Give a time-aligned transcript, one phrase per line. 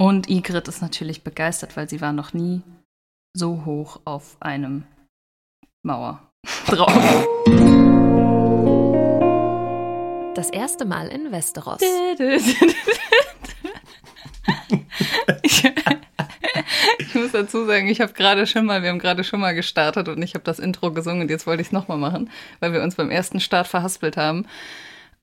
[0.00, 2.62] Und Igrit ist natürlich begeistert, weil sie war noch nie
[3.34, 4.84] so hoch auf einem
[5.82, 6.22] Mauer
[6.66, 7.26] drauf.
[10.34, 11.82] Das erste Mal in Westeros.
[15.42, 15.64] ich,
[16.98, 20.08] ich muss dazu sagen, ich habe gerade schon mal, wir haben gerade schon mal gestartet
[20.08, 22.30] und ich habe das Intro gesungen und jetzt wollte ich es nochmal machen,
[22.60, 24.46] weil wir uns beim ersten Start verhaspelt haben.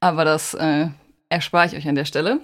[0.02, 0.90] Aber das äh,
[1.30, 2.42] erspare ich euch an der Stelle.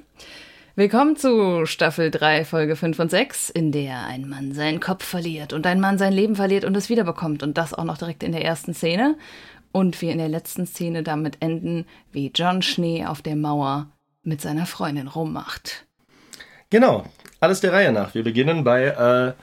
[0.76, 5.54] Willkommen zu Staffel 3, Folge 5 und 6, in der ein Mann seinen Kopf verliert
[5.54, 7.44] und ein Mann sein Leben verliert und es wiederbekommt.
[7.44, 9.16] Und das auch noch direkt in der ersten Szene.
[9.72, 13.92] Und wir in der letzten Szene damit enden, wie John Schnee auf der Mauer
[14.24, 15.86] mit seiner Freundin rummacht.
[16.72, 17.04] Genau,
[17.40, 18.16] alles der Reihe nach.
[18.16, 19.34] Wir beginnen bei äh,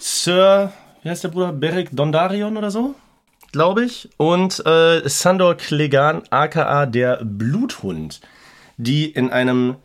[0.00, 0.72] Sir,
[1.04, 1.52] wie heißt der Bruder?
[1.52, 2.96] Beric Dondarion oder so?
[3.52, 4.08] Glaube ich.
[4.16, 8.20] Und äh, Sandor Clegane, aka der Bluthund,
[8.78, 9.76] die in einem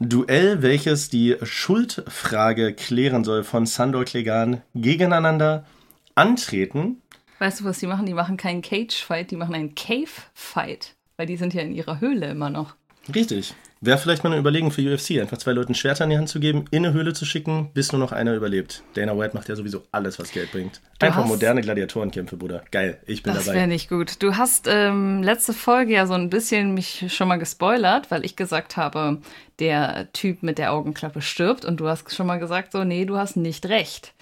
[0.00, 5.66] Duell, welches die Schuldfrage klären soll von Sandor Clegane, gegeneinander
[6.14, 7.02] antreten.
[7.40, 8.06] Weißt du, was die machen?
[8.06, 10.94] Die machen keinen Cage-Fight, die machen einen Cave-Fight.
[11.16, 12.76] Weil die sind ja in ihrer Höhle immer noch.
[13.12, 13.54] Richtig.
[13.80, 16.40] Wäre vielleicht mal eine Überlegung für UFC, einfach zwei Leuten Schwerter in die Hand zu
[16.40, 18.82] geben, in eine Höhle zu schicken, bis nur noch einer überlebt.
[18.94, 20.80] Dana White macht ja sowieso alles, was Geld bringt.
[20.98, 22.64] Einfach hast- moderne Gladiatorenkämpfe, Bruder.
[22.72, 23.58] Geil, ich bin Das dabei.
[23.58, 24.20] wäre nicht gut.
[24.20, 28.34] Du hast ähm, letzte Folge ja so ein bisschen mich schon mal gespoilert, weil ich
[28.34, 29.18] gesagt habe,
[29.60, 33.16] der Typ mit der Augenklappe stirbt und du hast schon mal gesagt, so, nee, du
[33.16, 34.12] hast nicht recht.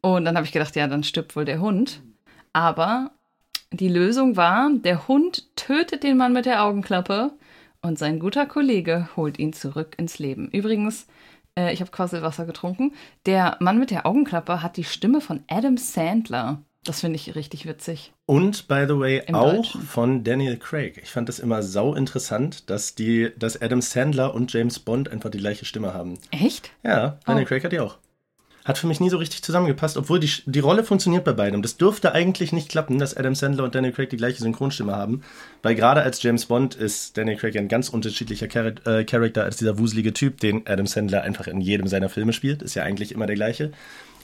[0.00, 2.00] Und dann habe ich gedacht, ja, dann stirbt wohl der Hund.
[2.52, 3.12] Aber
[3.70, 7.30] die Lösung war, der Hund tötet den Mann mit der Augenklappe
[7.82, 10.48] und sein guter Kollege holt ihn zurück ins Leben.
[10.50, 11.06] Übrigens,
[11.58, 12.92] äh, ich habe quasi Wasser getrunken.
[13.26, 16.62] Der Mann mit der Augenklappe hat die Stimme von Adam Sandler.
[16.84, 18.12] Das finde ich richtig witzig.
[18.24, 19.82] Und by the way, Im auch Deutschen.
[19.82, 20.98] von Daniel Craig.
[21.02, 25.28] Ich fand das immer sau interessant, dass die, dass Adam Sandler und James Bond einfach
[25.30, 26.18] die gleiche Stimme haben.
[26.30, 26.70] Echt?
[26.84, 27.48] Ja, Daniel Oh.
[27.48, 27.98] Craig hat die auch.
[28.68, 31.62] Hat für mich nie so richtig zusammengepasst, obwohl die, die Rolle funktioniert bei beidem.
[31.62, 35.22] Das dürfte eigentlich nicht klappen, dass Adam Sandler und Daniel Craig die gleiche Synchronstimme haben,
[35.62, 39.56] weil gerade als James Bond ist Daniel Craig ein ganz unterschiedlicher Char äh, Charakter als
[39.56, 42.60] dieser wuselige Typ, den Adam Sandler einfach in jedem seiner Filme spielt.
[42.60, 43.72] Ist ja eigentlich immer der gleiche.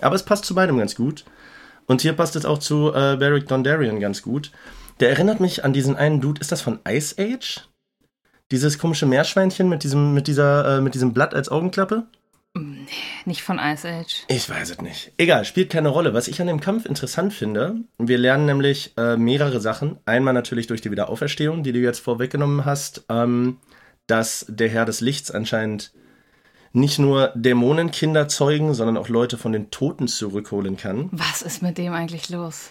[0.03, 1.25] Aber es passt zu beidem ganz gut.
[1.87, 4.50] Und hier passt es auch zu äh, Beric Dondarrion ganz gut.
[5.00, 7.66] Der erinnert mich an diesen einen Dude, ist das von Ice Age?
[8.50, 12.04] Dieses komische Meerschweinchen mit diesem, mit dieser, äh, mit diesem Blatt als Augenklappe?
[13.25, 14.25] Nicht von Ice Age.
[14.28, 15.12] Ich weiß es nicht.
[15.17, 16.15] Egal, spielt keine Rolle.
[16.15, 19.99] Was ich an dem Kampf interessant finde, wir lernen nämlich äh, mehrere Sachen.
[20.06, 23.59] Einmal natürlich durch die Wiederauferstehung, die du jetzt vorweggenommen hast, ähm,
[24.06, 25.93] dass der Herr des Lichts anscheinend
[26.72, 31.09] nicht nur Dämonenkinder zeugen, sondern auch Leute von den Toten zurückholen kann.
[31.12, 32.71] Was ist mit dem eigentlich los?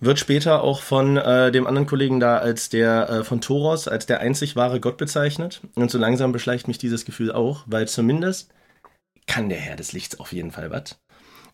[0.00, 4.06] Wird später auch von äh, dem anderen Kollegen da als der äh, von Thoros, als
[4.06, 5.60] der einzig wahre Gott bezeichnet.
[5.74, 8.50] Und so langsam beschleicht mich dieses Gefühl auch, weil zumindest
[9.26, 10.98] kann der Herr des Lichts auf jeden Fall was.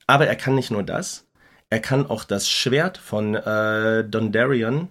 [0.07, 1.27] Aber er kann nicht nur das,
[1.71, 4.89] er kann auch das Schwert von äh, Dondarion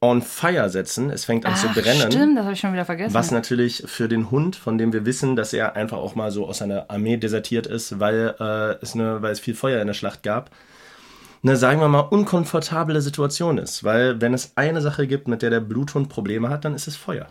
[0.00, 1.10] on fire setzen.
[1.10, 2.10] Es fängt an zu Ach, brennen.
[2.10, 3.14] stimmt, das habe ich schon wieder vergessen.
[3.14, 6.46] Was natürlich für den Hund, von dem wir wissen, dass er einfach auch mal so
[6.46, 9.94] aus seiner Armee desertiert ist, weil, äh, es, eine, weil es viel Feuer in der
[9.94, 10.50] Schlacht gab,
[11.42, 13.84] eine, sagen wir mal, unkomfortable Situation ist.
[13.84, 16.96] Weil wenn es eine Sache gibt, mit der der Bluthund Probleme hat, dann ist es
[16.96, 17.28] Feuer.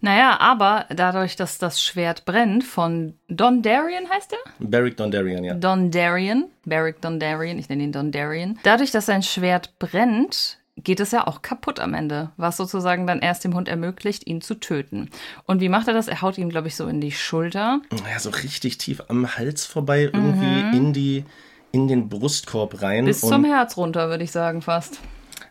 [0.00, 4.38] Naja, aber dadurch, dass das Schwert brennt von Don Darien heißt er?
[4.58, 5.54] Beric Dondarrion, ja.
[5.54, 8.58] Don Darien, Beric Don Darien, ich nenne ihn Don Darien.
[8.62, 13.18] Dadurch, dass sein Schwert brennt, geht es ja auch kaputt am Ende, was sozusagen dann
[13.18, 15.10] erst dem Hund ermöglicht, ihn zu töten.
[15.44, 16.06] Und wie macht er das?
[16.06, 17.80] Er haut ihm, glaube ich, so in die Schulter.
[18.10, 21.24] Ja, so richtig tief am Hals vorbei, irgendwie in die
[21.70, 23.04] in den Brustkorb rein.
[23.04, 23.08] Mhm.
[23.08, 25.00] Bis und zum Herz runter, würde ich sagen, fast.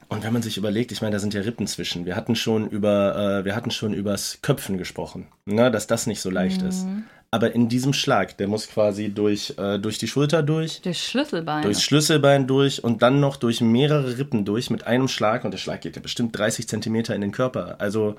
[0.09, 2.05] Und wenn man sich überlegt, ich meine, da sind ja Rippen zwischen.
[2.05, 6.21] Wir hatten schon über, äh, wir hatten schon übers Köpfen gesprochen, ne, dass das nicht
[6.21, 6.85] so leicht ist.
[6.85, 7.03] Mhm.
[7.29, 11.61] Aber in diesem Schlag, der muss quasi durch, äh, durch die Schulter durch, Das Schlüsselbein.
[11.63, 15.43] durchs Schlüsselbein durch und dann noch durch mehrere Rippen durch mit einem Schlag.
[15.43, 17.75] Und der Schlag geht ja bestimmt 30 Zentimeter in den Körper.
[17.79, 18.15] Also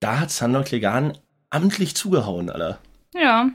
[0.00, 1.12] da hat Sandor Clegane
[1.50, 2.78] amtlich zugehauen, Alter.
[3.14, 3.50] Ja.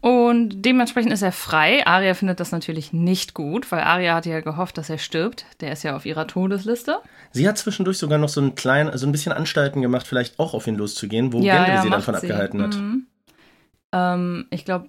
[0.00, 1.86] Und dementsprechend ist er frei.
[1.86, 5.44] Arya findet das natürlich nicht gut, weil Arya hatte ja gehofft, dass er stirbt.
[5.60, 6.98] Der ist ja auf ihrer Todesliste.
[7.32, 10.54] Sie hat zwischendurch sogar noch so ein klein, so ein bisschen Anstalten gemacht, vielleicht auch
[10.54, 12.26] auf ihn loszugehen, wo Ja, Gendry ja, sie dann macht von sie.
[12.28, 12.76] abgehalten hat.
[12.76, 13.06] Mhm.
[13.92, 14.88] Ähm, ich glaube,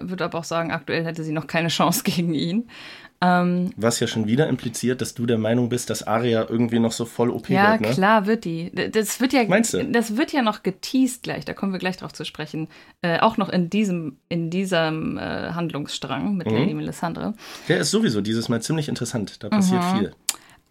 [0.00, 2.70] würde aber auch sagen, aktuell hätte sie noch keine Chance gegen ihn.
[3.20, 6.92] Ähm, Was ja schon wieder impliziert, dass du der Meinung bist, dass Arya irgendwie noch
[6.92, 7.88] so voll OP ja, wird, ne?
[7.88, 8.70] klar wird die.
[8.92, 9.84] Das wird ja, Meinst du?
[9.84, 11.44] das wird ja noch geteased gleich.
[11.44, 12.68] Da kommen wir gleich drauf zu sprechen.
[13.02, 16.56] Äh, auch noch in diesem, in diesem äh, Handlungsstrang mit Mhm.
[16.56, 17.34] Lady Melisandre.
[17.68, 19.42] Der ist sowieso dieses Mal ziemlich interessant.
[19.42, 19.98] Da passiert Mhm.
[19.98, 20.12] viel.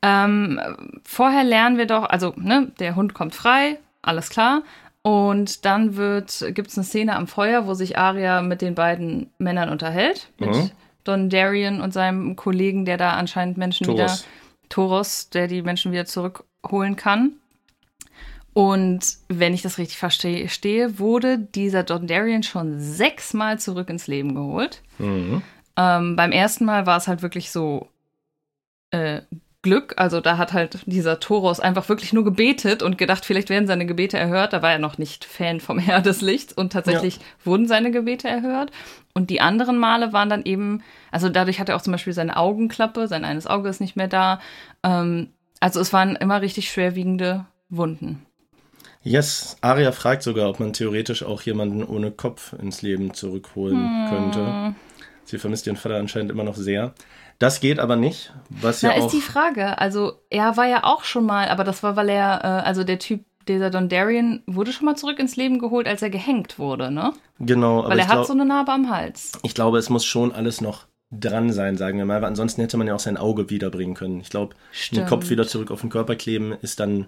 [0.01, 0.59] Ähm,
[1.03, 4.61] vorher lernen wir doch, also, ne, der Hund kommt frei, alles klar.
[5.01, 9.69] Und dann gibt es eine Szene am Feuer, wo sich Arya mit den beiden Männern
[9.69, 10.29] unterhält.
[10.37, 10.71] Mit Mhm.
[11.07, 13.99] Don Darien und seinem Kollegen, der da anscheinend Menschen Toros.
[13.99, 14.17] wieder.
[14.69, 17.33] Toros, der die Menschen wieder zurückholen kann.
[18.53, 24.07] Und wenn ich das richtig verstehe, stehe, wurde dieser Don Darien schon sechsmal zurück ins
[24.07, 24.81] Leben geholt.
[24.97, 25.43] Mhm.
[25.77, 27.87] Ähm, beim ersten Mal war es halt wirklich so
[28.89, 29.21] äh,
[29.67, 29.93] Glück.
[29.97, 33.85] Also da hat halt dieser Toros einfach wirklich nur gebetet und gedacht, vielleicht werden seine
[33.85, 34.53] Gebete erhört.
[34.53, 38.29] Da war er noch nicht Fan vom Herr des Lichts und tatsächlich wurden seine Gebete
[38.29, 38.71] erhört.
[39.13, 42.37] Und die anderen Male waren dann eben, also dadurch hat er auch zum Beispiel seine
[42.37, 44.39] Augenklappe, sein eines Auge ist nicht mehr da.
[44.83, 48.25] Ähm, also es waren immer richtig schwerwiegende Wunden.
[49.03, 54.09] Yes, Aria fragt sogar, ob man theoretisch auch jemanden ohne Kopf ins Leben zurückholen Hm.
[54.09, 54.75] könnte.
[55.23, 56.93] Sie vermisst ihren Vater anscheinend immer noch sehr.
[57.39, 59.11] Das geht aber nicht, was Da ja ist auch.
[59.11, 59.77] die Frage.
[59.77, 62.99] Also er war ja auch schon mal, aber das war, weil er, äh, also der
[62.99, 66.91] Typ, dieser Don Darien, wurde schon mal zurück ins Leben geholt, als er gehängt wurde,
[66.91, 67.13] ne?
[67.39, 69.33] Genau, aber Weil er hat glaub, so eine Narbe am Hals.
[69.43, 72.75] ich glaube, es muss schon alles noch dran sein, sagen wir mal, weil ansonsten hätte
[72.75, 74.19] man ja auch sein Auge wiederbringen können.
[74.19, 74.55] Ich glaube,
[74.91, 75.05] den.
[75.05, 77.05] Kopf wieder zurück auf den Körper kleben ist dann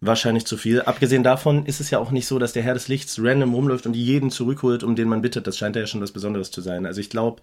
[0.00, 0.82] wahrscheinlich zu viel.
[0.82, 3.86] Abgesehen davon ist es ja auch nicht so, dass der Herr des Lichts random rumläuft
[3.86, 5.46] und jeden zurückholt, um den man bittet.
[5.46, 6.86] Das scheint ja schon was Besonderes zu sein.
[6.86, 7.42] Also ich glaube,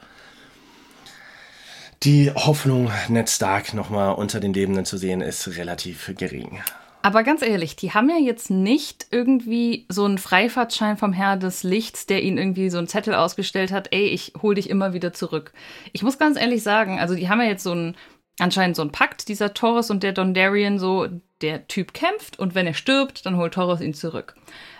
[2.04, 6.62] die Hoffnung, Ned Stark nochmal unter den Lebenden zu sehen, ist relativ gering.
[7.06, 11.62] Aber ganz ehrlich, die haben ja jetzt nicht irgendwie so einen Freifahrtschein vom Herr des
[11.62, 15.14] Lichts, der ihnen irgendwie so einen Zettel ausgestellt hat, ey, ich hol dich immer wieder
[15.14, 15.54] zurück.
[15.94, 17.96] Ich muss ganz ehrlich sagen, also die haben ja jetzt so einen,
[18.40, 21.08] anscheinend so einen Pakt, dieser Taurus und der Dondarrion, so,
[21.44, 24.34] der Typ kämpft und wenn er stirbt, dann holt Taurus ihn zurück.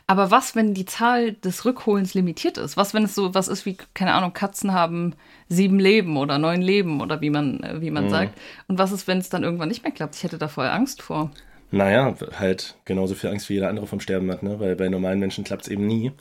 [0.08, 2.78] Aber was, wenn die Zahl des Rückholens limitiert ist?
[2.78, 5.14] Was, wenn es so was ist wie, keine Ahnung, Katzen haben
[5.50, 8.38] sieben Leben oder neun Leben oder wie man, äh, wie man sagt?
[8.68, 10.16] Und was ist, wenn es dann irgendwann nicht mehr klappt?
[10.16, 11.32] Ich hätte da voll Angst vor.
[11.72, 14.60] Naja, halt genauso viel Angst wie jeder andere vom Sterben hat, ne?
[14.60, 16.12] weil bei normalen Menschen klappt es eben nie.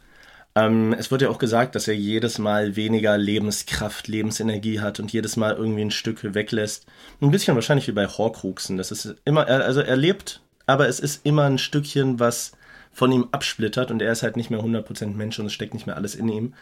[0.56, 5.12] Ähm, es wird ja auch gesagt, dass er jedes Mal weniger Lebenskraft, Lebensenergie hat und
[5.12, 6.86] jedes Mal irgendwie ein Stück weglässt.
[7.20, 8.78] Ein bisschen wahrscheinlich wie bei Horcruxen.
[8.78, 12.52] Das ist immer, er- also er lebt, aber es ist immer ein Stückchen, was
[12.94, 15.87] von ihm absplittert und er ist halt nicht mehr 100% Mensch und es steckt nicht
[15.87, 16.55] mehr alles in ihm.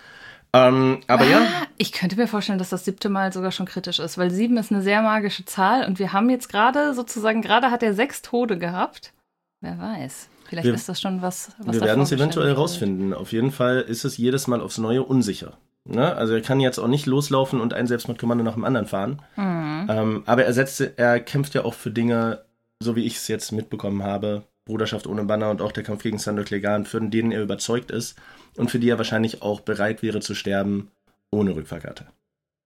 [0.54, 3.98] Ähm, aber ja, Ah, Ich könnte mir vorstellen, dass das siebte Mal sogar schon kritisch
[4.00, 7.70] ist, weil sieben ist eine sehr magische Zahl und wir haben jetzt gerade sozusagen, gerade
[7.70, 9.12] hat er sechs Tode gehabt.
[9.60, 10.28] Wer weiß.
[10.48, 13.14] Vielleicht Wir- ist das schon was, was wir werden es eventuell rausfinden.
[13.14, 15.56] Auf jeden Fall ist es jedes Mal aufs Neue unsicher.
[15.84, 16.14] Ne?
[16.14, 19.22] Also er kann jetzt auch nicht loslaufen und ein Selbstmordkommando nach dem anderen fahren.
[19.36, 19.86] Mhm.
[19.90, 22.44] Ähm, aber er setzt, er kämpft ja auch für Dinge,
[22.80, 26.18] so wie ich es jetzt mitbekommen habe, Bruderschaft ohne Banner und auch der Kampf gegen
[26.18, 28.16] Sandor Clegane, für denen er überzeugt ist
[28.56, 30.90] und für die er wahrscheinlich auch bereit wäre zu sterben
[31.30, 32.06] ohne Rückfahrkarte.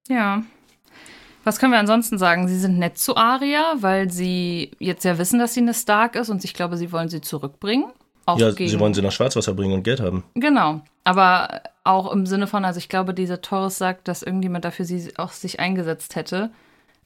[0.08, 0.42] Ja.
[1.44, 2.48] Was können wir ansonsten sagen?
[2.48, 6.28] Sie sind nett zu Aria, weil sie jetzt ja wissen, dass sie eine Stark ist
[6.28, 7.86] und ich glaube, sie wollen sie zurückbringen.
[8.26, 10.24] Auch Ja, gegen, sie wollen sie nach Schwarzwasser bringen und Geld haben.
[10.34, 10.82] Genau.
[11.04, 15.16] Aber auch im Sinne von, also ich glaube, dieser Torres sagt, dass irgendjemand dafür sie
[15.16, 16.50] auch sich eingesetzt hätte.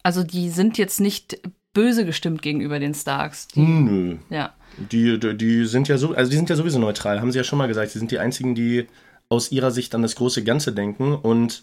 [0.03, 1.39] Also die sind jetzt nicht
[1.75, 3.49] böse gestimmt gegenüber den Starks.
[3.49, 4.17] Die, Nö.
[4.31, 4.55] Ja.
[4.77, 7.45] Die, die, die sind ja so, also die sind ja sowieso neutral, haben sie ja
[7.45, 7.91] schon mal gesagt.
[7.91, 8.87] Sie sind die einzigen, die
[9.29, 11.15] aus ihrer Sicht an das große Ganze denken.
[11.15, 11.63] Und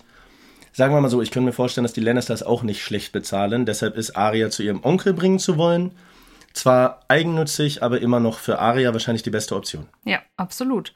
[0.71, 3.65] sagen wir mal so, ich könnte mir vorstellen, dass die Lannisters auch nicht schlecht bezahlen.
[3.65, 5.92] Deshalb ist Arya zu ihrem Onkel bringen zu wollen.
[6.54, 9.88] Zwar eigennützig, aber immer noch für Arya wahrscheinlich die beste Option.
[10.06, 10.94] Ja, absolut.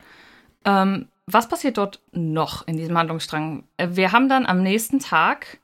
[0.66, 3.64] Ähm, was passiert dort noch in diesem Handlungsstrang?
[3.78, 5.60] Äh, Wir haben dann am nächsten Tag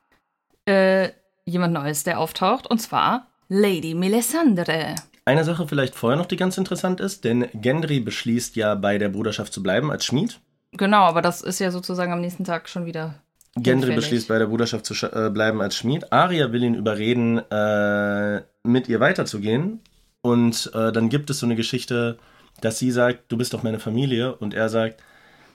[0.66, 1.10] äh,
[1.46, 4.96] jemand Neues, der auftaucht, und zwar Lady Melisandre.
[5.28, 9.10] Eine Sache vielleicht vorher noch, die ganz interessant ist, denn Gendry beschließt ja bei der
[9.10, 10.40] Bruderschaft zu bleiben als Schmied.
[10.72, 13.16] Genau, aber das ist ja sozusagen am nächsten Tag schon wieder.
[13.58, 16.14] Gendry beschließt bei der Bruderschaft zu äh, bleiben als Schmied.
[16.14, 19.82] Arya will ihn überreden, äh, mit ihr weiterzugehen.
[20.22, 22.18] Und äh, dann gibt es so eine Geschichte,
[22.62, 24.34] dass sie sagt, du bist doch meine Familie.
[24.34, 25.04] Und er sagt,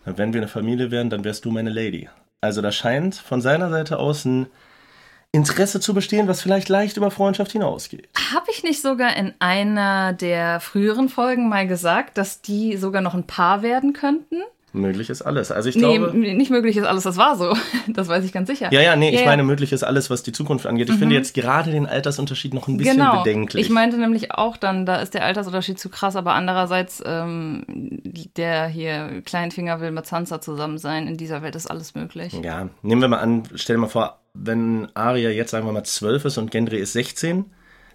[0.04, 2.10] wenn wir eine Familie wären, dann wärst du meine Lady.
[2.42, 4.48] Also da scheint von seiner Seite aus ein
[5.34, 8.08] Interesse zu bestehen, was vielleicht leicht über Freundschaft hinausgeht.
[8.34, 13.14] Habe ich nicht sogar in einer der früheren Folgen mal gesagt, dass die sogar noch
[13.14, 14.36] ein Paar werden könnten?
[14.74, 15.50] Möglich ist alles.
[15.50, 16.12] Also ich Nee, glaube.
[16.14, 17.54] m- nicht möglich ist alles, das war so.
[17.88, 18.72] Das weiß ich ganz sicher.
[18.72, 19.26] Ja, ja, nee, ich Ja, ja.
[19.26, 20.88] meine, möglich ist alles, was die Zukunft angeht.
[20.88, 23.18] Ich finde jetzt gerade den Altersunterschied noch ein bisschen genau.
[23.22, 23.66] bedenklich.
[23.66, 27.64] Ich meinte nämlich auch dann, da ist der Altersunterschied zu krass, aber andererseits, ähm,
[28.36, 31.06] der hier Kleinfinger will mit Sansa zusammen sein.
[31.06, 32.32] In dieser Welt ist alles möglich.
[32.42, 35.84] Ja, nehmen wir mal an, stell dir mal vor, wenn Arya jetzt sagen wir mal
[35.84, 37.46] 12 ist und Gendry ist 16,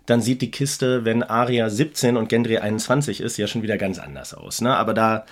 [0.05, 3.99] dann sieht die Kiste, wenn Arya 17 und Gendry 21 ist, ja schon wieder ganz
[3.99, 4.61] anders aus.
[4.61, 4.75] Ne?
[4.75, 5.25] Aber da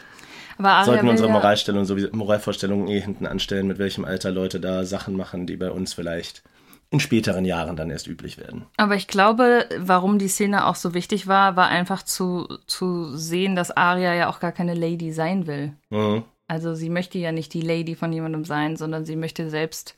[0.58, 5.16] Aber sollten unsere Moralstellung, sowieso, Moralvorstellungen eh hinten anstellen, mit welchem Alter Leute da Sachen
[5.16, 6.44] machen, die bei uns vielleicht
[6.92, 8.66] in späteren Jahren dann erst üblich werden.
[8.78, 13.56] Aber ich glaube, warum die Szene auch so wichtig war, war einfach zu, zu sehen,
[13.56, 15.74] dass Arya ja auch gar keine Lady sein will.
[15.90, 16.24] Mhm.
[16.48, 19.96] Also sie möchte ja nicht die Lady von jemandem sein, sondern sie möchte selbst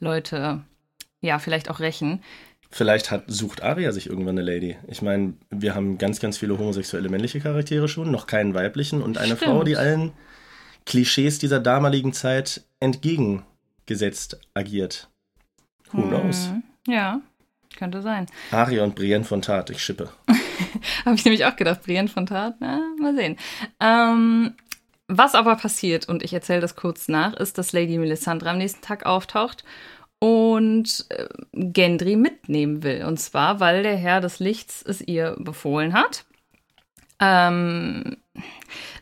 [0.00, 0.62] Leute,
[1.20, 2.22] ja, vielleicht auch rächen.
[2.70, 4.76] Vielleicht hat, sucht Arya sich irgendwann eine Lady.
[4.88, 9.16] Ich meine, wir haben ganz, ganz viele homosexuelle männliche Charaktere schon, noch keinen weiblichen und
[9.18, 9.52] eine Stimmt.
[9.52, 10.12] Frau, die allen
[10.84, 15.08] Klischees dieser damaligen Zeit entgegengesetzt agiert.
[15.92, 16.48] Who knows?
[16.48, 17.20] Hm, Ja,
[17.76, 18.26] könnte sein.
[18.50, 20.10] Arya und Brienne von Tat, ich schippe.
[21.06, 23.36] Habe ich nämlich auch gedacht, Brienne von Tat, na, mal sehen.
[23.80, 24.54] Ähm,
[25.08, 28.82] was aber passiert, und ich erzähle das kurz nach, ist, dass Lady Melisandre am nächsten
[28.82, 29.64] Tag auftaucht
[30.20, 33.04] und äh, Gendry mitnehmen will.
[33.04, 36.24] Und zwar, weil der Herr des Lichts es ihr befohlen hat.
[37.20, 38.16] Ähm,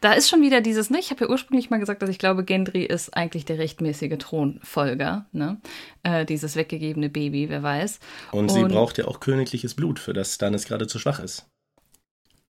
[0.01, 0.99] da ist schon wieder dieses, ne?
[0.99, 5.27] Ich habe ja ursprünglich mal gesagt, dass ich glaube, Gendry ist eigentlich der rechtmäßige Thronfolger,
[5.33, 5.61] ne?
[6.03, 7.99] Äh, dieses weggegebene Baby, wer weiß.
[8.33, 11.47] Und, sie Und- braucht ja auch königliches Blut, für das Stannis gerade zu schwach ist.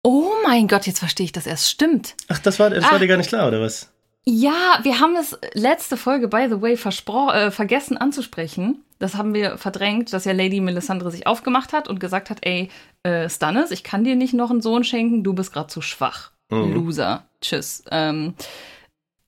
[0.10, 1.70] Oh mein Gott, jetzt verstehe ich das erst.
[1.70, 2.16] Stimmt.
[2.30, 2.92] Ach, das war, das Ah.
[2.92, 3.92] war dir gar nicht klar, oder was?
[4.24, 8.86] Ja, wir haben es letzte Folge, by the way, äh, vergessen anzusprechen.
[9.00, 12.70] Das haben wir verdrängt, dass ja Lady Melisandre sich aufgemacht hat und gesagt hat, ey,
[13.04, 16.32] äh, Stannis, ich kann dir nicht noch einen Sohn schenken, du bist gerade zu schwach.
[16.50, 16.74] Mhm.
[16.74, 17.26] Loser.
[17.42, 17.84] Tschüss.
[17.92, 18.34] Ähm,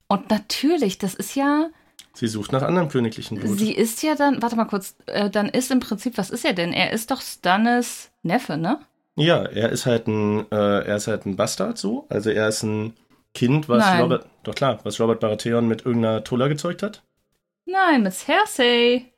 [0.07, 1.67] und natürlich, das ist ja,
[2.13, 3.59] Sie sucht nach anderem königlichen Blut.
[3.59, 6.53] sie ist ja dann, warte mal kurz, äh, dann ist im Prinzip, was ist er
[6.53, 6.71] denn?
[6.71, 8.79] Er ist doch Stannis Neffe, ne?
[9.15, 12.05] Ja, er ist halt ein, äh, er ist halt ein Bastard so.
[12.09, 12.93] Also er ist ein
[13.33, 14.01] Kind, was Nein.
[14.01, 17.03] Robert, doch klar, was Robert Baratheon mit irgendeiner Tulla gezeugt hat.
[17.65, 19.05] Nein, mit Cersei.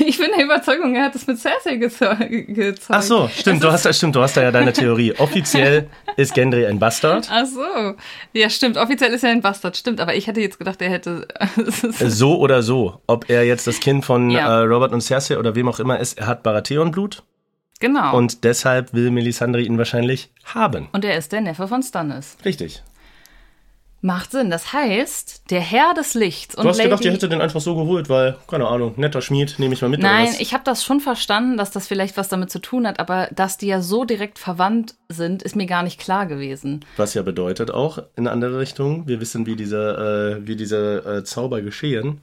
[0.00, 2.86] Ich bin der Überzeugung, er hat es mit Cersei gezeu- gezeugt.
[2.88, 5.14] Ach so, stimmt, du hast, da- stimmt, du hast da ja deine Theorie.
[5.18, 7.28] Offiziell ist Gendry ein Bastard.
[7.30, 7.94] Ach so.
[8.32, 8.76] Ja, stimmt.
[8.76, 10.00] Offiziell ist er ein Bastard, stimmt.
[10.00, 11.28] Aber ich hätte jetzt gedacht, er hätte.
[12.08, 13.00] So oder so.
[13.06, 14.62] Ob er jetzt das Kind von Ja.
[14.62, 17.22] äh, Robert und Cersei oder wem auch immer ist, er hat Baratheon-Blut
[17.78, 18.10] genau.
[18.16, 20.88] Und, und deshalb will Melisandre ihn wahrscheinlich haben.
[20.92, 22.36] er ist der Neffe von Stannis.
[22.44, 22.82] Richtig.
[24.00, 24.48] Macht Sinn.
[24.48, 26.88] Das heißt, der Herr des Lichts und Du hast Lady.
[26.88, 29.88] gedacht, ihr hättet den einfach so geholt, weil, keine Ahnung, netter Schmied, nehme ich mal
[29.88, 30.00] mit.
[30.00, 33.28] Nein, ich habe das schon verstanden, dass das vielleicht was damit zu tun hat, aber
[33.34, 36.84] dass die ja so direkt verwandt sind, ist mir gar nicht klar gewesen.
[36.96, 40.98] Was ja bedeutet auch in eine andere Richtung, wir wissen, wie diese, äh, wie diese
[41.04, 42.20] äh, Zauber geschehen.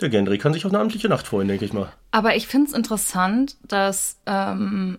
[0.00, 1.92] Der Gendry kann sich auf eine amtliche Nacht freuen, denke ich mal.
[2.10, 4.20] Aber ich finde es interessant, dass.
[4.26, 4.98] Ähm,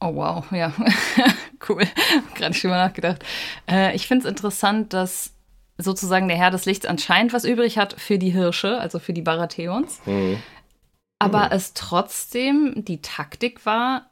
[0.00, 0.72] oh wow, ja,
[1.68, 1.84] cool.
[2.34, 3.24] Gerade nicht drüber nachgedacht.
[3.70, 5.32] Äh, ich finde es interessant, dass
[5.78, 9.22] sozusagen der Herr des Lichts anscheinend was übrig hat für die Hirsche, also für die
[9.22, 10.00] Baratheons.
[10.06, 10.38] Mhm.
[11.18, 14.10] Aber es trotzdem die Taktik war,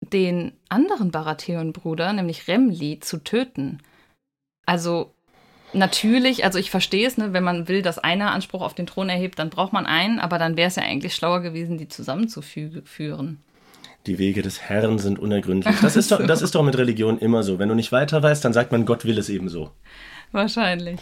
[0.00, 3.82] den anderen Baratheon-Bruder, nämlich Remli, zu töten.
[4.64, 5.14] Also
[5.72, 9.08] natürlich, also ich verstehe es, ne, wenn man will, dass einer Anspruch auf den Thron
[9.08, 13.38] erhebt, dann braucht man einen, aber dann wäre es ja eigentlich schlauer gewesen, die zusammenzuführen.
[14.06, 15.76] Die Wege des Herrn sind unergründlich.
[15.80, 17.58] Das ist, doch, das ist doch mit Religion immer so.
[17.58, 19.70] Wenn du nicht weiter weißt, dann sagt man, Gott will es ebenso.
[20.32, 20.98] Wahrscheinlich.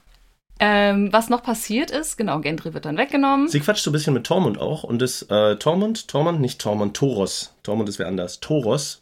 [0.60, 3.48] ähm, was noch passiert ist, genau, Gendry wird dann weggenommen.
[3.48, 6.96] Sie quatscht so ein bisschen mit Tormund auch und das äh, Tormund, Tormund, nicht Tormund,
[6.96, 7.54] Toros.
[7.62, 8.40] Tormund ist wer anders.
[8.40, 9.00] Toros,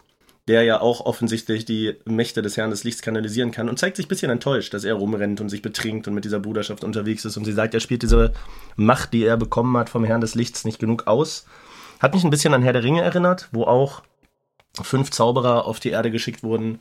[0.49, 4.07] der ja auch offensichtlich die Mächte des Herrn des Lichts kanalisieren kann und zeigt sich
[4.07, 7.37] ein bisschen enttäuscht, dass er rumrennt und sich betrinkt und mit dieser Bruderschaft unterwegs ist
[7.37, 8.33] und sie sagt, er spielt diese
[8.75, 11.47] Macht, die er bekommen hat vom Herrn des Lichts, nicht genug aus.
[12.00, 14.02] Hat mich ein bisschen an Herr der Ringe erinnert, wo auch
[14.81, 16.81] fünf Zauberer auf die Erde geschickt wurden,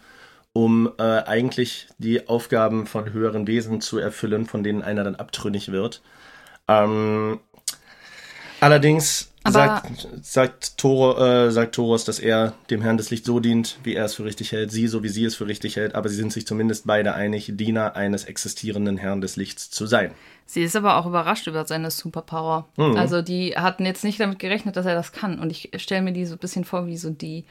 [0.54, 5.72] um äh, eigentlich die Aufgaben von höheren Wesen zu erfüllen, von denen einer dann abtrünnig
[5.72, 6.02] wird.
[6.70, 7.40] Ähm,
[8.62, 13.77] allerdings sagt, sagt, Toro, äh, sagt Toros, dass er dem Herrn des Lichts so dient,
[13.84, 16.10] wie er es für richtig hält, sie so wie sie es für richtig hält, aber
[16.10, 20.12] sie sind sich zumindest beide einig, Diener eines existierenden Herrn des Lichts zu sein.
[20.46, 22.68] Sie ist aber auch überrascht über seine Superpower.
[22.77, 22.96] Mhm.
[22.96, 25.39] Also die hatten jetzt nicht damit gerechnet, dass er das kann.
[25.39, 27.44] Und ich stelle mir die so ein bisschen vor wie so die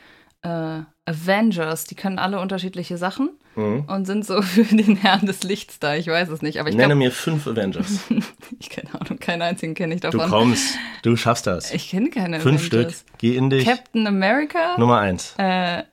[0.46, 1.84] äh, Avengers.
[1.84, 5.94] Die können alle unterschiedliche Sachen und sind so für den Herrn des Lichts da.
[5.94, 8.00] Ich weiß es nicht, aber ich Nenne glaube, mir fünf Avengers.
[8.60, 10.28] ich keine Ahnung, keinen einzigen kenne ich Du davon.
[10.28, 11.72] kommst, du schaffst das.
[11.72, 12.80] Ich kenne keine Fünf Stück.
[12.80, 13.04] Avengers.
[13.18, 13.64] Geh in dich.
[13.64, 15.34] Captain America, Nummer eins.
[15.38, 15.84] äh,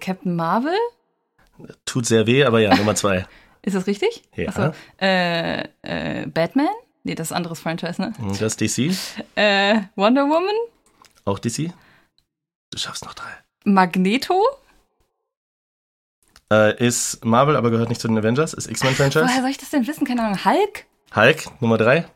[0.00, 0.72] Captain Marvel,
[1.84, 3.26] Tut sehr weh, aber ja, Nummer zwei.
[3.62, 4.22] ist das richtig?
[4.34, 4.48] Ja.
[4.48, 4.72] Achso.
[4.98, 6.68] Äh, äh, Batman?
[7.04, 8.12] Nee, das ist ein anderes Franchise, ne?
[8.38, 8.92] Das DC.
[9.34, 10.54] Äh, Wonder Woman?
[11.26, 11.70] Auch DC.
[12.80, 13.28] Du schaffst noch drei.
[13.64, 14.42] Magneto?
[16.50, 18.54] Äh, ist Marvel, aber gehört nicht zu den Avengers.
[18.54, 19.22] Ist X-Men-Franchise.
[19.22, 20.06] Woher soll ich das denn wissen?
[20.06, 20.42] Keine Ahnung.
[20.42, 20.86] Hulk?
[21.14, 22.06] Hulk, Nummer drei.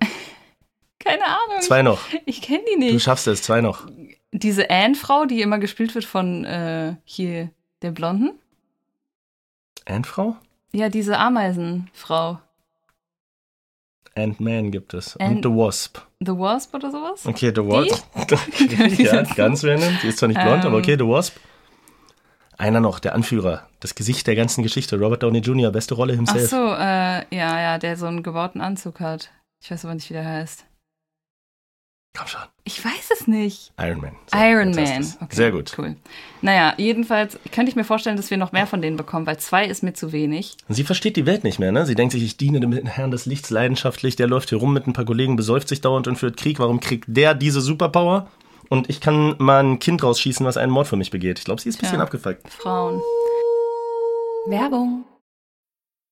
[0.98, 1.60] Keine Ahnung.
[1.60, 2.00] Zwei noch.
[2.24, 3.02] Ich kenne die Du nicht.
[3.02, 3.86] schaffst es, zwei noch.
[4.32, 7.50] Diese Anne-Frau, die immer gespielt wird von äh, hier
[7.82, 8.30] der Blonden?
[9.84, 10.34] Ant-Frau?
[10.72, 12.40] Ja, diese Ameisenfrau.
[14.14, 15.14] Ant-Man gibt es.
[15.20, 15.98] Ant- und The Wasp.
[16.24, 17.26] The Wasp oder sowas?
[17.26, 18.04] Okay, The Wasp.
[18.98, 19.98] ja, ganz random.
[20.02, 21.36] Die ist zwar nicht blond, aber okay, The Wasp.
[22.56, 26.16] Einer noch, der Anführer, das Gesicht der ganzen Geschichte, Robert Downey Jr., beste Rolle Ach
[26.16, 26.50] himself.
[26.50, 29.30] so, äh, ja, ja, der so einen gebauten Anzug hat.
[29.60, 30.64] Ich weiß aber nicht, wie der heißt.
[32.16, 32.40] Komm schon.
[32.62, 33.72] Ich weiß es nicht.
[33.76, 34.12] Iron Man.
[34.32, 35.02] So, Iron Man.
[35.20, 35.74] Okay, Sehr gut.
[35.76, 35.96] Cool.
[36.42, 39.66] Naja, jedenfalls könnte ich mir vorstellen, dass wir noch mehr von denen bekommen, weil zwei
[39.66, 40.56] ist mir zu wenig.
[40.68, 41.86] Sie versteht die Welt nicht mehr, ne?
[41.86, 44.86] Sie denkt sich, ich diene dem Herrn des Lichts leidenschaftlich, der läuft hier rum mit
[44.86, 46.60] ein paar Kollegen, besäuft sich dauernd und führt Krieg.
[46.60, 48.28] Warum kriegt der diese Superpower?
[48.68, 51.40] Und ich kann mal ein Kind rausschießen, was einen Mord für mich begeht.
[51.40, 52.48] Ich glaube, sie ist ein bisschen abgefuckt.
[52.48, 53.00] Frauen.
[54.46, 55.04] Werbung.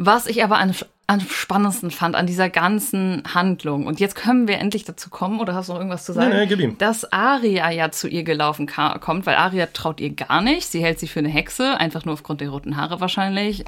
[0.00, 0.72] Was ich aber am,
[1.08, 5.54] am spannendsten fand an dieser ganzen Handlung, und jetzt können wir endlich dazu kommen, oder
[5.54, 6.30] hast du noch irgendwas zu sagen?
[6.30, 6.78] Nee, nee, gib ihm.
[6.78, 10.68] Dass Aria ja zu ihr gelaufen ka- kommt, weil Aria traut ihr gar nicht.
[10.70, 13.64] Sie hält sie für eine Hexe, einfach nur aufgrund der roten Haare wahrscheinlich.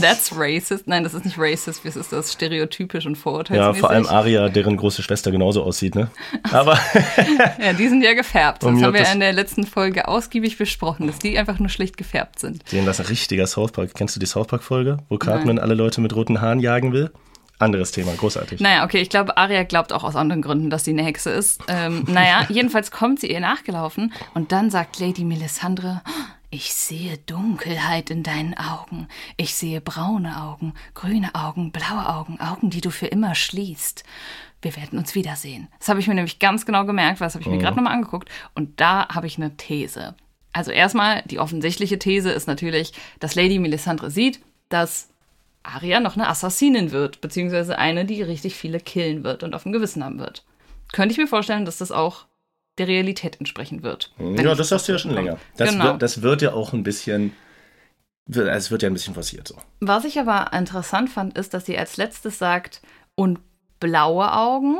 [0.00, 0.86] That's racist.
[0.86, 3.80] Nein, das ist nicht racist, das ist das stereotypisch und Ja, vorurteilsmäßig.
[3.80, 6.10] vor allem Aria, deren große Schwester genauso aussieht, ne?
[6.52, 6.78] Aber
[7.60, 8.62] Ja, die sind ja gefärbt.
[8.62, 11.96] Das haben wir Gottes- in der letzten Folge ausgiebig besprochen, dass die einfach nur schlicht
[11.96, 12.68] gefärbt sind.
[12.68, 13.90] sehen das ein richtiger South Park.
[13.94, 17.10] Kennst du die South Park-Folge, wo Cartman alle Leute mit roten Haaren jagen will?
[17.58, 18.60] Anderes Thema, großartig.
[18.60, 21.60] Naja, okay, ich glaube, Aria glaubt auch aus anderen Gründen, dass sie eine Hexe ist.
[21.68, 26.02] Ähm, naja, jedenfalls kommt sie ihr nachgelaufen und dann sagt Lady Melisandre,
[26.52, 29.08] ich sehe Dunkelheit in deinen Augen.
[29.38, 34.04] Ich sehe braune Augen, grüne Augen, blaue Augen, Augen, die du für immer schließt.
[34.60, 35.68] Wir werden uns wiedersehen.
[35.78, 37.94] Das habe ich mir nämlich ganz genau gemerkt, weil das habe ich mir gerade nochmal
[37.94, 38.28] angeguckt.
[38.54, 40.14] Und da habe ich eine These.
[40.52, 45.08] Also erstmal, die offensichtliche These ist natürlich, dass Lady Melisandre sieht, dass
[45.62, 49.72] Arya noch eine Assassinin wird, beziehungsweise eine, die richtig viele killen wird und auf dem
[49.72, 50.44] Gewissen haben wird.
[50.92, 52.26] Könnte ich mir vorstellen, dass das auch
[52.86, 54.12] der Realität entsprechen wird.
[54.18, 55.38] Ja, das hast du ja schon länger.
[55.56, 55.84] Das, Genau.
[55.84, 57.32] wird, das wird ja auch ein bisschen,
[58.26, 59.56] es wird ja ein bisschen forciert so.
[59.80, 62.82] Was ich aber interessant fand, ist, dass sie als letztes sagt,
[63.14, 63.40] und
[63.80, 64.78] blaue Augen.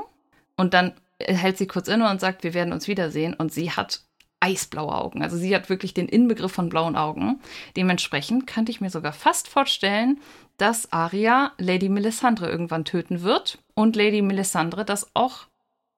[0.57, 3.35] Und dann hält sie kurz inne und sagt, wir werden uns wiedersehen.
[3.35, 4.03] Und sie hat
[4.41, 5.23] eisblaue Augen.
[5.23, 7.41] Also sie hat wirklich den Inbegriff von blauen Augen.
[7.77, 10.19] Dementsprechend könnte ich mir sogar fast vorstellen,
[10.57, 15.47] dass Arya Lady Melisandre irgendwann töten wird und Lady Melisandre das auch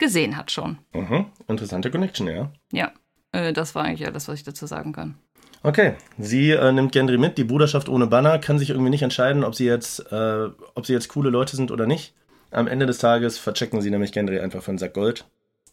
[0.04, 0.78] gesehen hat schon.
[0.92, 1.26] Mhm.
[1.48, 2.50] Interessante Connection, ja.
[2.72, 2.92] Ja,
[3.32, 5.16] äh, das war eigentlich alles, was ich dazu sagen kann.
[5.62, 7.38] Okay, sie äh, nimmt Gendry mit.
[7.38, 10.92] Die Bruderschaft ohne Banner kann sich irgendwie nicht entscheiden, ob sie jetzt, äh, ob sie
[10.92, 12.14] jetzt coole Leute sind oder nicht.
[12.50, 15.24] Am Ende des Tages verchecken sie nämlich Gendry einfach für einen Sack Gold.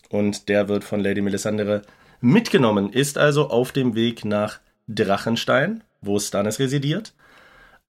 [0.09, 1.81] Und der wird von Lady Melisandre
[2.21, 7.13] mitgenommen, ist also auf dem Weg nach Drachenstein, wo Stannis residiert.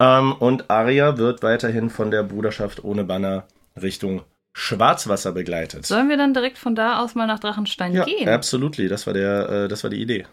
[0.00, 3.44] Ähm, und Arya wird weiterhin von der Bruderschaft ohne Banner
[3.80, 5.86] Richtung Schwarzwasser begleitet.
[5.86, 8.28] Sollen wir dann direkt von da aus mal nach Drachenstein ja, gehen?
[8.28, 8.88] absolutely.
[8.88, 10.26] Das war der, äh, das war die Idee.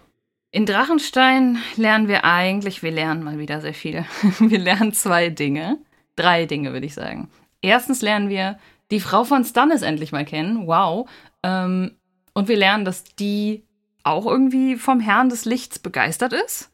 [0.51, 4.05] In Drachenstein lernen wir eigentlich, wir lernen mal wieder sehr viel.
[4.39, 5.77] Wir lernen zwei Dinge.
[6.15, 7.29] Drei Dinge, würde ich sagen.
[7.61, 8.57] Erstens lernen wir
[8.89, 10.65] die Frau von Stannis endlich mal kennen.
[10.65, 11.07] Wow.
[11.43, 11.91] Ähm,
[12.33, 13.63] und wir lernen, dass die
[14.03, 16.71] auch irgendwie vom Herrn des Lichts begeistert ist.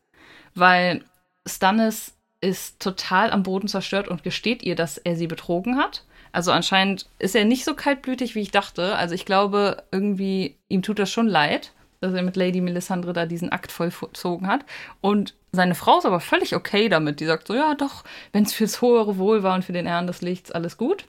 [0.53, 1.03] Weil
[1.45, 6.05] Stannis ist total am Boden zerstört und gesteht ihr, dass er sie betrogen hat.
[6.35, 8.95] Also anscheinend ist er nicht so kaltblütig, wie ich dachte.
[8.95, 11.71] Also ich glaube, irgendwie, ihm tut das schon leid,
[12.01, 14.65] dass er mit Lady Melisandre da diesen Akt vollzogen hat.
[14.99, 17.21] Und seine Frau ist aber völlig okay damit.
[17.21, 20.07] Die sagt so, ja doch, wenn es fürs höhere Wohl war und für den Herrn
[20.07, 21.05] des Lichts, alles gut.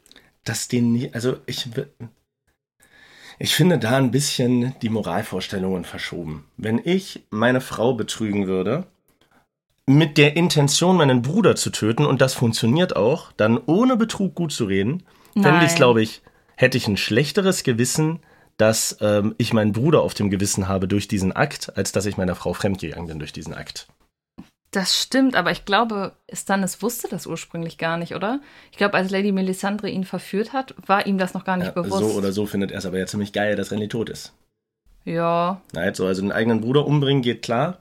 [0.47, 1.69] dass den nie, also ich,
[3.39, 6.45] ich finde da ein bisschen die Moralvorstellungen verschoben.
[6.57, 8.87] Wenn ich meine Frau betrügen würde,
[9.87, 14.53] mit der Intention, meinen Bruder zu töten, und das funktioniert auch, dann ohne Betrug gut
[14.53, 15.05] zu reden,
[15.43, 16.23] fände ich glaube ich,
[16.57, 18.21] hätte ich ein schlechteres Gewissen,
[18.57, 22.17] dass ähm, ich meinen Bruder auf dem Gewissen habe durch diesen Akt, als dass ich
[22.17, 23.89] meiner Frau fremdgegangen bin durch diesen Akt.
[24.71, 28.41] Das stimmt, aber ich glaube, Stannis wusste das ursprünglich gar nicht, oder?
[28.71, 31.73] Ich glaube, als Lady Melisandre ihn verführt hat, war ihm das noch gar nicht Ja,
[31.83, 31.99] bewusst.
[31.99, 34.33] so oder so findet er es aber ja ziemlich geil, dass Renly tot ist.
[35.05, 37.79] Ja, Nein, so, also den eigenen Bruder umbringen geht klar.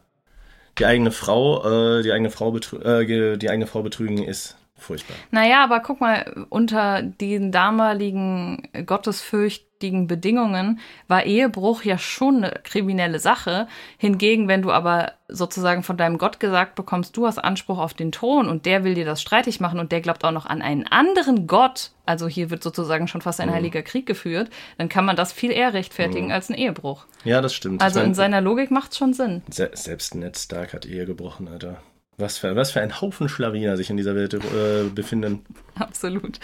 [0.77, 5.15] Die eigene Frau, äh, die eigene Frau, äh, die eigene Frau betrügen ist furchtbar.
[5.31, 13.19] Naja, aber guck mal, unter den damaligen gottesfürchtigen Bedingungen war Ehebruch ja schon eine kriminelle
[13.19, 13.67] Sache.
[13.97, 18.11] Hingegen, wenn du aber sozusagen von deinem Gott gesagt bekommst, du hast Anspruch auf den
[18.11, 20.85] Thron und der will dir das streitig machen und der glaubt auch noch an einen
[20.87, 25.15] anderen Gott, also hier wird sozusagen schon fast ein heiliger Krieg geführt, dann kann man
[25.15, 27.05] das viel eher rechtfertigen als ein Ehebruch.
[27.23, 27.81] Ja, das stimmt.
[27.81, 29.41] Also Ich mein, in seiner Logik macht schon Sinn.
[29.49, 31.81] se selbst Ned Stark hat Ehe gebrochen, Alter.
[32.17, 35.45] Was für, was für ein Haufen Schlawiner sich in dieser Welt äh, befinden.
[35.75, 36.39] Absolut.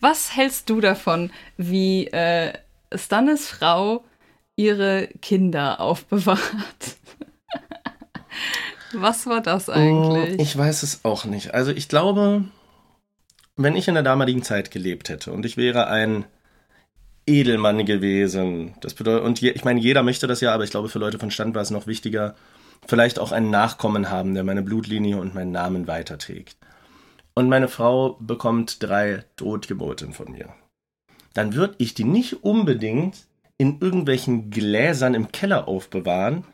[0.00, 2.52] Was hältst du davon, wie äh,
[2.94, 4.04] Stannis Frau
[4.56, 6.40] ihre Kinder aufbewahrt?
[8.92, 10.36] Was war das eigentlich?
[10.36, 11.52] Mm, Ich weiß es auch nicht.
[11.54, 12.44] Also ich glaube,
[13.56, 16.24] wenn ich in der damaligen Zeit gelebt hätte und ich wäre ein
[17.26, 20.88] Edelmann gewesen, das bedeutet, und je, ich meine, jeder möchte das ja, aber ich glaube,
[20.88, 22.36] für Leute von Stand war es noch wichtiger,
[22.86, 26.56] vielleicht auch einen Nachkommen haben, der meine Blutlinie und meinen Namen weiterträgt.
[27.34, 30.50] Und meine Frau bekommt drei Totgeboten von mir.
[31.32, 33.26] Dann würde ich die nicht unbedingt
[33.58, 36.44] in irgendwelchen Gläsern im Keller aufbewahren,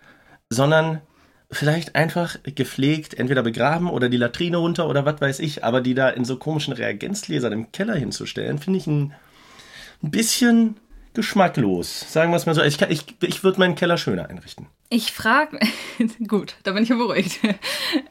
[0.48, 1.02] sondern
[1.50, 5.94] vielleicht einfach gepflegt, entweder begraben oder die Latrine runter oder was weiß ich, aber die
[5.94, 9.12] da in so komischen Reagenzgläsern im Keller hinzustellen, finde ich ein
[10.02, 10.76] bisschen
[11.14, 12.12] geschmacklos.
[12.12, 12.62] Sagen wir es mal so.
[12.62, 14.66] Ich, kann- ich, ich würde meinen Keller schöner einrichten.
[14.88, 15.58] Ich frage,
[16.26, 17.38] gut, da bin ich ja beruhigt.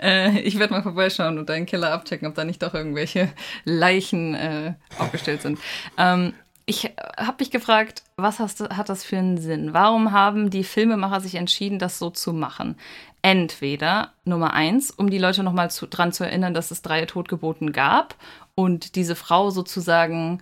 [0.01, 3.29] Äh, ich werde mal vorbeischauen und deinen Keller abchecken, ob da nicht doch irgendwelche
[3.65, 5.59] Leichen äh, aufgestellt sind.
[5.97, 6.33] Ähm,
[6.65, 6.85] ich
[7.17, 9.73] habe mich gefragt, was hast, hat das für einen Sinn?
[9.73, 12.75] Warum haben die Filmemacher sich entschieden, das so zu machen?
[13.21, 17.73] Entweder Nummer eins, um die Leute nochmal zu, dran zu erinnern, dass es drei Totgeboten
[17.73, 18.15] gab
[18.55, 20.41] und diese Frau sozusagen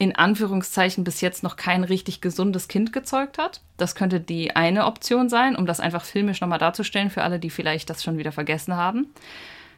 [0.00, 3.60] in Anführungszeichen bis jetzt noch kein richtig gesundes Kind gezeugt hat.
[3.76, 7.50] Das könnte die eine Option sein, um das einfach filmisch nochmal darzustellen für alle, die
[7.50, 9.12] vielleicht das schon wieder vergessen haben.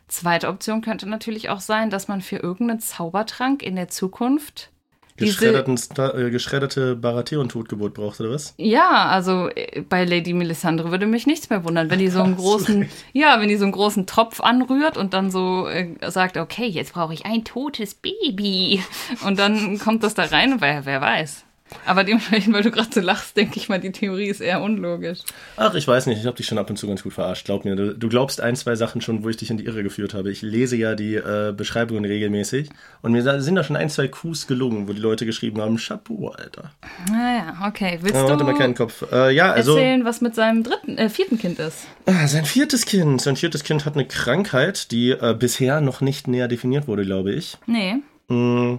[0.07, 4.71] Zweite Option könnte natürlich auch sein, dass man für irgendeinen Zaubertrank in der Zukunft
[5.17, 8.55] Geschredderten, äh, geschredderte Baratheon-Totgebot braucht, oder was?
[8.57, 12.37] ja, also äh, bei Lady Melisandre würde mich nichts mehr wundern, wenn die so einen
[12.37, 16.67] großen, ja, wenn die so einen großen Topf anrührt und dann so äh, sagt, okay,
[16.67, 18.83] jetzt brauche ich ein totes Baby.
[19.25, 21.45] Und dann kommt das da rein, wer, wer weiß.
[21.87, 25.21] Aber dementsprechend, weil du gerade so lachst, denke ich mal, die Theorie ist eher unlogisch.
[25.57, 27.45] Ach, ich weiß nicht, ich habe dich schon ab und zu ganz gut verarscht.
[27.45, 29.83] Glaub mir, du, du glaubst ein, zwei Sachen schon, wo ich dich in die Irre
[29.83, 30.31] geführt habe.
[30.31, 32.71] Ich lese ja die äh, Beschreibungen regelmäßig
[33.03, 36.29] und mir sind da schon ein, zwei Coups gelungen, wo die Leute geschrieben haben, Chapeau,
[36.29, 36.73] Alter.
[37.11, 37.99] Naja, okay.
[38.01, 39.05] Willst Ja, warte mal, du keinen Kopf.
[39.11, 41.87] Äh, ja, also erzählen, was mit seinem dritten, äh, vierten Kind ist?
[42.07, 43.21] ah, sein viertes Kind.
[43.21, 47.33] Sein viertes Kind hat eine Krankheit, die äh, bisher noch nicht näher definiert wurde, glaube
[47.33, 47.59] ich.
[47.67, 47.97] Nee.
[48.29, 48.79] Mm.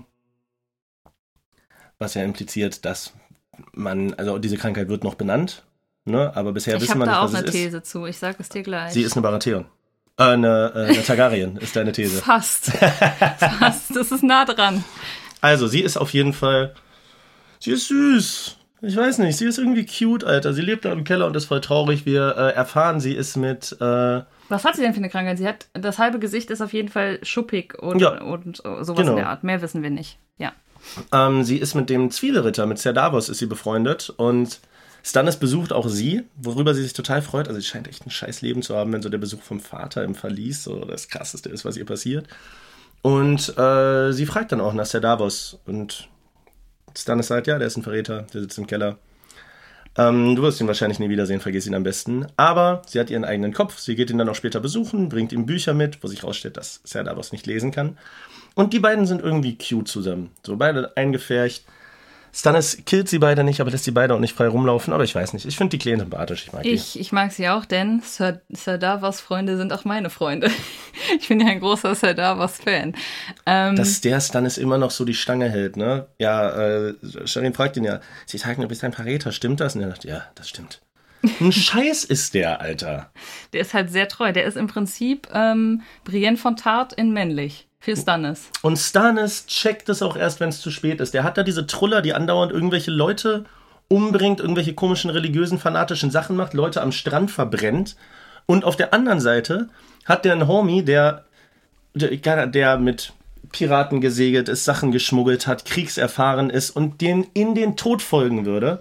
[2.03, 3.13] Was ja impliziert, dass
[3.71, 5.63] man, also diese Krankheit wird noch benannt,
[6.03, 6.35] ne?
[6.35, 7.61] aber bisher ich wissen habe wir nicht, da auch was eine es ist.
[7.61, 8.05] These zu.
[8.05, 8.91] Ich sage es dir gleich.
[8.91, 9.65] Sie ist eine Baratheon.
[10.17, 12.21] Äh, eine, äh, eine Targaryen ist deine These.
[12.21, 12.65] Fast.
[13.59, 13.95] Fast.
[13.95, 14.83] Das ist nah dran.
[15.39, 16.73] Also, sie ist auf jeden Fall.
[17.59, 18.57] Sie ist süß.
[18.81, 20.51] Ich weiß nicht, sie ist irgendwie cute, Alter.
[20.53, 22.05] Sie lebt da im Keller und ist voll traurig.
[22.05, 23.71] Wir äh, erfahren, sie ist mit.
[23.79, 25.37] Äh, Was hat sie denn für eine Krankheit?
[25.37, 28.21] Sie hat das halbe Gesicht ist auf jeden Fall schuppig und, Ja.
[28.21, 29.11] und sowas Genau.
[29.11, 29.45] in der Art.
[29.45, 30.17] Mehr wissen wir nicht.
[30.37, 30.51] Ja.
[31.11, 34.59] Ähm, sie ist mit dem Zwiebelritter, mit Ser Davos ist sie befreundet und
[35.05, 37.47] Stannis besucht auch sie, worüber sie sich total freut.
[37.47, 40.03] Also sie scheint echt ein scheiß Leben zu haben, wenn so der Besuch vom Vater
[40.03, 42.27] im Verlies so das krasseste ist, was ihr passiert.
[43.01, 46.07] Und äh, sie fragt dann auch nach Ser Davos und
[46.97, 48.97] Stannis sagt, ja, der ist ein Verräter, der sitzt im Keller.
[49.97, 52.25] Ähm, du wirst ihn wahrscheinlich nie wiedersehen, vergiss ihn am besten.
[52.37, 55.45] Aber sie hat ihren eigenen Kopf, sie geht ihn dann auch später besuchen, bringt ihm
[55.45, 57.97] Bücher mit, wo sich rausstellt, dass Ser Davos nicht lesen kann.
[58.55, 60.31] Und die beiden sind irgendwie cute zusammen.
[60.45, 61.65] So beide eingefärcht.
[62.35, 64.91] Stannis killt sie beide nicht, aber lässt sie beide auch nicht frei rumlaufen.
[64.91, 66.69] Aber ich weiß nicht, ich finde die Kleinen sympathisch, ich mag die.
[66.69, 70.49] Ich, ich mag sie auch, denn Sir, Sir Davos Freunde sind auch meine Freunde.
[71.19, 72.95] Ich bin ja ein großer Sir Davos Fan.
[73.45, 76.07] Ähm, Dass der Stannis immer noch so die Stange hält, ne?
[76.17, 76.93] Ja, äh,
[77.25, 79.75] Sharin fragt ihn ja, sie sagen, du bist ein Verräter, stimmt das?
[79.75, 80.81] Und er sagt, ja, das stimmt.
[81.41, 83.11] Ein Scheiß ist der, Alter.
[83.53, 84.31] der ist halt sehr treu.
[84.31, 87.67] Der ist im Prinzip ähm, Brienne von Tart in männlich.
[87.83, 88.49] Für Stannis.
[88.61, 91.13] Und Stannis checkt es auch erst, wenn es zu spät ist.
[91.13, 93.43] Der hat da diese Truller, die andauernd irgendwelche Leute
[93.89, 97.97] umbringt, irgendwelche komischen religiösen, fanatischen Sachen macht, Leute am Strand verbrennt.
[98.45, 99.67] Und auf der anderen Seite
[100.05, 101.25] hat der einen Homie, der,
[101.93, 103.11] der, der mit
[103.51, 108.79] Piraten gesegelt ist, Sachen geschmuggelt hat, kriegserfahren ist und den in den Tod folgen würde.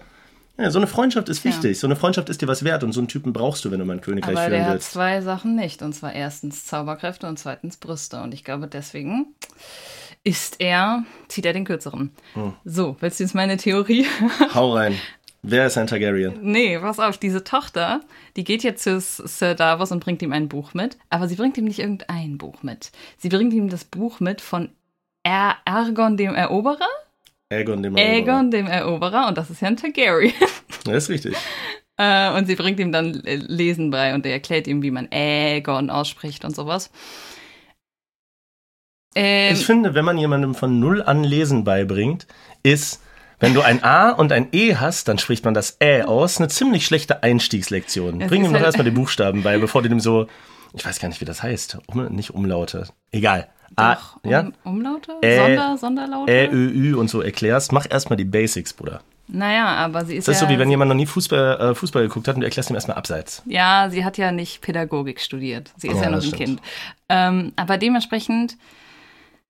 [0.62, 1.80] Ja, so eine Freundschaft ist wichtig.
[1.80, 3.84] So eine Freundschaft ist dir was wert und so einen Typen brauchst du, wenn du
[3.84, 4.92] mal ein Königreich Aber der führen hat willst.
[4.92, 5.82] zwei Sachen nicht.
[5.82, 8.22] Und zwar erstens Zauberkräfte und zweitens Brüste.
[8.22, 9.34] Und ich glaube, deswegen
[10.22, 12.12] ist er, zieht er den kürzeren.
[12.34, 12.52] Hm.
[12.64, 14.06] So, willst du jetzt meine Theorie?
[14.54, 14.94] Hau rein.
[15.42, 16.38] Wer ist ein Targaryen?
[16.40, 18.00] Nee, pass auf, diese Tochter,
[18.36, 21.58] die geht jetzt zu Sir Davos und bringt ihm ein Buch mit, aber sie bringt
[21.58, 22.92] ihm nicht irgendein Buch mit.
[23.18, 24.68] Sie bringt ihm das Buch mit von
[25.24, 26.86] er Argon dem Eroberer?
[27.52, 30.32] Aegon dem Aegon dem Eroberer und das ist ja ein Targaryen.
[30.84, 31.36] Das ist richtig.
[31.96, 35.90] Äh, und sie bringt ihm dann Lesen bei und er erklärt ihm, wie man Aegon
[35.90, 36.90] ausspricht und sowas.
[39.14, 42.26] Ähm, Ich finde, wenn man jemandem von Null an Lesen beibringt,
[42.62, 43.00] ist,
[43.40, 46.38] wenn du ein A und ein E hast, dann spricht man das Ä aus.
[46.38, 48.18] Eine ziemlich schlechte Einstiegslektion.
[48.20, 50.26] Bring ihm doch halt- erstmal die Buchstaben bei, bevor du dem so,
[50.74, 51.78] ich weiß gar nicht, wie das heißt.
[51.86, 52.88] Um, nicht Umlaute.
[53.10, 53.48] Egal.
[53.76, 54.48] A, doch, um, ja?
[54.64, 55.12] Umlaute?
[55.22, 56.32] Ä- Sonder, Sonderlaute?
[56.32, 57.72] Ä, Ö, Ü und so erklärst.
[57.72, 59.00] Mach erstmal die Basics, Bruder.
[59.28, 60.48] naja, aber sie ist Das ist ja...
[60.48, 62.74] so, wie wenn jemand noch nie Fußball, äh, Fußball geguckt hat und du erklärst ihm
[62.74, 63.42] erstmal abseits.
[63.46, 65.72] Ja, sie hat ja nicht Pädagogik studiert.
[65.76, 66.36] Sie ist Ja, ja, noch ein stimmt.
[66.36, 66.62] Kind.
[67.08, 68.56] Ähm, aber dementsprechend,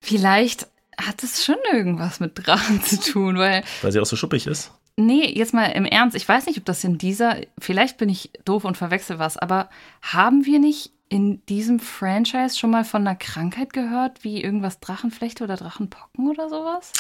[0.01, 0.67] vielleicht
[1.01, 4.71] hat es schon irgendwas mit Drachen zu tun, weil, Weil sie auch so schuppig ist.
[4.97, 8.31] nee, jetzt mal im Ernst, ich weiß nicht, ob das in dieser, vielleicht bin ich
[8.45, 9.69] doof und verwechsel was, aber
[10.03, 15.45] haben wir nicht in diesem Franchise schon mal von einer Krankheit gehört, wie irgendwas Drachenflechte
[15.45, 16.93] oder Drachenpocken oder sowas?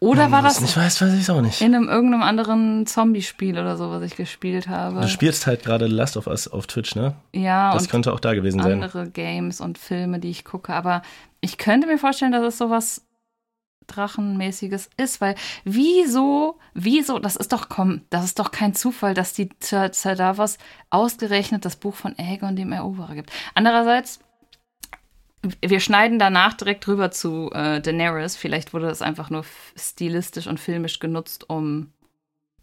[0.00, 1.60] Oder war Wenn es das nicht weiß, weiß ich auch nicht.
[1.62, 5.00] in einem irgendeinem anderen Zombie-Spiel oder so, was ich gespielt habe?
[5.00, 7.14] Du spielst halt gerade Last of Us auf Twitch, ne?
[7.32, 8.82] ja, Das könnte auch da gewesen sein.
[8.82, 10.74] andere Games und Filme, die ich gucke.
[10.74, 11.00] Aber
[11.40, 13.02] ich könnte mir vorstellen, dass es sowas
[13.86, 19.32] Drachenmäßiges ist, weil wieso, wieso, das ist doch, komm, das ist doch kein Zufall, dass
[19.32, 20.58] die Sir Sir Davos
[20.90, 23.30] ausgerechnet das Buch von Aegon dem Eroberer gibt.
[23.54, 24.20] Andererseits,
[25.60, 28.36] wir schneiden danach direkt rüber zu äh, Daenerys.
[28.36, 29.44] Vielleicht wurde das einfach nur
[29.76, 31.92] stilistisch und filmisch genutzt, um,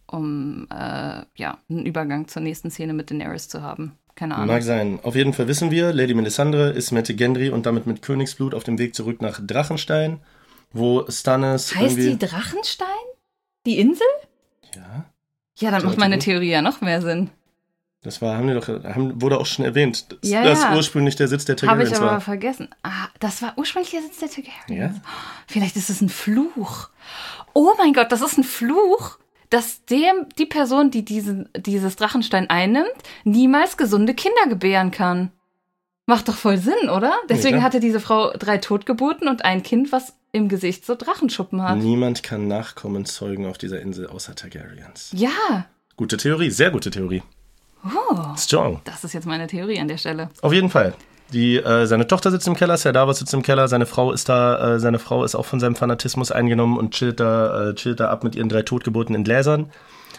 [0.07, 3.97] um äh, ja, einen Übergang zur nächsten Szene mit Daenerys zu haben.
[4.15, 4.47] Keine Ahnung.
[4.47, 4.99] Mag sein.
[5.03, 8.63] Auf jeden Fall wissen wir, Lady Melisandre ist mit Gendry und damit mit Königsblut auf
[8.63, 10.19] dem Weg zurück nach Drachenstein,
[10.73, 12.15] wo Stannis Heißt irgendwie...
[12.17, 12.87] die Drachenstein?
[13.65, 14.07] Die Insel?
[14.75, 15.05] ja,
[15.59, 16.23] Ja, dann macht meine gut.
[16.25, 17.29] Theorie ja noch mehr Sinn.
[18.03, 20.75] das war, haben die doch, haben, wurde auch schon erwähnt, dass Ja, das ja.
[20.75, 22.21] ursprünglich der Sitz der Habe ich Targaryens aber war.
[22.21, 22.69] vergessen.
[22.83, 24.95] Ah, das war ursprünglich der Sitz der Targaryens.
[24.95, 25.01] Ja?
[25.47, 26.89] Vielleicht ist es ein Fluch.
[27.53, 32.49] Oh mein Gott, das ist ein Fluch, dass dem, die Person, die diesen, dieses Drachenstein
[32.49, 32.87] einnimmt,
[33.25, 35.31] niemals gesunde Kinder gebären kann.
[36.05, 37.13] Macht doch voll Sinn, oder?
[37.29, 37.63] Deswegen klar.
[37.63, 41.77] hatte diese Frau drei Totgeburten und ein Kind, was im Gesicht so Drachenschuppen hat.
[41.77, 45.11] Niemand kann Nachkommen zeugen auf dieser Insel außer Targaryens.
[45.13, 45.65] Ja.
[45.97, 47.21] Gute Theorie, sehr gute Theorie.
[47.83, 48.81] Oh, Strong.
[48.83, 50.29] das ist jetzt meine Theorie an der Stelle.
[50.41, 50.93] Auf jeden Fall.
[51.33, 54.27] Die, äh, seine Tochter sitzt im Keller, Sir Davos sitzt im Keller, seine Frau ist
[54.27, 58.01] da, äh, seine Frau ist auch von seinem Fanatismus eingenommen und chillt da, äh, chillt
[58.01, 59.71] da ab mit ihren drei Totgeburten in Gläsern.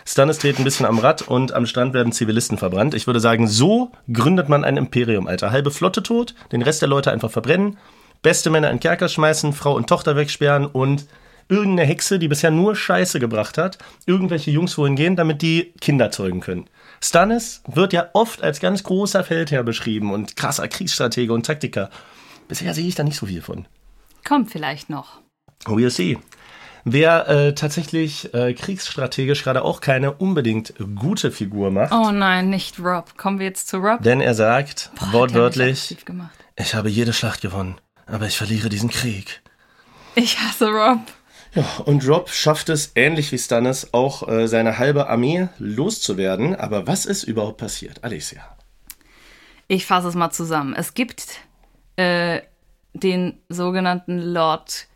[0.05, 2.95] Stannis dreht ein bisschen am Rad und am Strand werden Zivilisten verbrannt.
[2.95, 5.51] Ich würde sagen, so gründet man ein Imperium, Alter.
[5.51, 7.79] Halbe Flotte tot, den Rest der Leute einfach verbrennen,
[8.23, 11.07] beste Männer in Kerker schmeißen, Frau und Tochter wegsperren und
[11.49, 16.11] irgendeine Hexe, die bisher nur Scheiße gebracht hat, irgendwelche Jungs wohin gehen, damit die Kinder
[16.11, 16.69] zeugen können.
[17.03, 21.91] Stannis wird ja oft als ganz großer Feldherr beschrieben und krasser Kriegsstratege und Taktiker.
[22.49, 23.67] Bisher sehe ich da nicht so viel von.
[24.25, 25.21] Kommt vielleicht noch.
[25.65, 26.19] We'll see.
[26.85, 32.81] Wer äh, tatsächlich äh, kriegsstrategisch gerade auch keine unbedingt gute Figur macht, Oh nein, nicht
[32.81, 33.17] Rob.
[33.17, 34.03] Kommen wir jetzt zu Rob?
[34.03, 35.97] denn er sagt Boah, wortwörtlich,
[36.57, 39.43] ich habe jede Schlacht gewonnen, aber ich verliere diesen Krieg.
[40.15, 41.01] Ich hasse Rob.
[41.55, 46.57] Ja, und Rob schafft es, ähnlich wie Stannis, auch äh, seine halbe Armee loszuwerden.
[46.57, 48.03] Aber was ist überhaupt passiert?
[48.03, 48.57] Alicia.
[49.69, 50.75] Ich fasse es mal zusammen.
[50.75, 51.27] Es gibt
[51.97, 52.41] äh,
[52.95, 54.87] den sogenannten Lord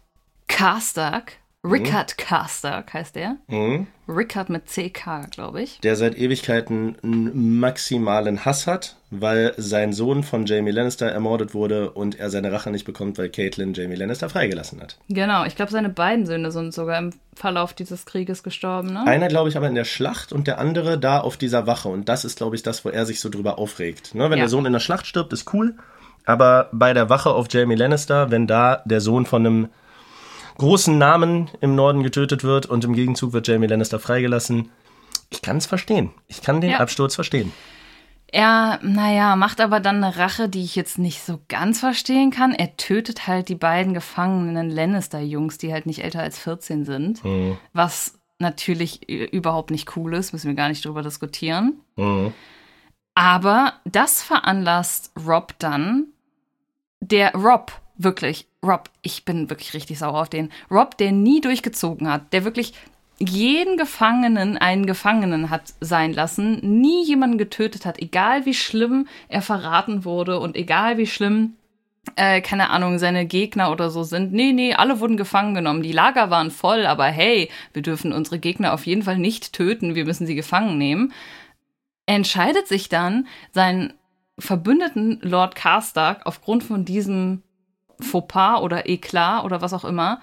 [0.48, 1.32] Karstark.
[1.70, 3.36] Rickard Karstark heißt der.
[3.48, 3.86] Mhm.
[4.08, 5.80] Rickard mit CK, glaube ich.
[5.80, 11.90] der seit Ewigkeiten einen maximalen Hass hat, weil sein Sohn von Jamie Lannister ermordet wurde
[11.90, 14.96] und er seine Rache nicht bekommt, weil Caitlyn Jamie Lannister freigelassen hat.
[15.08, 19.04] Genau, ich glaube, seine beiden Söhne sind sogar im Verlauf dieses Krieges gestorben, ne?
[19.06, 21.88] Einer, glaube ich, aber in der Schlacht und der andere da auf dieser Wache.
[21.88, 24.14] Und das ist, glaube ich, das, wo er sich so drüber aufregt.
[24.14, 24.44] Ne, wenn Ja.
[24.44, 25.74] der Sohn in der Schlacht stirbt, ist cool.
[26.24, 29.68] Aber bei der Wache auf Jamie Lannister, wenn da der Sohn von einem
[30.58, 34.70] großen Namen im Norden getötet wird und im Gegenzug wird Jamie Lannister freigelassen,
[35.30, 36.10] ich kann es verstehen.
[36.28, 36.78] Ich kann den Ja.
[36.78, 37.52] Absturz verstehen.
[38.28, 42.52] Er, naja, macht aber dann eine Rache, die ich jetzt nicht so ganz verstehen kann.
[42.52, 47.24] Er tötet halt die beiden gefangenen Lannister-Jungs, die halt nicht älter als 14 sind.
[47.24, 47.56] Mhm.
[47.72, 51.80] Was natürlich überhaupt nicht cool ist, müssen wir gar nicht drüber diskutieren.
[51.96, 52.32] Mhm.
[53.14, 56.08] Aber das veranlasst Rob dann,
[57.00, 62.08] der Rob, wirklich, Rob, ich bin wirklich richtig sauer auf den, Rob, der nie durchgezogen
[62.10, 62.74] hat, der wirklich
[63.18, 69.40] jeden Gefangenen einen Gefangenen hat sein lassen, nie jemanden getötet hat, egal wie schlimm er
[69.40, 71.54] verraten wurde und egal wie schlimm
[72.14, 74.32] äh, keine Ahnung, seine Gegner oder so sind.
[74.32, 75.82] Nee, nee, alle wurden gefangen genommen.
[75.82, 79.96] Die Lager waren voll, aber hey, wir dürfen unsere Gegner auf jeden Fall nicht töten,
[79.96, 81.12] wir müssen sie gefangen nehmen.
[82.06, 83.94] Entscheidet sich dann, seinen
[84.38, 87.42] Verbündeten Lord Karstark aufgrund von diesem
[88.00, 90.20] Fauxpas oder Eklat oder was auch immer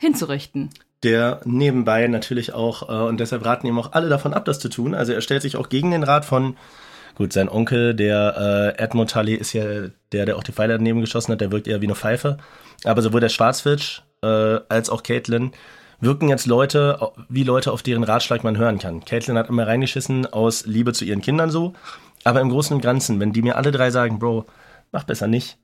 [0.00, 0.70] hinzurichten.
[1.02, 4.68] Der nebenbei natürlich auch, äh, und deshalb raten ihm auch alle davon ab, das zu
[4.68, 4.94] tun.
[4.94, 6.56] Also er stellt sich auch gegen den Rat von
[7.14, 9.64] Gut, sein Onkel, der äh, Edmund Tully, ist ja
[10.12, 12.38] der, der auch die Pfeile daneben geschossen hat, der wirkt eher wie eine Pfeife.
[12.84, 15.52] Aber sowohl der Schwarzwitsch äh, als auch Caitlin
[16.00, 19.04] wirken jetzt Leute wie Leute, auf deren Ratschlag man hören kann.
[19.04, 21.74] Caitlin hat immer reingeschissen aus Liebe zu ihren Kindern so.
[22.24, 24.46] Aber im Großen und Ganzen, wenn die mir alle drei sagen, Bro,
[24.90, 25.58] mach besser nicht,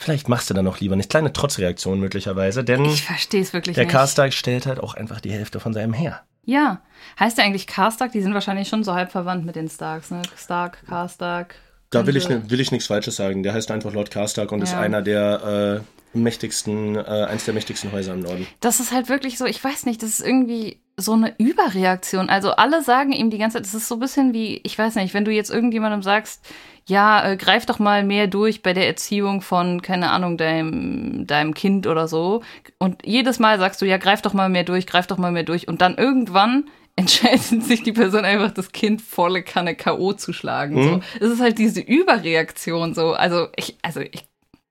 [0.00, 1.10] vielleicht machst du dann noch lieber nicht.
[1.10, 3.92] Kleine Trotzreaktion möglicherweise, denn Ich verstehe es wirklich der nicht.
[3.92, 6.20] Karstark stellt halt auch einfach die Hälfte von seinem Heer.
[6.44, 6.80] Ja.
[7.18, 8.12] Heißt der eigentlich Karstark?
[8.12, 10.22] Die sind wahrscheinlich schon so halb verwandt mit den Starks, ne?
[10.36, 11.54] Stark, Karstark.
[11.90, 13.42] Da will ich, ne- will ich nichts Falsches sagen.
[13.42, 14.80] Der heißt einfach Lord Karstark und ist Ja.
[14.80, 18.46] einer der äh, mächtigsten, äh, eins der mächtigsten Häuser im Norden.
[18.60, 22.28] Das ist halt wirklich so, ich weiß nicht, das ist irgendwie so eine Überreaktion.
[22.28, 24.96] Also alle sagen ihm die ganze Zeit, das ist so ein bisschen wie, ich weiß
[24.96, 26.44] nicht, wenn du jetzt irgendjemandem sagst,
[26.86, 31.54] ja, äh, greif doch mal mehr durch bei der Erziehung von, keine Ahnung, deinem, deinem
[31.54, 32.42] Kind oder so.
[32.78, 35.44] Und jedes Mal sagst du, ja, greif doch mal mehr durch, greif doch mal mehr
[35.44, 35.68] durch.
[35.68, 36.64] Und dann irgendwann
[36.96, 40.12] entscheidet sich die Person einfach, das Kind volle Kanne K.O.
[40.12, 40.82] zu schlagen.
[40.82, 41.00] So.
[41.24, 43.12] Es ist halt diese Überreaktion so.
[43.12, 44.24] Also ich, also ich,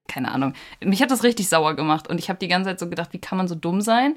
[0.09, 0.53] keine Ahnung.
[0.83, 3.19] Mich hat das richtig sauer gemacht und ich habe die ganze Zeit so gedacht, wie
[3.19, 4.15] kann man so dumm sein?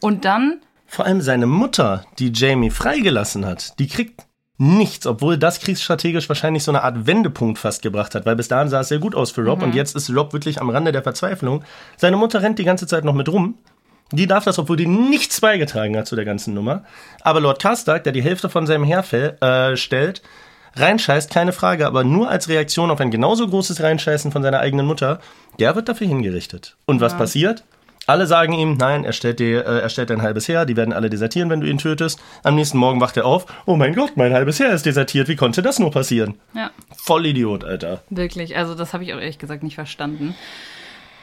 [0.00, 4.22] Und dann, Vor allem seine Mutter, die Jamie freigelassen hat, die kriegt
[4.58, 8.68] nichts, obwohl das kriegsstrategisch wahrscheinlich so eine Art Wendepunkt fast gebracht hat, weil bis dahin
[8.68, 9.64] sah es sehr gut aus für Rob Mhm.
[9.66, 11.64] und jetzt ist Rob wirklich am Rande der Verzweiflung.
[11.96, 13.56] Seine Mutter rennt die ganze Zeit noch mit rum.
[14.12, 16.84] Die darf das, obwohl die nichts beigetragen hat zu der ganzen Nummer.
[17.22, 19.02] Aber Lord Karstark, der die Hälfte von seinem Heer
[19.42, 20.22] äh, stellt,
[20.76, 24.86] reinscheißt, keine Frage, aber nur als Reaktion auf ein genauso großes Reinscheißen von seiner eigenen
[24.86, 25.20] Mutter,
[25.58, 26.76] der wird dafür hingerichtet.
[26.86, 27.64] Und was passiert?
[28.06, 30.92] Alle sagen ihm, nein, er stellt, dir, äh, er stellt dein halbes Heer, die werden
[30.92, 32.20] alle desertieren, wenn du ihn tötest.
[32.42, 35.36] Am nächsten Morgen wacht er auf, oh mein Gott, mein halbes Heer ist desertiert, wie
[35.36, 36.34] konnte das nur passieren?
[36.54, 38.02] ja, Voll Idiot, Alter.
[38.10, 40.34] wirklich, also das habe ich auch ehrlich gesagt nicht verstanden.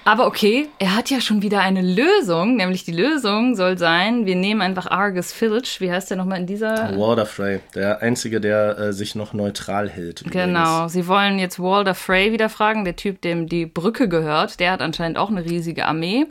[0.06, 4.36] Aber okay, er hat ja schon wieder eine Lösung, nämlich die Lösung soll sein, wir
[4.36, 6.98] nehmen einfach Argus Filch, wie heißt der nochmal in dieser?
[6.98, 10.24] Walder Frey, der Einzige, der äh, sich noch neutral hält.
[10.32, 14.72] Genau, sie wollen jetzt Walder Frey wieder fragen, der Typ, dem die Brücke gehört, der
[14.72, 16.26] hat anscheinend auch eine riesige Armee.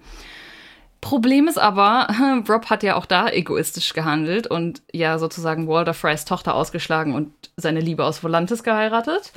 [1.00, 2.08] Problem ist aber,
[2.48, 7.32] Rob hat ja auch da egoistisch gehandelt und ja sozusagen Walder Freys Tochter ausgeschlagen und
[7.56, 9.32] seine Liebe aus Volantis geheiratet.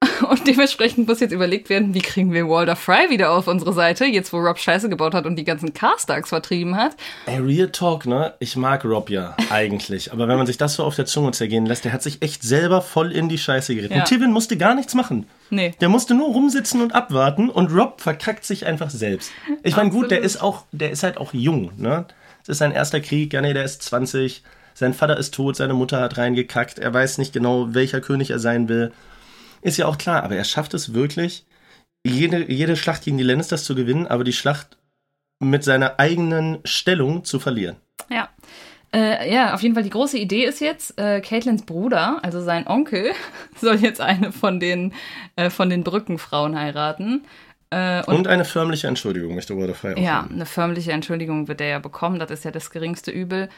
[0.30, 4.04] Und dementsprechend muss jetzt überlegt werden, wie kriegen wir Walder Frey wieder auf unsere Seite,
[4.04, 6.96] jetzt wo Rob Scheiße gebaut hat und die ganzen Carstarks vertrieben hat.
[7.26, 8.34] Ey, Real Talk, ne?
[8.38, 10.12] Ich mag Rob ja eigentlich.
[10.12, 12.42] Aber wenn man sich das so auf der Zunge zergehen lässt, der hat sich echt
[12.42, 13.96] selber voll in die Scheiße geritten.
[13.96, 14.04] Ja.
[14.04, 15.26] Tivin musste gar nichts machen.
[15.50, 15.74] Nee.
[15.80, 19.32] Der musste nur rumsitzen und abwarten und Rob verkackt sich einfach selbst.
[19.62, 22.06] Ich meine, gut, der ist auch, der ist halt auch jung, ne?
[22.42, 24.42] Es ist sein erster Krieg, ja nee, der ist 20,
[24.74, 28.38] sein Vater ist tot, seine Mutter hat reingekackt, er weiß nicht genau, welcher König er
[28.38, 28.92] sein will.
[29.60, 31.46] Ist ja auch klar, aber er schafft es wirklich,
[32.06, 34.78] jede, jede Schlacht gegen die Lannisters zu gewinnen, aber die Schlacht
[35.40, 37.76] mit seiner eigenen Stellung zu verlieren.
[38.10, 38.28] Ja.
[38.94, 42.66] Äh, ja, auf jeden Fall die große Idee ist jetzt, äh, Caitlins Bruder, also sein
[42.66, 43.12] Onkel,
[43.60, 44.94] soll jetzt eine von den,
[45.36, 47.26] äh, von den Brückenfrauen heiraten.
[47.70, 51.60] Äh, und, Und eine förmliche Entschuldigung möchte Walder Frey auch ja, eine förmliche Entschuldigung wird
[51.60, 53.50] er ja bekommen, das ist ja das geringste Übel.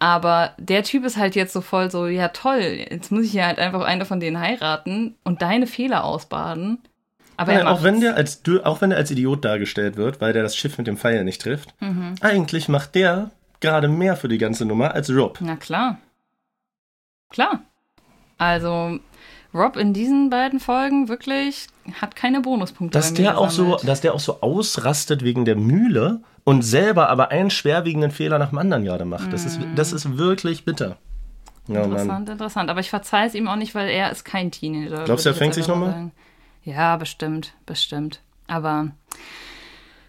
[0.00, 3.46] Aber der Typ ist halt jetzt so voll so, ja toll, jetzt muss ich ja
[3.46, 6.78] halt einfach eine von denen heiraten und deine Fehler ausbaden.
[7.36, 10.32] Aber er Nein, auch wenn der als auch wenn der als Idiot dargestellt wird, weil
[10.32, 12.14] der das Schiff mit dem Pfeil nicht trifft, Mhm.
[12.20, 13.30] eigentlich macht der
[13.60, 15.38] gerade mehr für die ganze Nummer als Rob.
[15.40, 15.98] Na klar.
[17.30, 17.62] Klar.
[18.38, 18.98] Also,
[19.52, 21.66] Rob in diesen beiden Folgen wirklich
[22.00, 22.96] hat keine Bonuspunkte.
[22.98, 27.30] Dass der auch so, dass der auch so ausrastet wegen der Mühle und selber aber
[27.30, 29.34] einen schwerwiegenden Fehler nach dem anderen gerade macht.
[29.34, 30.96] Das ist das ist wirklich bitter.
[31.66, 31.90] Ja, Mann.
[31.90, 32.70] Interessant, interessant.
[32.70, 35.04] Aber ich verzeihe es ihm auch nicht, weil er ist kein Teenager.
[35.04, 35.92] Glaubst du, er fängt sich einfach noch mal?
[35.92, 36.12] sagen.
[36.64, 38.22] Ja, bestimmt, bestimmt.
[38.46, 38.92] Aber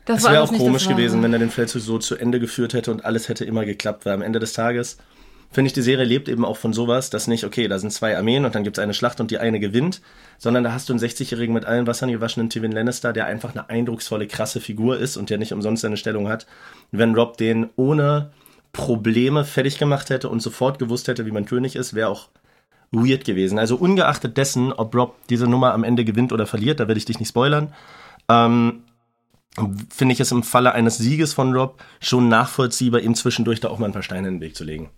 [0.06, 2.74] das war wäre auch komisch das gewesen, wenn er den Feldzug so zu Ende geführt
[2.74, 4.98] hätte und alles hätte immer geklappt, weil am Ende des Tages
[5.52, 8.16] finde ich, die Serie lebt eben auch von sowas, dass nicht, okay, da sind zwei
[8.16, 10.02] Armeen und dann gibt es eine Schlacht und die eine gewinnt,
[10.38, 13.70] sondern da hast du einen 60-Jährigen mit allen Wassern gewaschenen Tywin Lannister, der einfach eine
[13.70, 16.46] eindrucksvolle, krasse Figur ist und der nicht umsonst seine Stellung hat.
[16.92, 18.32] Wenn Rob den ohne
[18.74, 22.30] Probleme fertig gemacht hätte und sofort gewusst hätte, wie man König ist, wäre auch
[22.92, 23.60] weird gewesen.
[23.60, 27.06] Also ungeachtet dessen, ob Rob diese Nummer am Ende gewinnt oder verliert, da will ich
[27.06, 27.74] dich nicht spoilern,
[28.30, 28.84] ähm,
[29.90, 33.80] finde ich es im Falle eines Sieges von Rob schon nachvollziehbar, ihm zwischendurch da auch
[33.80, 34.90] mal ein paar Steine in den Weg zu legen.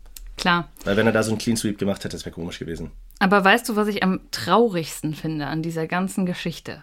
[0.42, 0.68] Klar.
[0.86, 2.92] Weil wenn er da so einen Clean Sweep gemacht hätte, das wäre komisch gewesen.
[3.20, 6.82] Aber weißt du, was ich am traurigsten finde an dieser ganzen Geschichte?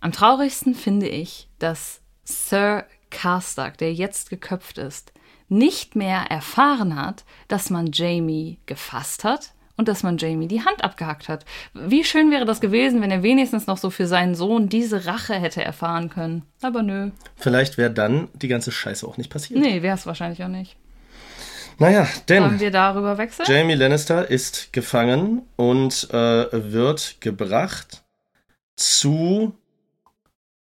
[0.00, 5.12] Am traurigsten finde ich, dass Sir Karstark, der jetzt geköpft ist,
[5.48, 10.82] nicht mehr erfahren hat, dass man Jamie gefasst hat und dass man Jamie die Hand
[10.82, 11.44] abgehackt hat.
[11.74, 15.34] Wie schön wäre das gewesen, wenn er wenigstens noch so für seinen Sohn diese Rache
[15.34, 16.42] hätte erfahren können.
[16.60, 17.12] Aber nö.
[17.36, 19.60] Vielleicht wäre dann die ganze Scheiße auch nicht passiert.
[19.60, 20.76] Nee, wäre es wahrscheinlich auch nicht.
[21.80, 23.46] Naja, denn Wollen wir darüber wechseln?
[23.48, 28.02] Jamie Lannister ist gefangen und äh, wird gebracht
[28.76, 29.54] zu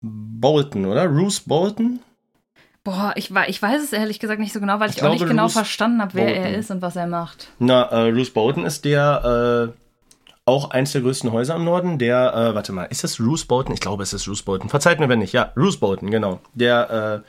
[0.02, 1.06] Bolton, oder?
[1.06, 2.00] Roose Bolton?
[2.84, 5.18] Boah, ich, ich weiß es ehrlich gesagt nicht so genau, weil ich, Ich auch nicht
[5.18, 6.60] glaube, genau Roose verstanden habe, wer er Bolton.
[6.60, 7.48] ist und was er macht.
[7.58, 9.78] Na, äh, Roose Bolton ist der äh,
[10.44, 11.98] auch eins der größten Häuser im Norden.
[11.98, 13.72] Der, äh, warte mal, ist das Roose Bolton?
[13.74, 14.68] Ich glaube, es ist Roose Bolton.
[14.68, 15.32] Verzeiht mir, wenn nicht.
[15.32, 16.40] Ja, Roose Bolton, genau.
[16.54, 17.24] Der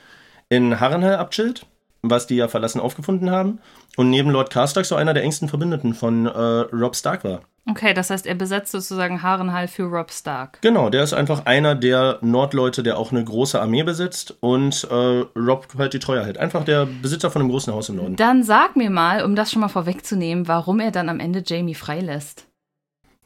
[0.50, 1.66] äh, in Harrenhal abchillt,
[2.02, 3.60] was die ja verlassen aufgefunden haben.
[3.96, 7.42] Und neben Lord Karstark so einer der engsten Verbündeten von äh, Rob Stark war.
[7.68, 10.60] Okay, das heißt, er besetzt sozusagen Harrenhal für Rob Stark.
[10.62, 14.94] Genau, der ist einfach einer der Nordleute, der auch eine große Armee besitzt und äh,
[15.38, 16.38] Rob halt die Treue hält.
[16.38, 18.16] Einfach der Besitzer von einem großen Haus im Norden.
[18.16, 21.74] Dann sag mir mal, um das schon mal vorwegzunehmen, warum er dann am Ende Jamie
[21.74, 22.46] freilässt.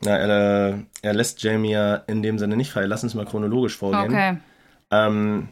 [0.05, 2.87] Na, er, äh, er lässt Jamie ja in dem Sinne nicht frei.
[2.87, 4.12] Lass uns mal chronologisch vorgehen.
[4.12, 4.37] Okay.
[4.91, 5.49] Ähm,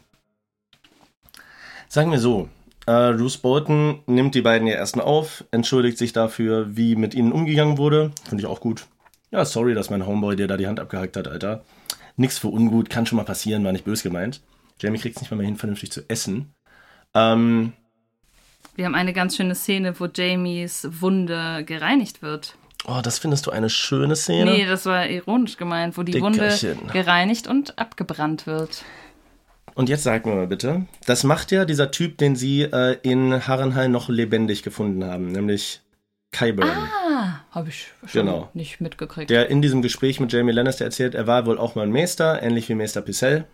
[1.87, 2.49] sagen wir so,
[2.85, 7.31] äh, Roose Bolton nimmt die beiden ja erstmal auf, entschuldigt sich dafür, wie mit ihnen
[7.31, 8.11] umgegangen wurde.
[8.27, 8.85] Finde ich auch gut.
[9.31, 11.63] Ja, sorry, dass mein Homeboy dir da die Hand abgehackt hat, Alter.
[12.17, 14.41] Nix für ungut, kann schon mal passieren, war nicht bös gemeint.
[14.79, 16.53] Jamie kriegt es nicht mal mehr hin, vernünftig zu essen.
[17.15, 17.73] Ähm,
[18.75, 22.55] Wir haben eine ganz schöne Szene, wo Jamies Wunde gereinigt wird.
[22.85, 24.51] oh, das findest du eine schöne Szene.
[24.51, 26.79] Nee, das war ironisch gemeint, wo die Dickerchen.
[26.81, 28.83] Wunde gereinigt und abgebrannt wird.
[29.75, 33.47] Und jetzt sag mir mal bitte, das macht ja dieser Typ, den sie äh, in
[33.47, 35.81] Harrenhal noch lebendig gefunden haben, nämlich
[36.31, 36.69] Kyburn.
[36.69, 38.49] Ah, habe ich schon Genau.
[38.53, 39.29] nicht mitgekriegt.
[39.29, 42.41] der in diesem Gespräch mit Jamie Lannister erzählt, er war wohl auch mal ein Meister,
[42.43, 43.45] ähnlich wie Meister Picel,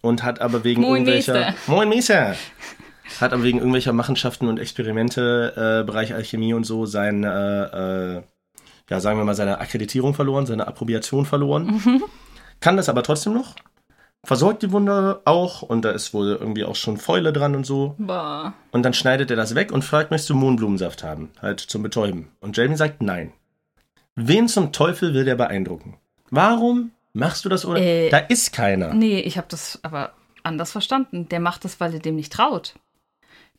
[0.00, 1.54] und hat aber wegen Moin, irgendwelcher Meister.
[1.66, 2.34] Moin Meister
[3.20, 8.22] hat aber wegen irgendwelcher Machenschaften und Experimente äh, Bereich Alchemie und so sein äh, äh,
[8.90, 11.66] ja sagen wir mal seine Akkreditierung verloren, seine Approbation verloren.
[11.84, 12.02] Mhm.
[12.60, 13.54] Kann das aber trotzdem noch.
[14.24, 17.94] Versorgt die Wunde auch und da ist wohl irgendwie auch schon Fäule dran und so.
[17.98, 18.52] Boah.
[18.72, 21.30] Und dann schneidet er das weg und fragt, möchtest du Mohnblumensaft haben?
[21.40, 22.28] Halt zum Betäuben.
[22.40, 23.32] Und Jamie sagt nein.
[24.16, 25.96] Wen zum Teufel will der beeindrucken?
[26.30, 27.80] Warum machst du das ohne?
[27.80, 28.92] Äh, da ist keiner.
[28.92, 30.12] Nee, ich habe das aber
[30.42, 31.28] anders verstanden.
[31.28, 32.74] Der macht das, weil er dem nicht traut.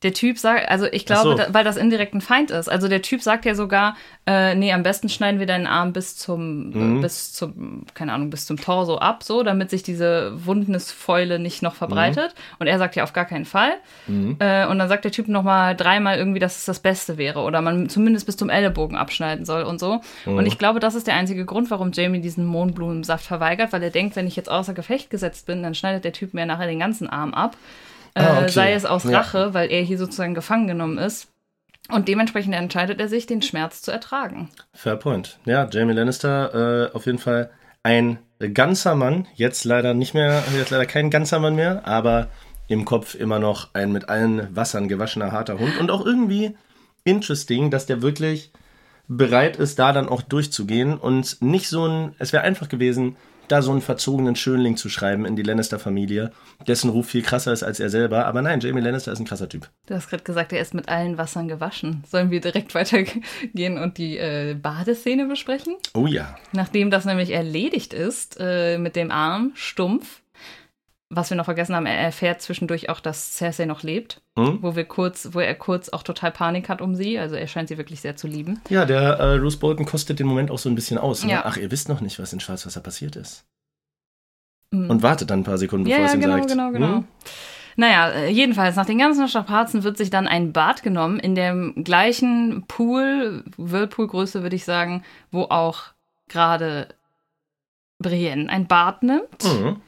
[0.01, 1.33] Der Typ sagt, also ich glaube, so.
[1.35, 2.69] da, weil das indirekt ein Feind ist.
[2.69, 6.15] Also der Typ sagt ja sogar, äh, nee, am besten schneiden wir deinen Arm bis
[6.15, 6.99] zum, Mhm.
[6.99, 11.61] äh, bis zum, keine Ahnung, bis zum Torso ab, so, damit sich diese Wundnisfäule nicht
[11.61, 12.33] noch verbreitet.
[12.35, 12.55] Mhm.
[12.59, 13.71] Und er sagt ja auf gar keinen Fall.
[14.07, 17.41] Äh, und dann sagt der Typ nochmal dreimal irgendwie, dass es das Beste wäre.
[17.41, 19.99] Oder man zumindest bis zum Ellenbogen abschneiden soll und so.
[20.25, 20.37] Mhm.
[20.37, 23.89] Und ich glaube, das ist der einzige Grund, warum Jamie diesen Mohnblumensaft verweigert, weil er
[23.89, 26.79] denkt, wenn ich jetzt außer Gefecht gesetzt bin, dann schneidet der Typ mir nachher den
[26.79, 27.57] ganzen Arm ab.
[28.14, 28.49] Äh, Ah, okay.
[28.49, 29.20] Sei es aus Ja.
[29.20, 31.28] Rache, weil er hier sozusagen gefangen genommen ist.
[31.91, 34.49] Und dementsprechend entscheidet er sich, den Schmerz zu ertragen.
[34.74, 35.39] Fair point.
[35.45, 37.49] Ja, Jamie Lannister äh, auf jeden Fall
[37.82, 38.20] ein
[38.53, 39.28] ganzer Mann.
[39.36, 42.28] Jetzt leider nicht mehr, jetzt leider kein ganzer Mann mehr, aber
[42.68, 45.78] im Kopf immer noch ein mit allen Wassern gewaschener harter Hund.
[45.80, 46.55] Und auch irgendwie
[47.03, 48.51] interesting, dass der wirklich
[49.07, 53.16] bereit ist, da dann auch durchzugehen und nicht so ein, es wäre einfach gewesen,
[53.51, 56.31] da so einen verzogenen Schönling zu schreiben in die Lannister-Familie,
[56.67, 58.25] dessen Ruf viel krasser ist als er selber.
[58.25, 59.69] Aber nein, Jamie Lannister ist ein krasser Typ.
[59.87, 62.03] Du hast gerade gesagt, er ist mit allen Wassern gewaschen.
[62.09, 65.75] Sollen wir direkt weitergehen und die äh, Badeszene besprechen?
[65.93, 66.35] Oh ja.
[66.51, 70.21] Nachdem das nämlich erledigt ist äh, mit dem Arm stumpf,
[71.10, 74.60] was wir noch vergessen haben, er erfährt zwischendurch auch, dass Cersei noch lebt, Hm?
[74.62, 77.18] wo wir kurz, wo er kurz auch total Panik hat um sie.
[77.18, 78.62] Also er scheint sie wirklich sehr zu lieben.
[78.70, 81.24] Ja, der äh, Roose Bolton kostet den Moment auch so ein bisschen aus.
[81.24, 81.32] Ne?
[81.32, 81.41] Ja.
[81.45, 83.43] Ach, ihr wisst noch nicht, was in Schwarzwasser passiert ist.
[84.72, 84.89] Mhm.
[84.89, 86.49] Und wartet dann ein paar Sekunden, bevor ja, es ihm genau, sagt.
[86.49, 86.88] genau, genau.
[86.97, 87.07] Hm?
[87.76, 91.84] Naja, äh, jedenfalls, nach den ganzen Strapazen wird sich dann ein Bad genommen, in dem
[91.84, 95.86] gleichen Pool, Whirlpool-Größe würde ich sagen, wo auch
[96.28, 96.89] gerade
[97.97, 99.43] Brienne ein Bad nimmt.
[99.43, 99.82] Mhm.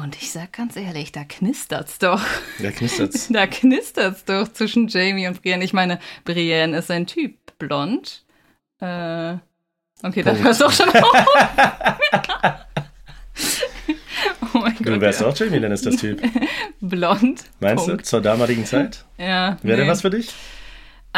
[0.00, 2.22] Und ich sag ganz ehrlich, da knistert's doch.
[2.60, 3.28] Da knistert's.
[3.32, 5.64] Da knistert's doch zwischen Jamie und Brienne.
[5.64, 8.24] Ich meine, Brienne ist ein Typ, blond.
[8.80, 9.32] Äh,
[10.02, 10.44] okay, da Punkt.
[10.44, 10.94] hört's auch schon auf.
[14.54, 14.86] oh mein Gott.
[14.86, 15.26] Du wärst ja.
[15.26, 16.22] auch Jamie Lannisters Typ.
[16.80, 17.44] blond.
[17.58, 18.02] Meinst Punkt.
[18.02, 18.04] du?
[18.04, 19.04] Zur damaligen Zeit?
[19.18, 19.58] Ja.
[19.62, 19.88] Wäre nee.
[19.88, 20.32] was für dich?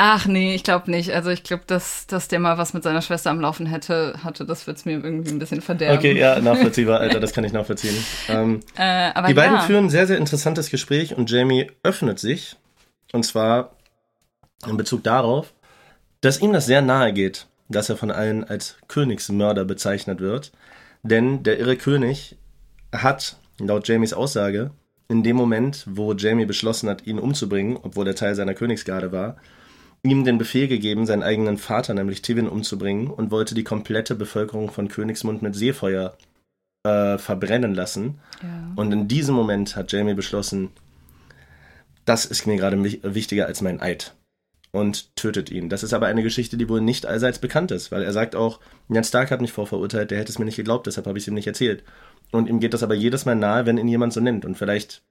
[0.02, 1.12] Ach nee, ich glaube nicht.
[1.12, 4.46] Also ich glaube, dass, dass der mal was mit seiner Schwester am Laufen hätte, hatte,
[4.46, 5.98] das wird's mir irgendwie ein bisschen verderben.
[5.98, 7.94] Okay, ja, nachvollziehbar, Alter, das kann ich nachvollziehen.
[8.30, 9.60] Ähm, Äh, aber die beiden ja.
[9.60, 12.56] führen ein sehr, sehr interessantes Gespräch und Jamie öffnet sich.
[13.12, 13.76] Und zwar
[14.66, 15.52] in Bezug darauf,
[16.22, 20.50] dass ihm das sehr nahe geht, dass er von allen als Königsmörder bezeichnet wird.
[21.02, 22.38] Denn der irre König
[22.90, 24.70] hat laut Jamies Aussage,
[25.08, 29.36] in dem Moment, wo Jamie beschlossen hat, ihn umzubringen, obwohl er Teil seiner Königsgarde war,
[30.02, 34.70] ihm den Befehl gegeben, seinen eigenen Vater, nämlich Tivin, umzubringen und wollte die komplette Bevölkerung
[34.70, 36.16] von Königsmund mit Seefeuer
[36.84, 38.18] äh, verbrennen lassen.
[38.42, 38.72] Ja.
[38.76, 40.70] Und in diesem Moment hat Jamie beschlossen,
[42.06, 44.14] das ist mir gerade wich- wichtiger als mein Eid.
[44.72, 45.68] Und tötet ihn.
[45.68, 48.60] Das ist aber eine Geschichte, die wohl nicht allseits bekannt ist, weil er sagt auch,
[48.88, 51.28] Jan Stark hat mich vorverurteilt, der hätte es mir nicht geglaubt, deshalb habe ich es
[51.28, 51.82] ihm nicht erzählt.
[52.30, 54.44] Und ihm geht das aber jedes Mal nahe, wenn ihn jemand so nennt.
[54.44, 55.02] Und vielleicht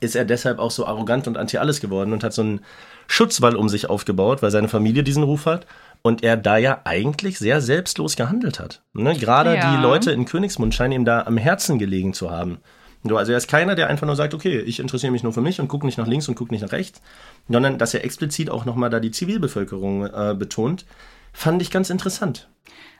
[0.00, 2.60] ist er deshalb auch so arrogant und anti-alles geworden und hat so einen
[3.06, 5.66] Schutzwall um sich aufgebaut, weil seine Familie diesen Ruf hat
[6.02, 8.82] und er da ja eigentlich sehr selbstlos gehandelt hat.
[8.92, 9.14] Ne?
[9.14, 9.76] Gerade Ja.
[9.76, 12.58] die Leute in Königsmund scheinen ihm da am Herzen gelegen zu haben.
[13.04, 15.40] So, also er ist keiner, der einfach nur sagt, okay, ich interessiere mich nur für
[15.40, 17.02] mich und gucke nicht nach links und gucke nicht nach rechts,
[17.48, 20.84] sondern dass er explizit auch nochmal da die Zivilbevölkerung äh, betont,
[21.32, 22.48] fand ich ganz interessant.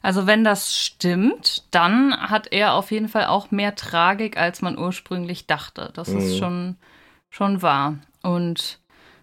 [0.03, 4.77] Also wenn das stimmt, dann hat er auf jeden Fall auch mehr Tragik, als man
[4.77, 5.91] ursprünglich dachte.
[5.95, 6.77] Das ist schon,
[7.31, 7.99] schon wahr.
[8.23, 8.81] Und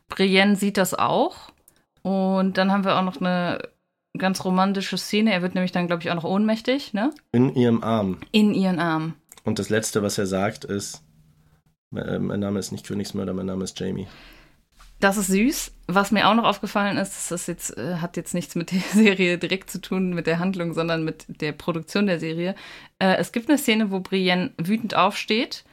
[0.07, 1.51] Brienne sieht das auch.
[2.01, 3.60] Und dann haben wir auch noch eine
[4.18, 5.34] ganz romantische Szene.
[5.34, 7.12] Er wird nämlich dann, glaube ich, auch noch ohnmächtig, ne?
[7.34, 8.18] In ihrem Arm.
[8.32, 9.16] In ihren Armen.
[9.43, 11.03] Und das Letzte, was er sagt, ist,
[11.95, 14.07] äh, mein Name ist nicht Königsmörder, mein Name ist Jamie.
[15.00, 15.72] Das ist süß.
[15.88, 19.38] Was mir auch noch aufgefallen ist, das jetzt, äh, hat jetzt nichts mit der Serie
[19.38, 22.56] direkt zu tun, mit der Handlung, sondern mit der Produktion der Serie.
[23.00, 25.64] Äh, es gibt eine Szene, wo Brienne wütend aufsteht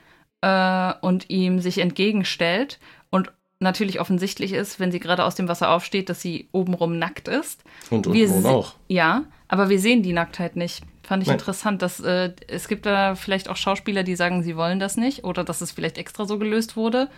[0.43, 2.79] äh, und ihm sich entgegenstellt
[3.11, 7.27] und natürlich offensichtlich ist, wenn sie gerade aus dem Wasser aufsteht, dass sie obenrum nackt
[7.27, 7.65] ist.
[7.91, 8.75] Und untenrum auch.
[8.89, 10.85] Ja, aber wir sehen die Nacktheit nicht.
[11.03, 11.39] Fand ich Nein.
[11.39, 15.25] interessant, dass äh, es gibt da vielleicht auch Schauspieler, die sagen, sie wollen das nicht
[15.25, 17.09] oder dass es vielleicht extra so gelöst wurde,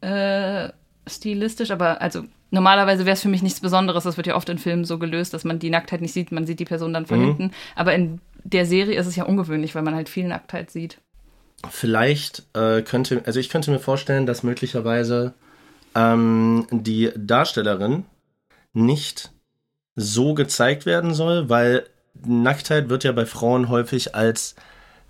[0.00, 0.70] äh,
[1.08, 1.70] stilistisch.
[1.70, 4.04] Aber also normalerweise wäre es für mich nichts Besonderes.
[4.04, 6.46] Das wird ja oft in Filmen so gelöst, dass man die Nacktheit nicht sieht, man
[6.46, 7.24] sieht die Person dann von Mhm.
[7.24, 7.50] hinten.
[7.76, 10.98] Aber in der Serie ist es ja ungewöhnlich, weil man halt viel Nacktheit sieht.
[11.68, 15.34] Vielleicht äh, könnte, also ich könnte mir vorstellen, dass möglicherweise
[15.94, 18.04] ähm, die Darstellerin
[18.72, 19.32] nicht
[19.96, 21.84] so gezeigt werden soll, weil
[22.24, 24.54] Nacktheit wird ja bei Frauen häufig als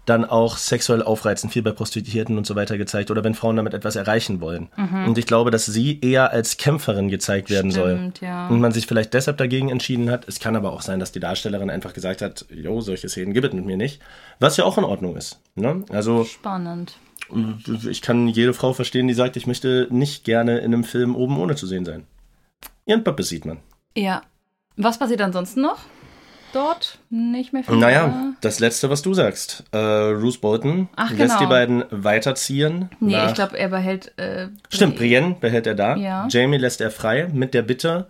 [0.08, 3.74] dann auch sexuell aufreizend, viel bei Prostituierten und so weiter gezeigt oder wenn Frauen damit
[3.74, 4.68] etwas erreichen wollen.
[5.06, 7.96] Und ich glaube, dass sie eher als Kämpferin gezeigt werden soll.
[7.96, 8.48] Stimmt, ja.
[8.48, 10.26] Und man sich vielleicht deshalb dagegen entschieden hat.
[10.28, 13.46] Es kann aber auch sein, dass die Darstellerin einfach gesagt hat, jo, solche Szenen gibt
[13.46, 14.00] es mit mir nicht.
[14.40, 15.40] Was ja auch in Ordnung ist.
[15.54, 15.84] Ne?
[15.90, 16.96] Also Spannend.
[17.88, 21.38] ich kann jede Frau verstehen, die sagt, ich möchte nicht gerne in einem Film oben
[21.38, 22.06] ohne zu sehen sein.
[22.86, 23.58] Ihren Pappe sieht man.
[23.96, 24.22] Ja.
[24.76, 25.80] Was passiert ansonsten noch?
[26.52, 26.98] Dort?
[27.10, 27.76] Nicht mehr viel.
[27.76, 29.64] Naja, das Letzte, was du sagst.
[29.72, 31.38] Äh, Bruce Bolton Ach, lässt genau.
[31.40, 32.88] die beiden weiterziehen.
[33.00, 34.16] Nee, nach- ich glaube, er behält.
[34.18, 35.96] Äh, Stimmt, Brienne behält er da.
[35.96, 36.26] Ja.
[36.30, 38.06] Jamie lässt er frei mit der Bitte,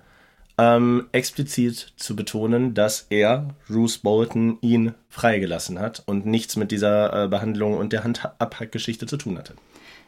[0.57, 7.25] ähm, explizit zu betonen, dass er, Bruce Bolton, ihn freigelassen hat und nichts mit dieser
[7.25, 9.55] äh, Behandlung und der Handabhackgeschichte zu tun hatte.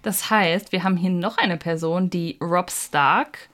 [0.03, 3.50] Das heißt, wir haben hier noch eine Person, die Rob Stark,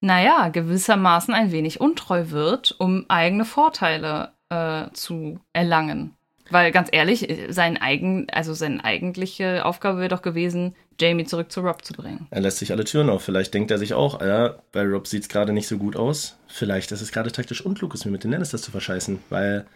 [0.00, 6.14] naja, gewissermaßen ein wenig untreu wird, um eigene Vorteile äh, zu erlangen.
[6.50, 11.60] Weil ganz ehrlich, sein eigen, also seine eigentliche Aufgabe wäre doch gewesen, Jamie zurück zu
[11.60, 12.26] Rob zu bringen.
[12.30, 13.22] Er lässt sich alle Türen auf.
[13.22, 16.38] Vielleicht denkt er sich auch, ja, bei Rob sieht es gerade nicht so gut aus.
[16.46, 19.18] Vielleicht ist es gerade taktisch unklug, es mir mit den Lannisters zu verscheißen.
[19.28, 19.66] Weil,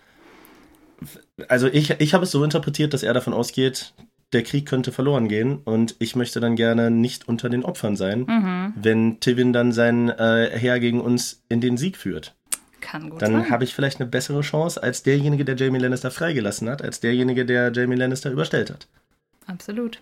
[1.48, 3.92] also ich, ich habe es so interpretiert, dass er davon ausgeht,
[4.32, 8.72] der Krieg könnte verloren gehen und ich möchte dann gerne nicht unter den Opfern sein,
[8.76, 12.34] wenn Tivin dann sein äh, Heer gegen uns in den Sieg führt.
[12.80, 16.68] Kann gut Dann habe ich vielleicht eine bessere Chance als derjenige, der Jamie Lannister freigelassen
[16.68, 18.88] hat, als derjenige, der Jamie Lannister überstellt hat.
[19.46, 20.00] Absolut.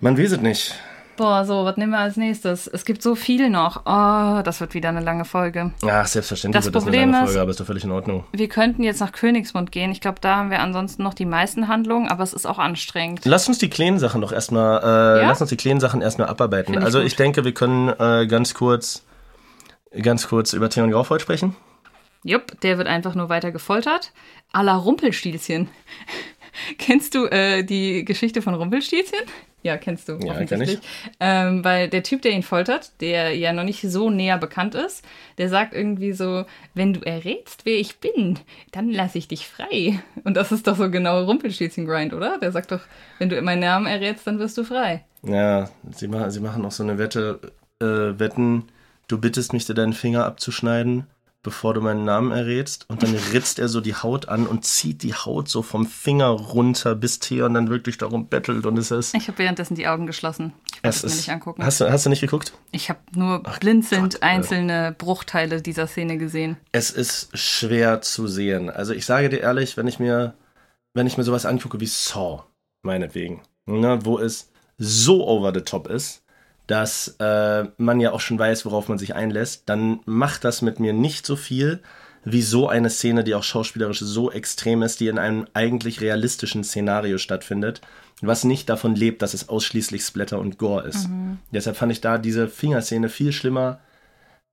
[0.00, 0.74] Man weiß es nicht.
[1.18, 2.68] Boah, so, was nehmen wir als nächstes?
[2.68, 3.82] Es gibt so viel noch.
[3.86, 5.72] Oh, das wird wieder eine lange Folge.
[5.84, 7.90] Ach, selbstverständlich Das wird das eine Problem lange ist- Folge, aber ist doch völlig in
[7.90, 8.24] Ordnung.
[8.32, 9.90] Wir könnten jetzt nach Königsmund gehen.
[9.90, 13.22] Ich glaube, da haben wir ansonsten noch die meisten Handlungen, aber es ist auch anstrengend.
[13.24, 15.28] Lass uns die kleinen Sachen doch erstmal, äh, Ja?
[15.28, 16.74] lass uns die kleinen Sachen erstmal abarbeiten.
[16.74, 17.08] Ich also gut.
[17.08, 19.04] ich denke, wir können äh, ganz kurz,
[20.00, 21.56] ganz kurz über Theon Graufold sprechen.
[22.22, 24.12] Jupp, der wird einfach nur weiter gefoltert.
[24.52, 25.68] A la Rumpelstilzchen.
[26.78, 29.18] kennst du äh, die Geschichte von Rumpelstilzchen?
[29.68, 30.78] Ja, kennst du Ja, offensichtlich.
[31.20, 35.04] Ähm, weil der Typ, der ihn foltert, der ja noch nicht so näher bekannt ist,
[35.36, 38.38] der sagt irgendwie so, wenn du errätst, wer ich bin,
[38.72, 40.02] dann lasse ich dich frei.
[40.24, 42.38] Und das ist doch so genau Rumpelstilzchen-Grind, oder?
[42.38, 42.80] Der sagt doch,
[43.18, 45.04] wenn du meinen Namen errätst, dann wirst du frei.
[45.22, 47.40] Ja, sie, machen, sie machen auch so eine Wette,
[47.80, 48.64] äh, Wetten,
[49.06, 51.06] du bittest mich, dir deinen Finger abzuschneiden,
[51.42, 52.84] bevor du meinen Namen errätst.
[52.88, 56.26] Und dann ritzt er so die Haut an und zieht die Haut so vom Finger
[56.26, 58.66] runter, bis Theon dann wirklich darum bettelt.
[58.66, 59.14] Und es ist...
[59.14, 60.52] Ich habe währenddessen die Augen geschlossen.
[60.66, 61.64] Ich wollte Es es mir ist nicht angucken.
[61.64, 62.52] hast, du, hast du nicht geguckt?
[62.72, 66.56] Ich habe nur blinzelnd Gott, einzelne Bruchteile dieser Szene gesehen.
[66.72, 68.68] Es ist schwer zu sehen.
[68.68, 70.34] Also ich sage dir ehrlich, wenn ich mir,
[70.94, 72.42] wenn ich mir sowas angucke wie Saw,
[72.82, 76.22] meinetwegen, ne, wo es so over the top ist,
[76.68, 80.78] dass äh, man ja auch schon weiß, worauf man sich einlässt, dann macht das mit
[80.78, 81.80] mir nicht so viel
[82.24, 86.62] wie so eine Szene, die auch schauspielerisch so extrem ist, die in einem eigentlich realistischen
[86.62, 87.80] Szenario stattfindet,
[88.20, 91.08] was nicht davon lebt, dass es ausschließlich Splatter und Gore ist.
[91.08, 91.38] Mhm.
[91.52, 93.80] Deshalb fand ich da diese Fingerszene viel schlimmer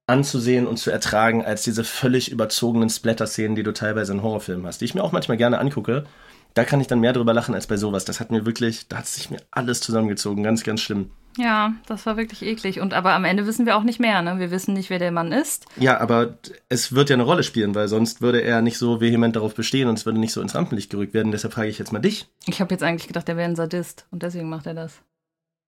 [0.07, 4.79] anzusehen und zu ertragen, als diese völlig überzogenen Splatter-Szenen, die du teilweise in Horrorfilmen hast,
[4.79, 6.05] die ich mir auch manchmal gerne angucke.
[6.53, 8.05] Da kann ich dann mehr drüber lachen als bei sowas.
[8.05, 10.43] Das hat mir wirklich, da hat sich mir alles zusammengezogen.
[10.43, 11.09] Ganz, ganz schlimm.
[11.37, 12.79] Ja, das war wirklich eklig.
[12.79, 14.39] Und aber am Ende wissen wir auch nicht mehr, ne?
[14.39, 15.65] Wir wissen nicht, wer der Mann ist.
[15.77, 16.37] Ja, aber
[16.69, 19.87] es wird ja eine Rolle spielen, weil sonst würde er nicht so vehement darauf bestehen
[19.87, 21.31] und es würde nicht so ins Rampenlicht gerückt werden.
[21.31, 22.27] Deshalb frage ich jetzt mal dich.
[22.45, 25.01] Ich habe jetzt eigentlich gedacht, er wäre ein Sadist und deswegen macht er das.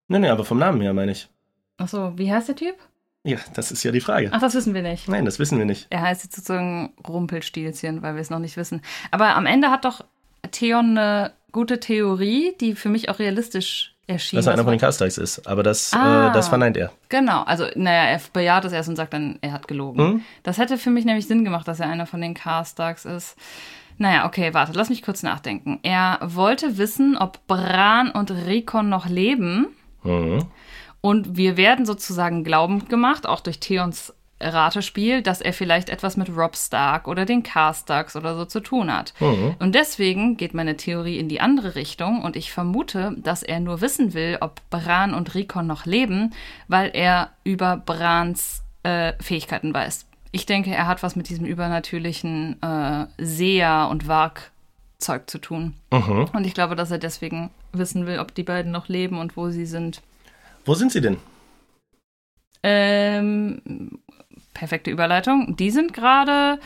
[0.07, 1.27] Nee, nee, aber vom Namen her meine ich.
[1.77, 2.75] Ach so, wie heißt der Typ?
[3.23, 4.29] Ja, das ist ja die Frage.
[4.31, 5.09] Ach, das wissen wir nicht.
[5.09, 5.87] Nein, das wissen wir nicht.
[5.89, 8.81] Er heißt jetzt sozusagen Rumpelstilzchen, weil wir es noch nicht wissen.
[9.11, 10.05] Aber am Ende hat doch
[10.51, 14.37] Theon eine gute Theorie, die für mich auch realistisch erschien.
[14.37, 16.91] Dass er einer von den Castags ist, aber das, ah, äh, das verneint er.
[17.09, 19.99] Genau, also naja, er bejaht es erst und sagt dann, er hat gelogen.
[19.99, 20.21] Hm?
[20.43, 23.35] Das hätte für mich nämlich Sinn gemacht, dass er einer von den Castags ist.
[23.97, 25.79] Naja, okay, warte, lass mich kurz nachdenken.
[25.83, 29.67] Er wollte wissen, ob Bran und Rikon noch leben.
[30.03, 30.45] Mhm.
[31.01, 36.29] Und wir werden sozusagen glaubend gemacht, auch durch Theons Ratespiel, dass er vielleicht etwas mit
[36.29, 39.13] Rob Stark oder den Carstarks oder so zu tun hat.
[39.19, 39.55] Mhm.
[39.59, 43.81] Und deswegen geht meine Theorie in die andere Richtung und ich vermute, dass er nur
[43.81, 46.33] wissen will, ob Bran und Rikon noch leben,
[46.67, 50.05] weil er über Brans äh, Fähigkeiten weiß.
[50.31, 55.73] Ich denke, er hat was mit diesem übernatürlichen äh, Seher und Warg-Zeug zu tun.
[55.91, 56.29] Mhm.
[56.33, 59.49] Und ich glaube, dass er deswegen wissen will, ob die beiden noch leben und wo
[59.49, 60.01] sie sind.
[60.65, 61.17] Wo sind sie denn?
[62.63, 63.61] Ähm,
[64.57, 65.55] perfekte Überleitung.
[65.55, 66.59] Die sind gerade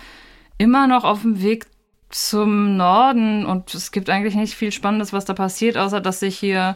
[0.58, 1.68] immer noch auf dem Weg
[2.10, 6.38] zum Norden und es gibt eigentlich nicht viel Spannendes, was da passiert, außer dass sich
[6.38, 6.76] hier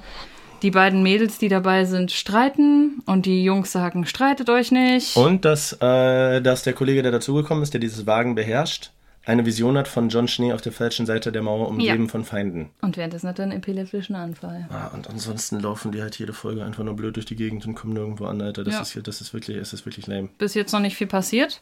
[0.61, 5.15] die beiden Mädels, die dabei sind, streiten und die Jungs sagen, streitet euch nicht.
[5.15, 8.91] Und dass, äh, dass der Kollege, der dazugekommen ist, der dieses Wagen beherrscht,
[9.25, 12.09] eine Vision hat von John Schnee auf der falschen Seite der Mauer umgeben ja.
[12.09, 12.69] von Feinden.
[12.81, 14.67] Und währenddessen hat er einen epileptischen Anfall.
[14.69, 17.73] Ah, und ansonsten laufen die halt jede Folge einfach nur blöd durch die Gegend und
[17.73, 18.63] kommen nirgendwo an, Alter.
[18.63, 18.81] Das, ja.
[18.81, 20.29] ist, hier, das ist wirklich, es ist wirklich lame.
[20.37, 21.61] Bis jetzt noch nicht viel passiert.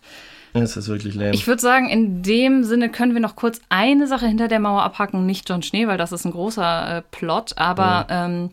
[0.54, 1.34] Es ist wirklich lame.
[1.34, 4.84] Ich würde sagen, in dem Sinne können wir noch kurz eine Sache hinter der Mauer
[4.84, 5.26] abhacken.
[5.26, 8.44] Nicht John Schnee, weil das ist ein großer äh, Plot, aber mhm.
[8.44, 8.50] ähm,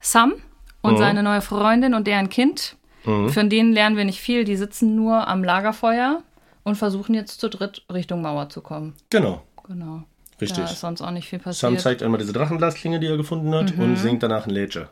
[0.00, 0.34] Sam
[0.82, 0.98] und mhm.
[0.98, 2.76] seine neue Freundin und deren Kind.
[3.06, 3.30] Mhm.
[3.30, 4.44] Von denen lernen wir nicht viel.
[4.44, 6.22] Die sitzen nur am Lagerfeuer
[6.64, 8.94] und versuchen jetzt zu dritt Richtung Mauer zu kommen.
[9.10, 9.42] Genau.
[9.66, 10.02] Genau.
[10.40, 10.64] Richtig.
[10.64, 11.60] Da ist sonst auch nicht viel passiert.
[11.60, 13.82] Sam zeigt einmal diese Drachenglasklinge, die er gefunden hat, mhm.
[13.82, 14.88] und singt danach ein Lädchen.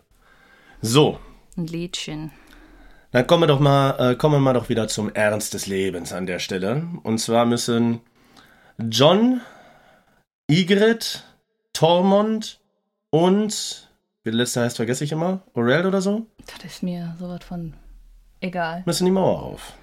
[0.81, 1.19] So.
[1.57, 2.31] Ein Lädchen.
[3.11, 6.13] Dann kommen wir doch mal, äh, kommen wir mal doch wieder zum Ernst des Lebens
[6.13, 6.87] an der Stelle.
[7.03, 8.01] Und zwar müssen
[8.79, 9.41] John,
[10.51, 11.21] Ygritte,
[11.73, 12.61] Tormund
[13.11, 13.89] und
[14.25, 16.27] wie der letzte heißt, vergesse ich immer, Orel oder so?
[16.47, 17.75] Das ist mir sowas von
[18.41, 18.83] egal.
[18.87, 19.75] Müssen die Mauer auf.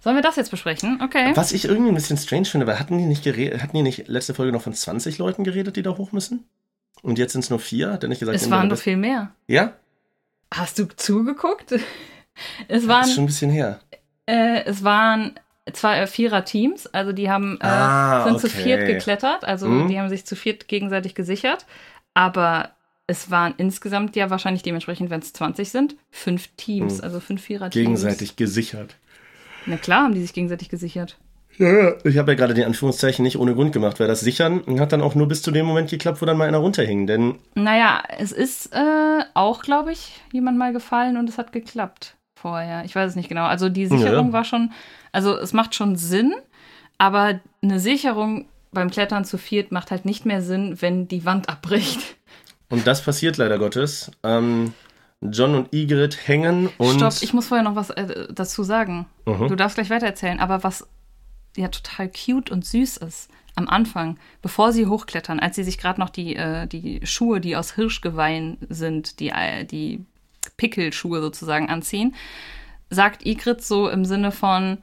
[0.00, 1.00] Sollen wir das jetzt besprechen?
[1.02, 1.32] Okay.
[1.34, 4.08] Was ich irgendwie ein bisschen strange finde, weil hatten die nicht geredet, hatten die nicht
[4.08, 6.44] letzte Folge noch von 20 Leuten geredet, die da hoch müssen?
[7.02, 7.92] Und jetzt sind es nur vier?
[7.92, 8.36] Hat er nicht gesagt?
[8.36, 9.30] Es waren noch viel mehr.
[9.46, 9.72] Ja?
[10.52, 11.74] Hast du zugeguckt?
[12.68, 13.00] Es waren.
[13.00, 13.80] Das ist schon ein bisschen her.
[14.26, 15.32] Äh, es waren
[15.72, 18.40] zwei äh, Vierer-Teams, also die haben äh, ah, sind okay.
[18.42, 19.88] zu viert geklettert, also hm?
[19.88, 21.66] die haben sich zu viert gegenseitig gesichert.
[22.14, 22.70] Aber
[23.08, 27.04] es waren insgesamt ja wahrscheinlich dementsprechend, wenn es 20 sind, fünf Teams, hm.
[27.04, 27.72] also fünf Vierer-Teams.
[27.72, 28.96] Gegenseitig gesichert.
[29.68, 31.18] Na klar, haben die sich gegenseitig gesichert.
[31.58, 31.94] Ja.
[32.04, 35.02] Ich habe ja gerade den Anführungszeichen nicht ohne Grund gemacht, weil das Sichern hat dann
[35.02, 37.06] auch nur bis zu dem Moment geklappt, wo dann mal einer runterhing.
[37.06, 42.16] Denn naja, es ist äh, auch, glaube ich, jemand mal gefallen und es hat geklappt
[42.40, 42.84] vorher.
[42.84, 43.44] Ich weiß es nicht genau.
[43.44, 44.32] Also die Sicherung ja.
[44.32, 44.72] war schon,
[45.12, 46.32] also es macht schon Sinn,
[46.96, 51.48] aber eine Sicherung beim Klettern zu viert macht halt nicht mehr Sinn, wenn die Wand
[51.48, 52.00] abbricht.
[52.70, 54.10] Und das passiert leider Gottes.
[54.22, 54.74] Ähm,
[55.20, 56.96] John und Ygritte hängen und.
[56.96, 59.06] Stopp, ich muss vorher noch was äh, dazu sagen.
[59.26, 59.48] Mhm.
[59.48, 60.88] Du darfst gleich weitererzählen, aber was
[61.56, 66.00] ja total cute und süß ist am Anfang, bevor sie hochklettern, als sie sich gerade
[66.00, 70.04] noch die, äh, die Schuhe, die aus Hirschgeweihen sind, die, äh, die
[70.56, 72.14] Pickelschuhe sozusagen anziehen,
[72.88, 74.78] sagt Ygritte so im Sinne von,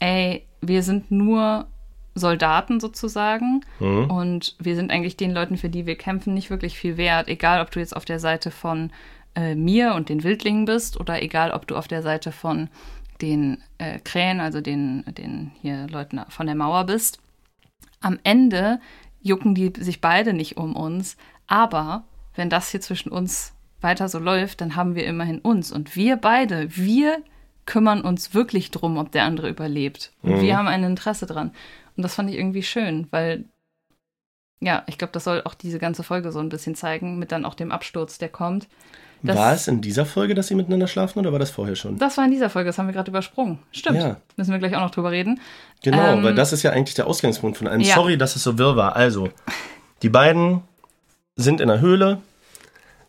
[0.00, 1.66] ey, wir sind nur
[2.14, 4.10] Soldaten sozusagen mhm.
[4.10, 7.60] und wir sind eigentlich den Leuten, für die wir kämpfen, nicht wirklich viel wert, egal
[7.60, 8.90] ob du jetzt auf der Seite von
[9.34, 12.68] äh, mir und den Wildlingen bist oder egal, ob du auf der Seite von
[13.20, 17.20] den äh, Krähen, also den, den hier Leuten von der Mauer bist.
[18.00, 18.80] Am Ende
[19.22, 21.16] jucken die sich beide nicht um uns,
[21.46, 22.04] aber
[22.34, 26.16] wenn das hier zwischen uns weiter so läuft, dann haben wir immerhin uns und wir
[26.16, 27.22] beide, wir
[27.66, 30.12] kümmern uns wirklich drum, ob der andere überlebt.
[30.22, 30.40] Und mhm.
[30.40, 31.52] wir haben ein Interesse dran.
[31.96, 33.44] Und das fand ich irgendwie schön, weil
[34.60, 37.44] Ja, ich glaube, das soll auch diese ganze Folge so ein bisschen zeigen, mit dann
[37.44, 38.68] auch dem Absturz, der kommt.
[39.26, 41.98] Das, war es in dieser Folge, dass sie miteinander schlafen oder war das vorher schon?
[41.98, 43.58] Das war in dieser Folge, das haben wir gerade übersprungen.
[43.72, 43.98] Stimmt.
[43.98, 44.16] Ja.
[44.36, 45.40] Müssen wir gleich auch noch drüber reden.
[45.82, 47.80] Genau, Ähm, weil das ist ja eigentlich der Ausgangspunkt von allem.
[47.80, 47.94] ja.
[47.94, 48.96] Sorry, dass es so wirr war.
[48.96, 49.30] Also,
[50.02, 50.62] die beiden
[51.36, 52.18] sind in der Höhle.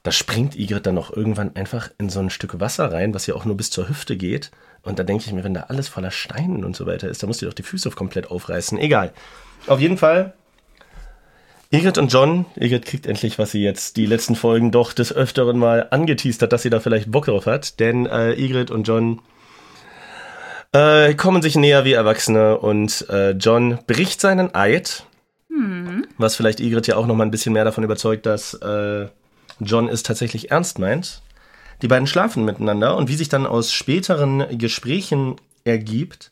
[0.04, 3.34] Da springt Igrit dann noch irgendwann einfach in so ein Stück Wasser rein, was ja
[3.36, 4.52] auch nur bis zur Hüfte geht.
[4.84, 7.28] Und da denke ich mir, wenn da alles voller Steinen und so weiter ist, dann
[7.28, 8.78] musst du doch die Füße komplett aufreißen.
[8.78, 9.12] Egal.
[9.68, 10.34] Auf jeden Fall,
[11.76, 15.60] Igrit und John, Igrit kriegt endlich, was sie jetzt die letzten Folgen doch des Öfteren
[15.60, 17.82] mal angeteased hat, dass sie da vielleicht Bock drauf hat.
[17.82, 19.22] Denn äh, Igrit und John
[20.72, 25.06] äh, kommen sich näher wie Erwachsene und äh, John bricht seinen Eid,
[26.18, 29.08] was vielleicht Igrit ja auch noch mal ein bisschen mehr davon überzeugt, dass äh,
[29.60, 31.24] John es tatsächlich ernst meint.
[31.82, 36.32] Die beiden schlafen miteinander und wie sich dann aus späteren Gesprächen ergibt,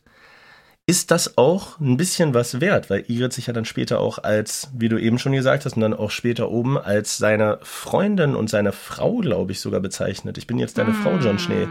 [0.86, 4.70] ist das auch ein bisschen was wert, weil Igrit sich ja dann später auch als,
[4.74, 8.50] wie du eben schon gesagt hast, und dann auch später oben als seine Freundin und
[8.50, 10.36] seine Frau, glaube ich, sogar bezeichnet.
[10.36, 11.66] Ich bin jetzt deine Frau, John Schnee.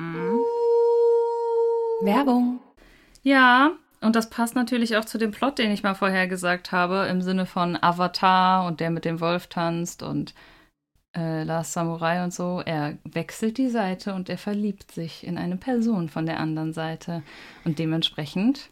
[2.01, 2.59] Werbung.
[3.22, 7.07] Ja, und das passt natürlich auch zu dem Plot, den ich mal vorher gesagt habe,
[7.09, 10.34] im Sinne von Avatar und der mit dem Wolf tanzt und
[11.16, 12.61] äh, Last Samurai und so.
[12.66, 17.22] Er wechselt die Seite und er verliebt sich in eine Person von der anderen Seite.
[17.64, 18.72] Und dementsprechend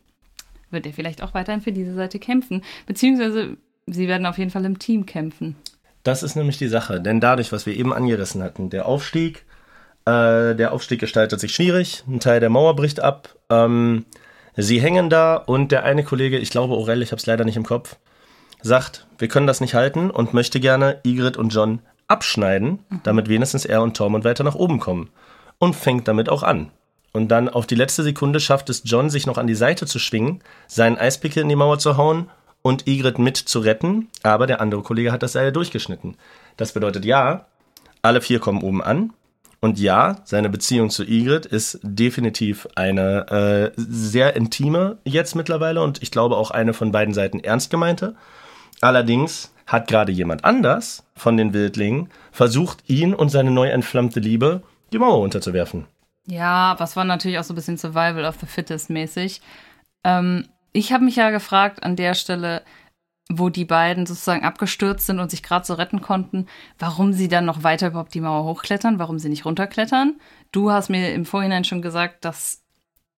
[0.72, 2.64] wird er vielleicht auch weiterhin für diese Seite kämpfen.
[2.86, 3.58] Beziehungsweise
[3.88, 5.56] sie werden auf jeden Fall im Team kämpfen.
[6.04, 9.46] Das ist nämlich die Sache, denn dadurch, was wir eben angerissen hatten, der Aufstieg,
[10.06, 14.06] äh, der Aufstieg gestaltet sich schwierig, ein Teil der Mauer bricht ab, ähm,
[14.58, 17.58] sie hängen da und der eine Kollege, ich glaube Aurel, ich habe es leider nicht
[17.58, 17.98] im Kopf,
[18.64, 23.66] sagt, wir können das nicht halten und möchte gerne Igrit und John abschneiden, damit wenigstens
[23.66, 25.10] er und Tormund weiter nach oben kommen.
[25.60, 26.72] Und fängt damit auch an.
[27.14, 30.00] Und dann auf die letzte Sekunde schafft es John, sich noch an die Seite zu
[30.00, 32.30] schwingen, seinen Eispickel in die Mauer zu hauen
[32.62, 36.16] und Igrit mit zu retten, aber der andere Kollege hat das Seil durchgeschnitten.
[36.58, 37.46] Das bedeutet ja,
[38.02, 39.14] alle vier kommen oben an.
[39.64, 46.02] Und ja, seine Beziehung zu Igrit ist definitiv eine äh, sehr intime jetzt mittlerweile und
[46.02, 48.16] ich glaube auch eine von beiden Seiten ernst gemeinte.
[48.80, 54.64] Allerdings hat gerade jemand anders von den Wildlingen versucht, ihn und seine neu entflammte Liebe
[54.92, 55.86] die Mauer unterzuwerfen.
[56.32, 59.42] Ja, was war natürlich auch so ein bisschen Survival of the Fittest mäßig.
[60.06, 62.62] Ähm, ich habe mich ja gefragt an der Stelle,
[63.30, 66.48] wo die beiden sozusagen abgestürzt sind und sich gerade so retten konnten,
[66.80, 70.22] warum sie dann noch weiter überhaupt die Mauer hochklettern, warum sie nicht runterklettern.
[70.54, 72.62] Du hast mir im Vorhinein schon gesagt, dass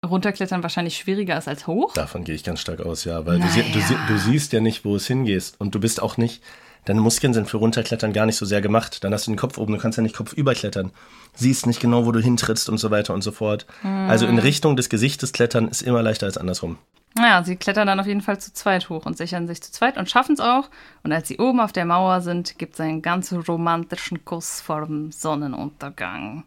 [0.03, 1.93] runterklettern wahrscheinlich schwieriger ist als hoch.
[1.93, 3.87] Davon gehe ich ganz stark aus, ja, weil du, sie, du, Naja.
[3.89, 6.43] sie, du siehst ja nicht, wo es hingehst und du bist auch nicht,
[6.87, 9.05] deine Muskeln sind für runterklettern gar nicht so sehr gemacht.
[9.05, 10.91] Dann hast du den Kopf oben, du kannst ja nicht kopfüber klettern.
[11.35, 13.67] Siehst nicht genau, wo du hintrittst und so weiter und so fort.
[13.83, 16.79] Also in Richtung des Gesichtes klettern ist immer leichter als andersrum.
[17.15, 19.99] Naja, sie klettern dann auf jeden Fall zu zweit hoch und sichern sich zu zweit
[19.99, 20.71] und schaffen es auch.
[21.03, 24.87] Und als sie oben auf der Mauer sind, gibt es einen ganz romantischen Kuss vor
[24.87, 26.45] dem Sonnenuntergang.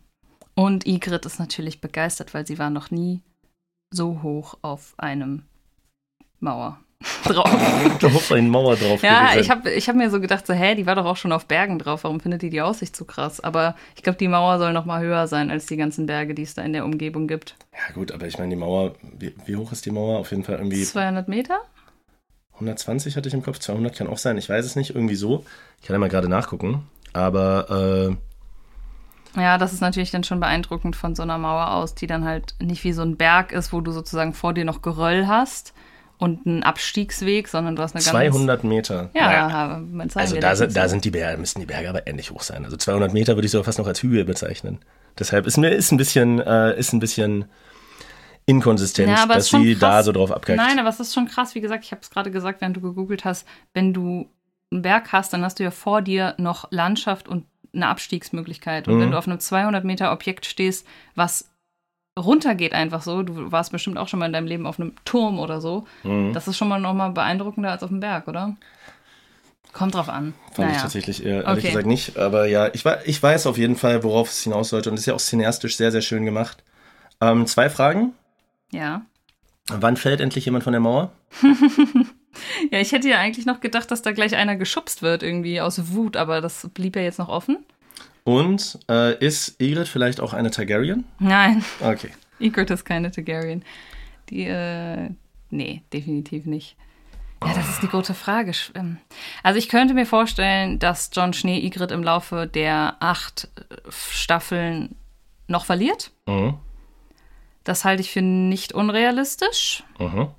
[0.56, 3.22] Und Igrit ist natürlich begeistert, weil sie war noch nie
[3.92, 5.44] so hoch auf einem
[6.40, 6.80] Mauer
[7.26, 7.50] drauf.
[8.00, 9.40] Da auf eine Mauer drauf Ja, gewesen.
[9.42, 11.46] ich habe ich hab mir so gedacht, so, hä, die war doch auch schon auf
[11.46, 13.40] Bergen drauf, warum findet die die Aussicht so krass?
[13.40, 16.44] Aber ich glaube, die Mauer soll noch mal höher sein als die ganzen Berge, die
[16.44, 17.56] es da in der Umgebung gibt.
[17.74, 20.20] Ja gut, aber ich meine, die Mauer, wie, wie hoch ist die Mauer?
[20.20, 21.60] Auf jeden Fall irgendwie 200 Meter?
[22.56, 25.44] 120 hatte ich im Kopf, 200 kann auch sein, ich weiß es nicht, irgendwie so.
[25.82, 26.88] Ich kann ja mal gerade nachgucken.
[27.12, 28.16] Aber
[29.36, 32.24] äh, Ja, das ist natürlich dann schon beeindruckend von so einer Mauer aus, die dann
[32.26, 35.74] halt nicht wie so ein Berg ist, wo du sozusagen vor dir noch Geröll hast
[36.18, 39.10] und einen Abstiegsweg, sondern du hast eine ganz 200 Meter.
[39.14, 39.82] Ja, Naja.
[40.16, 42.64] Also da sind, da sind die Berge, müssen die Berge aber ähnlich hoch sein.
[42.64, 44.80] Also 200 Meter würde ich sogar fast noch als Höhe bezeichnen.
[45.20, 47.46] Deshalb ist mir ist ein bisschen äh, ist ein bisschen
[48.46, 49.80] inkonsistent, Ja, dass sie krass.
[49.80, 50.58] da so drauf abkackt.
[50.58, 51.56] Nein, aber es ist schon krass.
[51.56, 54.30] Wie gesagt, ich habe es gerade gesagt, während du gegoogelt hast, wenn du
[54.72, 58.88] einen Berg hast, dann hast du ja vor dir noch Landschaft und eine Abstiegsmöglichkeit.
[58.88, 59.02] Und Mhm.
[59.02, 60.86] wenn du auf einem 200 Meter Objekt stehst,
[61.16, 61.50] was
[62.18, 65.40] runtergeht einfach so, du warst bestimmt auch schon mal in deinem Leben auf einem Turm
[65.40, 66.34] oder so, Mhm.
[66.34, 68.56] das ist schon mal noch mal beeindruckender als auf dem Berg, oder?
[69.74, 70.34] Kommt drauf an.
[70.54, 70.82] Fand ich Naja.
[70.84, 71.68] tatsächlich eher, ehrlich Okay.
[71.68, 72.16] gesagt nicht.
[72.18, 74.90] Aber ja, ich, ich weiß auf jeden Fall, worauf es hinaus sollte.
[74.90, 76.64] Und ist ja auch cineastisch sehr, sehr schön gemacht.
[77.20, 78.14] Ähm, zwei Fragen.
[78.72, 79.02] Ja.
[79.68, 81.12] Wann fällt endlich jemand von der Mauer?
[82.70, 85.94] Ja, ich hätte ja eigentlich noch gedacht, dass da gleich einer geschubst wird, irgendwie aus
[85.94, 87.60] Wut, aber das blieb ja jetzt noch offen.
[88.26, 91.06] Und äh, ist Ygritte vielleicht auch eine Targaryen?
[91.20, 91.64] Nein.
[91.80, 92.10] Okay.
[92.40, 93.64] Ygritte ist keine Targaryen.
[94.30, 95.12] Die, äh,
[95.52, 96.76] nee, definitiv nicht.
[97.46, 98.52] Ja, das ist die große Frage.
[98.74, 98.98] Ähm,
[99.44, 104.96] Also ich könnte mir vorstellen, dass John Schnee Ygritte im Laufe der acht äh, Staffeln
[105.48, 106.12] noch verliert.
[106.26, 106.56] Mhm.
[107.64, 109.84] Das halte ich für nicht unrealistisch.
[110.00, 110.30] Mhm.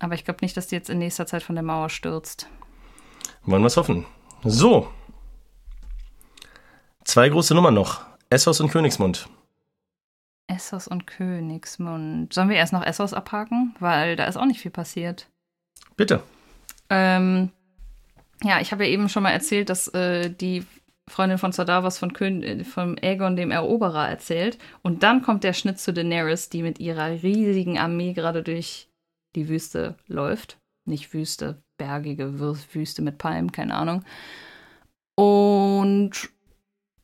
[0.00, 2.48] Aber ich glaube nicht, dass die jetzt in nächster Zeit von der Mauer stürzt.
[3.44, 4.06] Wollen wir es hoffen.
[4.42, 4.88] So.
[7.08, 8.02] Zwei große Nummern noch.
[8.28, 9.30] Essos und Königsmund.
[10.46, 12.34] Essos und Königsmund.
[12.34, 13.74] Sollen wir erst noch Essos abhaken?
[13.80, 15.26] Weil da ist auch nicht viel passiert.
[15.96, 16.22] Bitte.
[16.90, 17.50] Ähm,
[18.44, 20.66] ja, ich habe ja eben schon mal erzählt, dass äh, die
[21.08, 24.58] Freundin von Sardavos von Kön äh, vom Aegon dem Eroberer erzählt.
[24.82, 28.90] Und dann kommt der Schnitt zu Daenerys, die mit ihrer riesigen Armee gerade durch
[29.34, 30.58] die Wüste läuft.
[30.84, 34.04] Nicht Wüste, bergige Wü- Wüste mit Palmen, keine Ahnung.
[35.14, 36.28] Und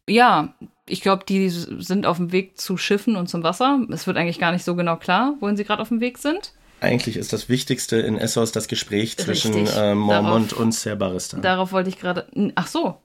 [0.09, 0.55] ja,
[0.89, 3.81] ich glaube, die sind auf dem Weg zu Schiffen und zum Wasser.
[3.91, 6.53] Es wird eigentlich gar nicht so genau klar, wohin sie gerade auf dem Weg sind.
[6.81, 9.75] Eigentlich ist das Wichtigste in Essos das Gespräch zwischen Richtig.
[9.77, 11.41] äh, Mormont Darauf- und Ser Barristan.
[11.41, 12.27] Darauf wollte ich gerade.
[12.57, 12.97] Ach so,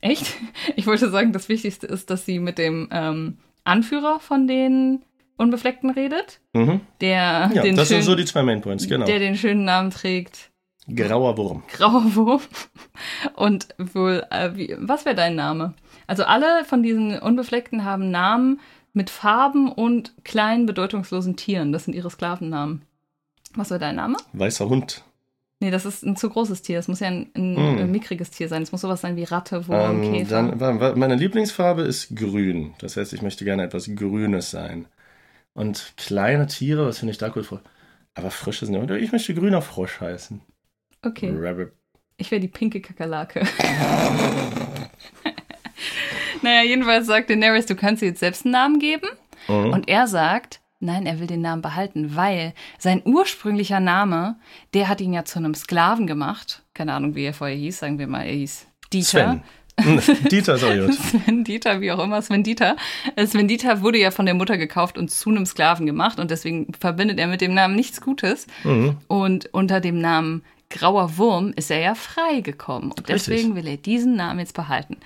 [0.00, 0.34] echt?
[0.76, 5.04] Ich wollte sagen, das Wichtigste ist, dass sie mit dem ähm, Anführer von den
[5.36, 6.80] Unbefleckten redet, Mhm.
[7.00, 9.06] der, Ja, den das schönen, sind so die zwei Mainpoints, genau.
[9.06, 10.50] der den schönen Namen trägt.
[10.92, 11.62] Grauer Wurm.
[11.70, 12.40] Grauer Wurm.
[13.36, 15.74] Und wohl, äh, wie, was wäre dein Name?
[16.08, 18.58] Also alle von diesen Unbefleckten haben Namen
[18.92, 21.70] mit Farben und kleinen, bedeutungslosen Tieren.
[21.70, 22.82] Das sind ihre Sklavennamen.
[23.54, 24.16] Was wäre dein Name?
[24.32, 25.04] Weißer Hund.
[25.60, 26.78] Nee, das ist ein zu großes Tier.
[26.78, 27.78] Es muss ja ein, ein, Mm.
[27.78, 28.62] ein mickriges Tier sein.
[28.62, 30.42] Es muss sowas sein wie Ratte, Wurm, Ähm, Käfer.
[30.56, 32.74] dann, meine Lieblingsfarbe ist grün.
[32.78, 34.86] Das heißt, ich möchte gerne etwas Grünes sein.
[35.54, 37.60] Und kleine Tiere, was finde ich da cool vor?
[38.14, 38.96] Aber Frösche sind ja.
[38.96, 40.40] Ich möchte grüner Frosch heißen.
[41.04, 41.72] Okay, Rabbit.
[42.16, 43.42] ich wäre die pinke Kakerlake.
[46.42, 49.08] naja, jedenfalls sagt Daenerys, du kannst dir jetzt selbst einen Namen geben.
[49.48, 49.72] Mhm.
[49.72, 54.36] Und er sagt, nein, er will den Namen behalten, weil sein ursprünglicher Name,
[54.74, 56.62] der hat ihn ja zu einem Sklaven gemacht.
[56.74, 59.08] Keine Ahnung, wie er vorher hieß, sagen wir mal, er hieß Dieter.
[59.08, 59.42] Sven.
[60.30, 60.94] Dieter gut.
[61.24, 62.76] Sven Dieter, wie auch immer, Sven Dieter.
[63.16, 66.30] Äh, Sven Dieter wurde ja von der Mutter gekauft und zu einem Sklaven gemacht und
[66.30, 68.46] deswegen verbindet er mit dem Namen nichts Gutes.
[68.64, 68.96] Mhm.
[69.06, 73.36] Und unter dem Namen Grauer Wurm ist er ja freigekommen und Richtig.
[73.36, 74.98] deswegen will er diesen Namen jetzt behalten.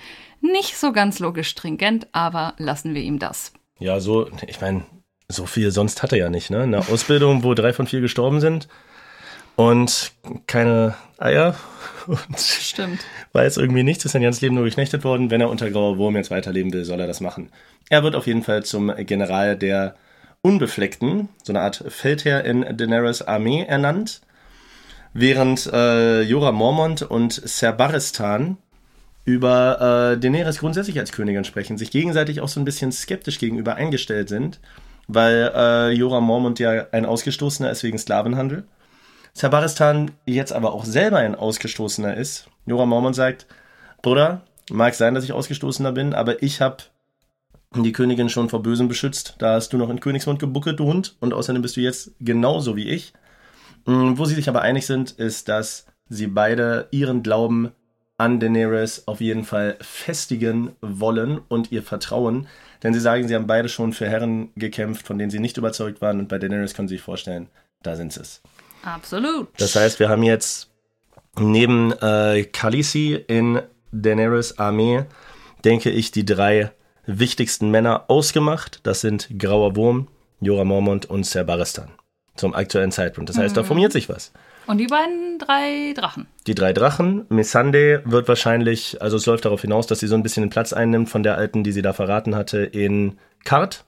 [0.43, 3.53] Nicht so ganz logisch stringent, aber lassen wir ihm das.
[3.79, 4.83] Ja, so, ich meine,
[5.29, 6.63] so viel sonst hat er ja nicht, ne?
[6.63, 8.67] Eine Ausbildung, wo drei von vier gestorben sind
[9.55, 10.11] und
[10.45, 11.55] keine Eier
[12.07, 12.99] und Stimmt.
[13.31, 15.31] weiß irgendwie nichts, ist sein ganzes Leben nur geknechtet worden.
[15.31, 17.49] Wenn er unter Grauer Wurm jetzt weiterleben will, soll er das machen.
[17.89, 19.95] Er wird auf jeden Fall zum General der
[20.41, 24.19] Unbefleckten, so eine Art Feldherr in Daenerys Armee ernannt,
[25.13, 28.57] während äh, Jorah Mormont und Ser Barristan
[29.25, 33.75] über äh, Daenerys grundsätzlich als Königin sprechen, sich gegenseitig auch so ein bisschen skeptisch gegenüber
[33.75, 34.59] eingestellt sind,
[35.07, 38.65] weil äh, Jorah Mormont ja ein Ausgestoßener ist wegen Sklavenhandel.
[39.33, 42.47] Zabaristan jetzt aber auch selber ein Ausgestoßener ist.
[42.65, 43.47] Jorah Mormont sagt,
[44.01, 46.83] Bruder, mag sein, dass ich Ausgestoßener bin, aber ich habe
[47.75, 49.35] die Königin schon vor Bösem beschützt.
[49.39, 51.15] Da hast du noch in Königsmund gebuckelt, du Hund.
[51.19, 53.13] Und außerdem bist du jetzt genauso wie ich.
[53.85, 57.71] Mm, Wo sie sich aber einig sind, ist, dass sie beide ihren Glauben
[58.17, 62.47] an Daenerys auf jeden Fall festigen wollen und ihr Vertrauen.
[62.83, 66.01] Denn sie sagen, sie haben beide schon für Herren gekämpft, von denen sie nicht überzeugt
[66.01, 66.19] waren.
[66.19, 67.47] Und bei Daenerys können sie sich vorstellen,
[67.81, 68.41] da sind sie es.
[68.83, 69.47] Absolut.
[69.57, 70.69] Das heißt, wir haben jetzt
[71.39, 73.61] neben äh, Khaleesi in
[73.91, 75.05] Daenerys Armee,
[75.63, 76.71] denke ich, die drei
[77.05, 78.81] wichtigsten Männer ausgemacht.
[78.83, 80.07] Das sind Grauer Wurm,
[80.41, 81.89] Jorah Mormont und Ser Barristan.
[82.35, 83.29] Zum aktuellen Zeitpunkt.
[83.29, 84.31] Das heißt, da formiert sich was.
[84.65, 86.27] Und die beiden drei Drachen.
[86.47, 87.25] Die drei Drachen.
[87.29, 90.73] Missandei wird wahrscheinlich, also es läuft darauf hinaus, dass sie so ein bisschen den Platz
[90.73, 93.85] einnimmt von der alten, die sie da verraten hatte, in Kart.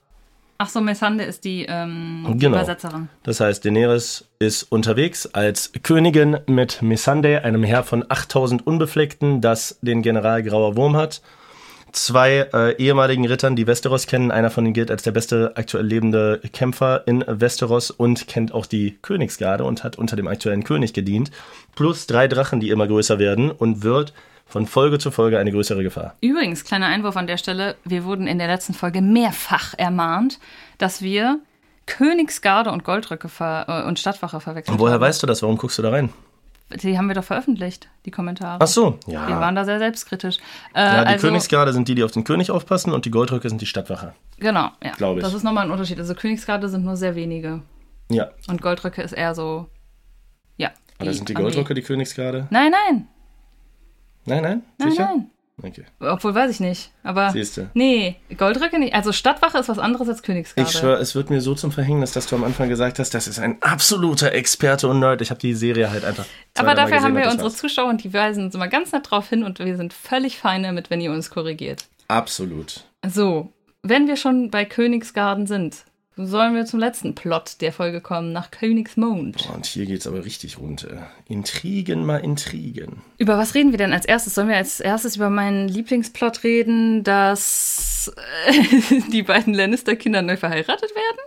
[0.58, 2.56] Ach so, Messande ist die ähm, Genau.
[2.56, 3.08] Übersetzerin.
[3.24, 9.78] Das heißt, Daenerys ist unterwegs als Königin mit Missandei, einem Heer von 8000 Unbefleckten, das
[9.82, 11.20] den General Grauer Wurm hat.
[11.96, 14.30] Zwei äh, ehemaligen Rittern, die Westeros kennen.
[14.30, 18.66] Einer von ihnen gilt als der beste aktuell lebende Kämpfer in Westeros und kennt auch
[18.66, 21.30] die Königsgarde und hat unter dem aktuellen König gedient.
[21.74, 24.12] Plus drei Drachen, die immer größer werden und wird
[24.44, 26.14] von Folge zu Folge eine größere Gefahr.
[26.20, 30.38] Übrigens, kleiner Einwurf an der Stelle, wir wurden in der letzten Folge mehrfach ermahnt,
[30.76, 31.40] dass wir
[31.86, 35.00] Königsgarde und Goldröcke äh, und Stadtwache verwechselt Und woher haben.
[35.00, 35.40] weißt du das?
[35.40, 36.10] Warum guckst du da rein?
[36.70, 38.58] Die haben wir doch veröffentlicht, die Kommentare.
[38.60, 39.28] Ach so, ja.
[39.28, 40.38] Wir waren da sehr selbstkritisch.
[40.74, 43.48] Äh, ja, die also, Königsgarde sind die, die auf den König aufpassen und die Goldröcke
[43.48, 44.14] sind die Stadtwache.
[44.38, 44.90] Genau, ja.
[44.96, 45.22] Glaub ich.
[45.22, 45.98] Das ist nochmal ein Unterschied.
[46.00, 47.62] Also Königsgarde sind nur sehr wenige.
[48.10, 48.30] Ja.
[48.48, 49.68] Und Goldröcke ist eher so.
[50.56, 50.70] Ja.
[51.00, 51.34] Oder sind die.
[51.34, 52.48] Goldröcke die Königsgarde?
[52.50, 53.08] Nein, nein.
[54.24, 54.62] Nein, nein?
[54.78, 55.04] Nein, Sicher?
[55.04, 55.30] nein.
[55.62, 55.84] Okay.
[56.00, 56.90] Obwohl weiß ich nicht.
[57.02, 57.30] Aber.
[57.30, 57.70] Siehste.
[57.72, 58.94] Nee, Goldröcke nicht.
[58.94, 60.68] Also Stadtwache ist was anderes als Königsgarde.
[60.70, 63.26] Ich schwöre, es wird mir so zum Verhängnis, dass du am Anfang gesagt hast, das
[63.26, 65.22] ist ein absoluter Experte und Nerd.
[65.22, 66.26] Ich habe die Serie halt einfach.
[66.58, 67.56] Aber dafür haben gesehen wir und das unsere war's.
[67.56, 70.62] Zuschauer und die weisen uns immer ganz nett drauf hin und wir sind völlig fein
[70.62, 71.86] damit, wenn ihr uns korrigiert.
[72.08, 72.84] Absolut.
[73.06, 73.52] So,
[73.82, 75.84] wenn wir schon bei Königsgarden sind,
[76.16, 79.48] sollen wir zum letzten Plot der Folge kommen, nach Königsmond.
[79.54, 81.10] Und hier geht's aber richtig runter.
[81.28, 83.02] Intrigen mal Intrigen.
[83.18, 84.34] Über was reden wir denn als erstes?
[84.34, 88.12] Sollen wir als erstes über meinen Lieblingsplot reden, dass
[88.46, 91.18] äh, die beiden Lannister-Kinder neu verheiratet werden?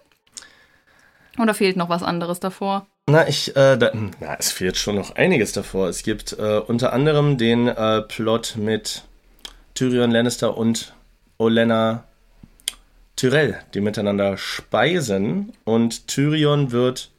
[1.39, 2.87] Oder fehlt noch was anderes davor?
[3.07, 5.87] Na, ich, äh, da, na, es fehlt schon noch einiges davor.
[5.87, 9.03] Es gibt äh, unter anderem den äh, Plot mit
[9.75, 10.93] Tyrion Lannister und
[11.37, 12.03] Olenna
[13.19, 17.11] Tyrell, die miteinander speisen und Tyrion wird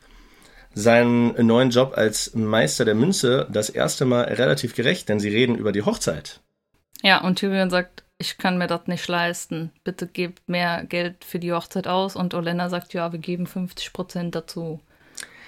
[0.72, 5.56] seinen neuen Job als Meister der Münze das erste Mal relativ gerecht, denn sie reden
[5.56, 6.40] über die Hochzeit.
[7.02, 9.72] Ja, und Tyrion sagt, ich kann mir das nicht leisten.
[9.84, 12.16] Bitte gebt mehr Geld für die Hochzeit aus.
[12.16, 14.80] Und Olenna sagt, ja, wir geben 50 Prozent dazu.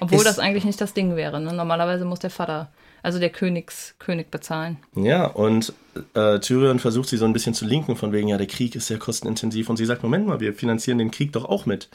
[0.00, 1.40] Obwohl Ist- das eigentlich nicht das Ding wäre.
[1.40, 1.52] Ne?
[1.52, 2.72] Normalerweise muss der Vater,
[3.02, 4.78] also der Königs, König bezahlen.
[4.94, 5.72] Ja, und
[6.14, 8.86] äh, Tyrion versucht sie so ein bisschen zu linken, von wegen, ja, der Krieg ist
[8.86, 9.68] sehr kostenintensiv.
[9.68, 11.88] Und sie sagt, Moment mal, wir finanzieren den Krieg doch auch mit.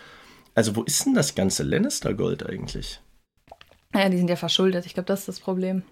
[0.53, 2.99] Also, wo ist denn das ganze Lannister-Gold eigentlich?
[3.93, 4.85] Naja, die sind ja verschuldet.
[4.85, 5.83] Ich glaube, das ist das Problem.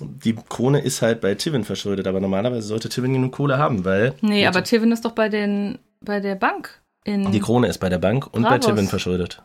[0.00, 4.14] Die Krone ist halt bei Tivin verschuldet, aber normalerweise sollte Tivin genug Kohle haben, weil.
[4.22, 6.80] Nee, aber Tivin ist doch bei, den, bei der Bank.
[7.04, 8.66] In, Die Krone ist bei der Bank und bei Bravos.
[8.66, 9.42] Tivin verschuldet.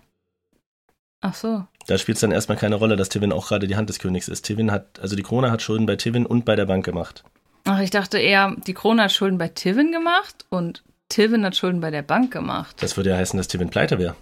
[1.22, 1.66] Ach so.
[1.88, 4.28] Da spielt es dann erstmal keine Rolle, dass Tivin auch gerade die Hand des Königs
[4.28, 4.44] ist.
[4.44, 7.24] Tivin hat, also die Krone hat Schulden bei Tivin und bei der Bank gemacht.
[7.66, 11.82] Ach, ich dachte eher, die Krone hat Schulden bei Tivin gemacht und Tivin hat Schulden
[11.82, 12.76] bei der Bank gemacht.
[12.82, 14.16] Das würde ja heißen, dass Tivin pleite wäre.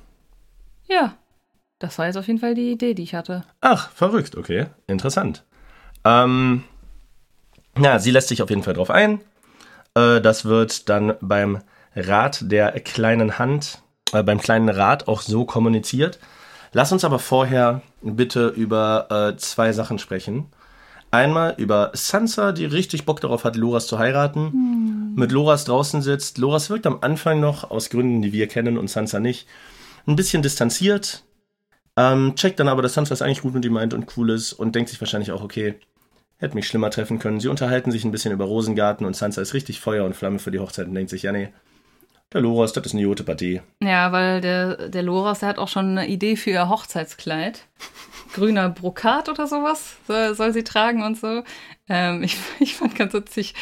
[0.90, 1.16] Ja.
[1.80, 3.44] Das war jetzt auf jeden Fall die Idee, die ich hatte.
[3.60, 4.68] Ach, verrückt, okay.
[4.88, 5.44] Interessant.
[6.06, 6.64] Ähm,
[7.76, 9.20] na, sie lässt sich auf jeden Fall drauf ein.
[9.96, 11.60] Äh, das wird dann beim
[11.96, 13.82] Rat der kleinen Hand,
[14.14, 16.20] äh, beim kleinen Rat auch so kommuniziert.
[16.74, 20.48] Lass uns aber vorher bitte über äh, zwei Sachen sprechen.
[21.12, 25.14] Einmal über Sansa, die richtig Bock darauf hat, Loras zu heiraten.
[25.16, 26.40] Mit Loras draußen sitzt.
[26.40, 29.48] Loras wirkt am Anfang noch, aus Gründen, die wir kennen und Sansa nicht,
[30.08, 31.24] ein bisschen distanziert.
[31.96, 34.54] Ähm, checkt dann aber, dass Sansa es eigentlich gut mit ihm meint und cool ist
[34.54, 35.76] und denkt sich wahrscheinlich auch, okay,
[36.38, 37.40] hätte mich schlimmer treffen können.
[37.40, 40.50] Sie unterhalten sich ein bisschen über Rosengarten und Sansa ist richtig Feuer und Flamme für
[40.50, 41.50] die Hochzeit und denkt sich, ja, nee,
[42.34, 43.62] der Loras, das ist eine gute Partie.
[43.82, 47.68] Ja, weil der, der Loras, der hat auch schon eine Idee für ihr Hochzeitskleid.
[48.34, 51.44] Grüner Brokat oder sowas soll, soll sie tragen und so.
[51.88, 53.54] Ähm, ich, ich fand ganz witzig,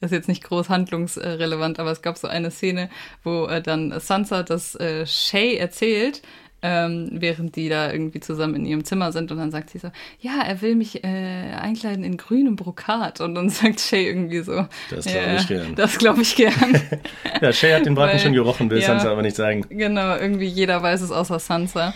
[0.00, 2.90] das ist jetzt nicht groß handlungsrelevant, aber es gab so eine Szene,
[3.22, 6.22] wo äh, dann Sansa das äh, Shay erzählt,
[6.62, 9.90] ähm, während die da irgendwie zusammen in ihrem Zimmer sind und dann sagt sie so,
[10.20, 14.66] ja, er will mich äh, einkleiden in grünem Brokat und dann sagt Shay irgendwie so,
[14.90, 15.74] Das glaub ja, ich gern.
[15.76, 16.52] Das glaube ich gern.
[17.40, 18.86] Ja, Shay hat den Braten Weil- schon gerochen, will ja.
[18.88, 19.64] Sansa aber nicht sagen.
[19.68, 21.94] Genau, irgendwie jeder weiß es außer Sansa.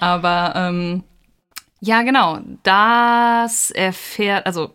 [0.00, 1.04] Aber ähm,
[1.80, 4.72] ja, genau, das erfährt, also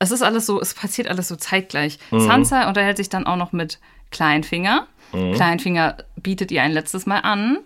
[0.00, 1.98] es ist alles so, es passiert alles so zeitgleich.
[2.10, 3.78] Sansa unterhält sich dann auch noch mit
[4.10, 4.86] Kleinfinger.
[5.12, 7.58] Kleinfinger bietet ihr ein letztes Mal an,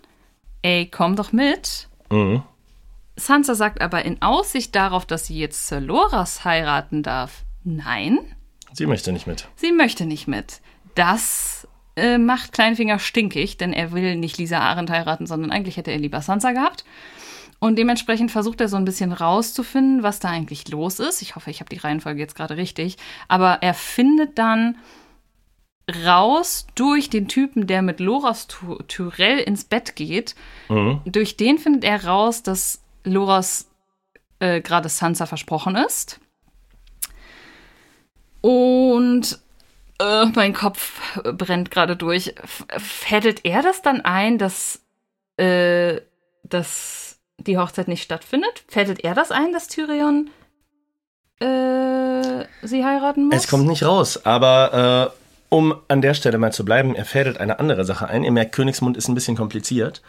[0.65, 1.89] ey, komm doch mit.
[2.11, 2.43] Mhm.
[3.17, 8.19] Sansa sagt aber in Aussicht darauf, dass sie jetzt Sir Loras heiraten darf, nein,
[8.75, 9.47] Sie möchte nicht mit.
[9.55, 10.61] Sie möchte nicht mit.
[10.97, 15.93] Das äh, macht Kleinfinger stinkig, denn er will nicht Lisa Arendt heiraten, sondern eigentlich hätte
[15.93, 16.85] er lieber Sansa gehabt.
[17.61, 21.23] Und dementsprechend versucht er so ein bisschen rauszufinden, was da eigentlich los ist.
[21.23, 22.97] Ich hoffe, ich habe die Reihenfolge jetzt gerade richtig.
[23.29, 24.77] Aber er findet dann
[26.05, 28.49] raus durch den Typen, der mit Loras
[28.89, 30.35] Tyrell ins Bett geht.
[30.68, 31.01] Mhm.
[31.05, 33.68] Durch den findet er raus, dass Loras
[34.39, 36.20] äh, gerade Sansa versprochen ist.
[38.41, 39.39] Und
[40.01, 42.35] äh, mein Kopf brennt gerade durch.
[42.78, 44.80] Fädelt er das dann ein, dass,
[45.37, 46.01] äh,
[46.43, 48.64] dass die Hochzeit nicht stattfindet?
[48.68, 50.30] Fädelt er das ein, dass Tyrion
[51.41, 53.37] äh, sie heiraten muss?
[53.37, 55.24] Es kommt nicht raus, aber äh,
[55.55, 58.25] um an der Stelle mal zu bleiben, er fädelt eine andere Sache ein.
[58.25, 60.03] Ihr merkt, Königsmund ist ein bisschen kompliziert.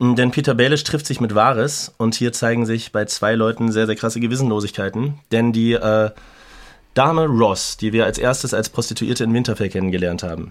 [0.00, 3.70] Mm, Denn Peter Baelish trifft sich mit Varys und hier zeigen sich bei zwei Leuten
[3.70, 5.20] sehr, sehr krasse Gewissenlosigkeiten.
[5.30, 6.10] Denn die äh,
[6.94, 10.50] Dame Ross, die wir als erstes als Prostituierte in Winterfell kennengelernt haben,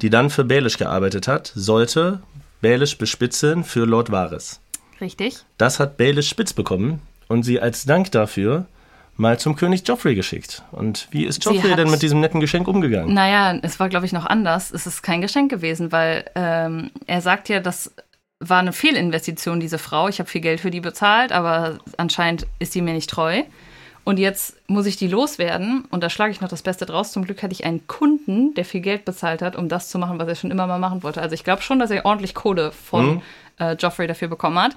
[0.00, 2.22] die dann für Baelish gearbeitet hat, sollte
[2.62, 4.60] Baelish bespitzeln für Lord Varys.
[4.98, 5.44] Richtig.
[5.58, 8.64] Das hat Baelish spitz bekommen und sie als Dank dafür
[9.18, 10.62] mal zum König Joffrey geschickt.
[10.72, 13.12] Und wie ist Joffrey hat- denn mit diesem netten Geschenk umgegangen?
[13.12, 14.70] Naja, es war, glaube ich, noch anders.
[14.70, 17.92] Es ist kein Geschenk gewesen, weil ähm, er sagt ja, das
[18.40, 20.08] war eine Fehlinvestition, diese Frau.
[20.08, 23.42] Ich habe viel Geld für die bezahlt, aber anscheinend ist sie mir nicht treu.
[24.04, 27.12] Und jetzt muss ich die loswerden und da schlage ich noch das Beste draus.
[27.12, 30.18] Zum Glück hatte ich einen Kunden, der viel Geld bezahlt hat, um das zu machen,
[30.18, 31.20] was er schon immer mal machen wollte.
[31.20, 33.22] Also ich glaube schon, dass er ordentlich Kohle von Mhm.
[33.58, 34.76] äh, Joffrey dafür bekommen hat.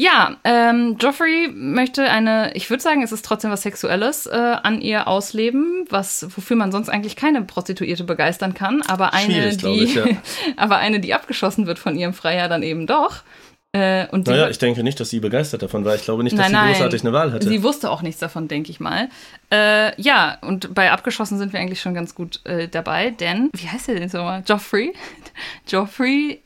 [0.00, 4.80] Ja, ähm, Joffrey möchte eine, ich würde sagen, es ist trotzdem was Sexuelles äh, an
[4.80, 9.96] ihr ausleben, was wofür man sonst eigentlich keine Prostituierte begeistern kann, aber eine, die, ich,
[9.96, 10.04] ja.
[10.56, 13.24] aber eine, die abgeschossen wird von ihrem Freier, dann eben doch.
[13.72, 15.96] Äh, und Naja, ich denke nicht, dass sie begeistert davon war.
[15.96, 16.72] Ich glaube nicht, dass Nein, sie nein.
[16.74, 17.48] großartig eine Wahl hatte.
[17.48, 19.08] Sie wusste auch nichts davon, denke ich mal.
[19.50, 23.68] Äh, ja, und bei Abgeschossen sind wir eigentlich schon ganz gut äh, dabei, denn, wie
[23.68, 24.44] heißt der denn so mal?
[24.46, 24.94] Joffrey?
[25.66, 26.40] Joffrey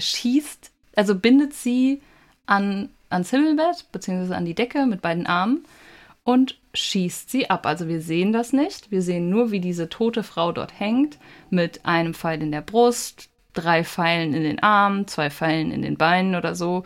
[0.00, 2.00] schießt, also bindet sie
[2.46, 5.64] an, ans Himmelbett, beziehungsweise an die Decke mit beiden Armen
[6.24, 7.66] und schießt sie ab.
[7.66, 8.90] Also wir sehen das nicht.
[8.90, 11.18] Wir sehen nur, wie diese tote Frau dort hängt,
[11.50, 15.96] mit einem Pfeil in der Brust, drei Pfeilen in den Armen, zwei Pfeilen in den
[15.96, 16.84] Beinen oder so.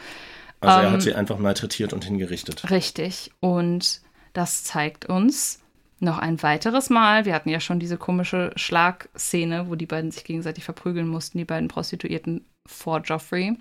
[0.61, 2.71] also er ähm, hat sie einfach malträtiert und hingerichtet.
[2.71, 3.31] Richtig.
[3.41, 4.03] Und
[4.35, 5.61] das zeigt uns
[6.01, 7.25] noch ein weiteres Mal.
[7.25, 11.45] Wir hatten ja schon diese komische Schlagszene, wo die beiden sich gegenseitig verprügeln mussten, die
[11.45, 13.57] beiden Prostituierten vor Joffrey,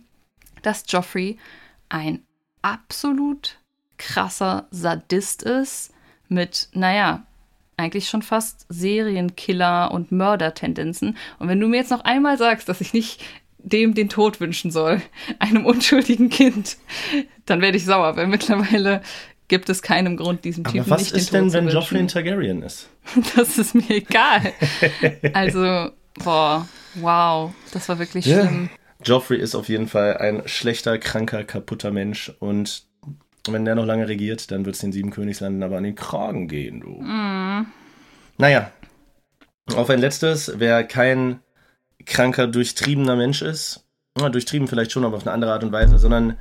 [0.61, 1.37] dass Joffrey
[1.89, 2.21] ein
[2.61, 3.57] absolut
[3.97, 5.91] krasser Sadist ist
[6.29, 7.23] mit, naja,
[7.77, 11.17] eigentlich schon fast Serienkiller und Mördertendenzen.
[11.39, 13.21] Und wenn du mir jetzt noch einmal sagst, dass ich nicht
[13.59, 15.01] dem den Tod wünschen soll,
[15.39, 16.77] einem unschuldigen Kind,
[17.45, 19.01] dann werde ich sauer, weil mittlerweile
[19.47, 21.69] gibt es keinen Grund, diesem Aber Typen was nicht den ist Tod denn, zu wenn.
[21.69, 22.89] Joffrey ein Targaryen ist?
[23.35, 24.53] Das ist mir egal.
[25.33, 28.41] Also, boah, wow, das war wirklich Ja.
[28.41, 28.69] schlimm.
[29.03, 32.83] Joffrey ist auf jeden Fall ein schlechter, kranker, kaputter Mensch und
[33.49, 36.47] wenn der noch lange regiert, dann wird es den sieben Königslanden aber an den Kragen
[36.47, 37.01] gehen, du.
[38.37, 38.71] Naja,
[39.75, 41.39] auf ein letztes, wer kein
[42.05, 43.85] kranker, durchtriebener Mensch ist,
[44.17, 46.37] na, durchtrieben vielleicht schon, aber auf eine andere Art und Weise, sondern,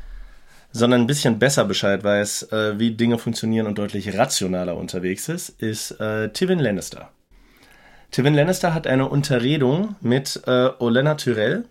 [0.73, 5.51] sondern ein bisschen besser Bescheid weiß, äh, wie Dinge funktionieren und deutlich rationaler unterwegs ist,
[5.61, 7.11] ist äh, Tywin Lannister.
[8.11, 11.65] Tywin Lannister hat eine Unterredung mit äh, Olenna Tyrell,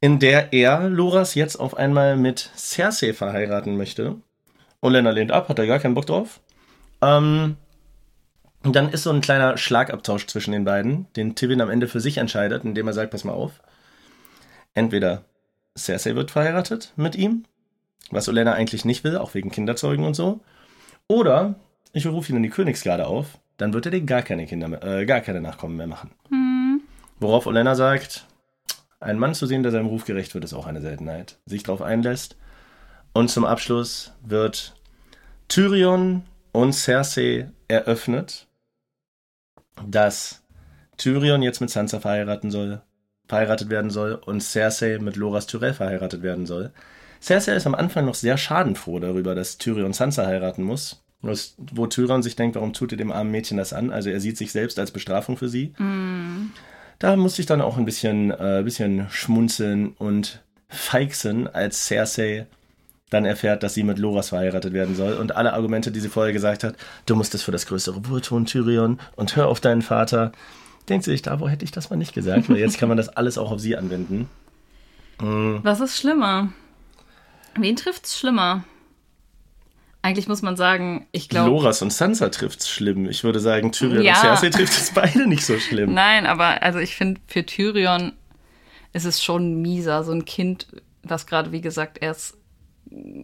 [0.00, 4.16] in der er Loras jetzt auf einmal mit Cersei verheiraten möchte.
[4.80, 6.40] Olenna lehnt ab, hat er gar keinen Bock drauf.
[7.02, 7.56] Ähm,
[8.62, 12.00] und dann ist so ein kleiner Schlagabtausch zwischen den beiden, den Tywin am Ende für
[12.00, 13.62] sich entscheidet, indem er sagt, pass mal auf.
[14.74, 15.24] Entweder
[15.76, 17.44] Cersei wird verheiratet mit ihm,
[18.10, 20.40] was Olenna eigentlich nicht will, auch wegen Kinderzeugen und so.
[21.08, 21.56] Oder
[21.92, 24.82] ich rufe ihn in die Königsgarde auf, dann wird er dir gar keine Kinder mehr,
[24.82, 26.10] äh, gar keine Nachkommen mehr machen.
[27.18, 28.26] Worauf Olenna sagt,
[29.00, 31.38] ein Mann zu sehen, der seinem Ruf gerecht wird, ist auch eine Seltenheit.
[31.46, 32.36] Sich darauf einlässt.
[33.12, 34.74] Und zum Abschluss wird
[35.48, 36.22] Tyrion
[36.52, 38.46] und Cersei eröffnet,
[39.88, 40.42] dass
[40.96, 42.82] Tyrion jetzt mit Sansa verheiraten soll,
[43.26, 46.72] verheiratet werden soll und Cersei mit Loras Tyrell verheiratet werden soll.
[47.20, 51.02] Cersei ist am Anfang noch sehr schadenfroh darüber, dass Tyrion Sansa heiraten muss.
[51.22, 53.90] Wo Tyrion sich denkt, warum tut ihr dem armen Mädchen das an?
[53.90, 55.74] Also er sieht sich selbst als Bestrafung für sie.
[57.00, 62.46] Da musste ich dann auch ein bisschen, äh, bisschen schmunzeln und feixen, als Cersei
[63.08, 66.34] dann erfährt, dass sie mit Loras verheiratet werden soll und alle Argumente, die sie vorher
[66.34, 66.76] gesagt hat,
[67.06, 70.30] du musst es für das größere Wohl tun, Tyrion, und hör auf deinen Vater,
[70.88, 72.98] denkt sie sich, da, wo hätte ich das mal nicht gesagt, weil jetzt kann man
[72.98, 74.28] das alles auch auf sie anwenden.
[75.18, 76.52] Was ist schlimmer?
[77.56, 78.64] Wen trifft's schlimmer?
[80.02, 81.50] Eigentlich muss man sagen, ich glaube.
[81.50, 83.08] Loras und Sansa trifft's schlimm.
[83.08, 84.12] Ich würde sagen, Tyrion Ja.
[84.14, 85.92] und Cersei trifft es beide nicht so schlimm.
[85.92, 88.12] Nein, aber also ich finde, für Tyrion
[88.92, 90.68] ist es schon mieser, so ein Kind,
[91.02, 92.38] was gerade, wie gesagt, erst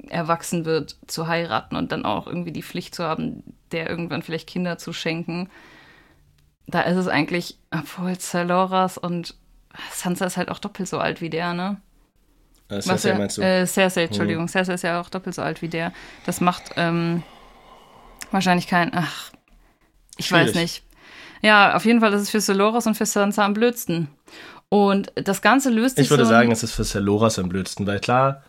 [0.08, 4.48] erwachsen wird, zu heiraten und dann auch irgendwie die Pflicht zu haben, der irgendwann vielleicht
[4.48, 5.48] Kinder zu schenken.
[6.68, 9.34] Da ist es eigentlich, obwohl Celoras und
[9.92, 11.80] Sansa ist halt auch doppelt so alt wie der, ne?
[12.68, 13.42] Äh, Cersei meinst du?
[13.42, 14.48] Äh, Cersei, Entschuldigung.
[14.48, 15.92] Cersei ist ja auch doppelt so alt wie der.
[16.24, 17.22] Das macht ähm,
[18.30, 18.90] wahrscheinlich kein.
[18.94, 19.32] Ach,
[20.16, 20.62] ich weiß Schwierig.
[20.62, 20.82] nicht.
[21.42, 24.08] Ja, auf jeden Fall ist es für Soloras und für Sansa am blödsten.
[24.68, 27.86] Und das Ganze löst sich Ich würde so sagen, es ist für Celoras am blödsten,
[27.86, 28.42] weil klar,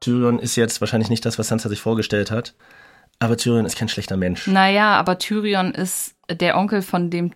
[0.00, 2.54] Tyrion ist jetzt wahrscheinlich nicht das, was Sansa sich vorgestellt hat,
[3.18, 4.46] aber Tyrion ist kein schlechter Mensch.
[4.46, 7.32] Naja, aber Tyrion ist der Onkel von dem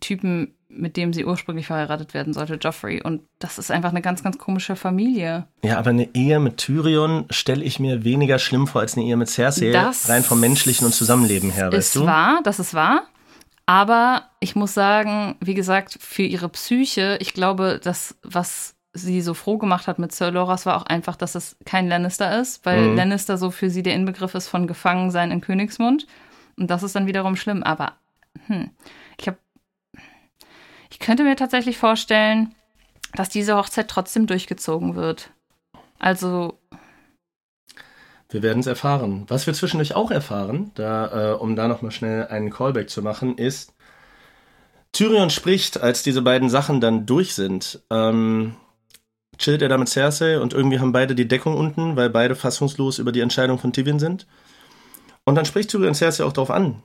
[0.00, 3.02] Typen, mit dem sie ursprünglich verheiratet werden sollte, Joffrey.
[3.02, 5.46] Und das ist einfach eine ganz, ganz komische Familie.
[5.62, 9.16] Ja, aber eine Ehe mit Tyrion stelle ich mir weniger schlimm vor als eine Ehe
[9.16, 12.06] mit Cersei, Das rein vom menschlichen und Zusammenleben her, weißt ist du?
[12.06, 13.02] wahr, das ist wahr.
[13.64, 19.34] Aber ich muss sagen, wie gesagt, für ihre Psyche, ich glaube, das, was sie so
[19.34, 22.90] froh gemacht hat mit Sir Loras, war auch einfach, dass es kein Lannister ist, weil
[22.90, 22.96] Mhm.
[22.96, 26.06] Lannister so für sie der Inbegriff ist von Gefangensein in Königsmund.
[26.56, 27.62] Und das ist dann wiederum schlimm.
[27.62, 27.92] Aber
[28.46, 28.70] hm,
[29.18, 29.36] ich habe,
[30.96, 32.54] ich könnte mir tatsächlich vorstellen,
[33.12, 35.28] dass diese Hochzeit trotzdem durchgezogen wird.
[35.98, 36.58] Also,
[38.30, 39.26] Wir werden es erfahren.
[39.28, 43.36] Was wir zwischendurch auch erfahren, da, äh, um da nochmal schnell einen Callback zu machen,
[43.36, 43.74] ist,
[44.92, 47.82] Tyrion spricht, als diese beiden Sachen dann durch sind.
[47.90, 48.56] Ähm,
[49.36, 52.98] chillt er da mit Cersei und irgendwie haben beide die Deckung unten, weil beide fassungslos
[52.98, 54.26] über die Entscheidung von Tywin sind.
[55.24, 56.82] Und dann spricht Tyrion Cersei auch darauf an,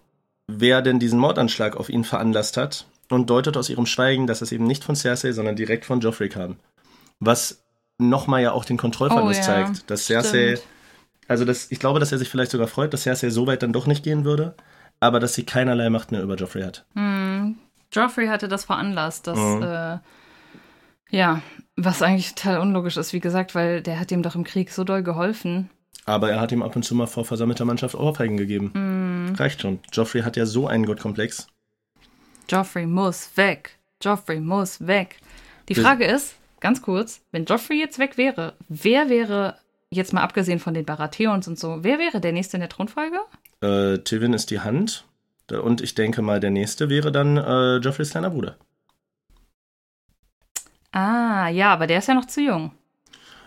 [0.47, 4.51] wer denn diesen Mordanschlag auf ihn veranlasst hat und deutet aus ihrem Schweigen, dass es
[4.51, 6.57] eben nicht von Cersei, sondern direkt von Joffrey kam.
[7.19, 7.63] Was
[7.97, 10.67] nochmal ja auch den Kontrollverlust Oh ja, zeigt, dass Cersei, stimmt.
[11.27, 13.73] also das, ich glaube, dass er sich vielleicht sogar freut, dass Cersei so weit dann
[13.73, 14.55] doch nicht gehen würde,
[14.99, 16.85] aber dass sie keinerlei Macht mehr über Joffrey hat.
[17.93, 19.63] Joffrey hatte das veranlasst, dass, Mhm.
[19.63, 19.97] äh,
[21.09, 21.41] ja,
[21.75, 24.83] was eigentlich total unlogisch ist, wie gesagt, weil der hat ihm doch im Krieg so
[24.83, 25.69] doll geholfen.
[26.05, 28.71] Aber er hat ihm ab und zu mal vor versammelter Mannschaft Ohrfeigen gegeben.
[28.73, 29.35] Mhm.
[29.35, 29.79] Reicht schon.
[29.93, 31.47] Joffrey hat ja so einen Gottkomplex.
[32.51, 33.77] Joffrey muss weg.
[34.01, 35.17] Joffrey muss weg.
[35.69, 39.55] Die Frage ist, ganz kurz, wenn Joffrey jetzt weg wäre, wer wäre,
[39.89, 43.19] jetzt mal abgesehen von den Baratheons und so, wer wäre der Nächste in der Thronfolge?
[43.61, 45.05] Äh, Tywin ist die Hand.
[45.49, 48.55] Und ich denke mal, der nächste wäre dann äh, Joffreys kleiner Bruder.
[50.91, 52.71] Ah, ja, aber der ist ja noch zu jung.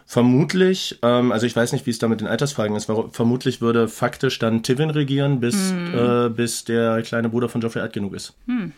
[0.06, 3.62] Vermutlich, ähm, also ich weiß nicht, wie es da mit den Altersfragen ist, warum, vermutlich
[3.62, 5.94] würde faktisch dann Tywin regieren, bis, Hm.
[5.94, 8.34] äh, bis der kleine Bruder von Joffrey alt genug ist.
[8.46, 8.70] Ja.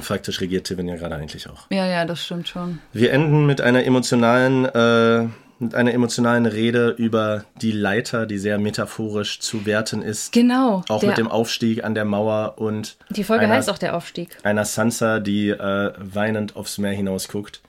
[0.00, 1.66] Faktisch regiert Tywin ja gerade eigentlich auch.
[1.70, 2.78] Ja, ja, das stimmt schon.
[2.92, 5.28] Wir enden mit einer emotionalen, äh,
[5.58, 10.32] mit einer emotionalen Rede über die Leiter, die sehr metaphorisch zu werten ist.
[10.32, 10.82] Genau.
[10.88, 14.38] Auch mit dem Aufstieg an der Mauer und die Folge einer- heißt auch der Aufstieg.
[14.44, 17.60] einer Sansa, die äh, weinend aufs Meer hinaus guckt.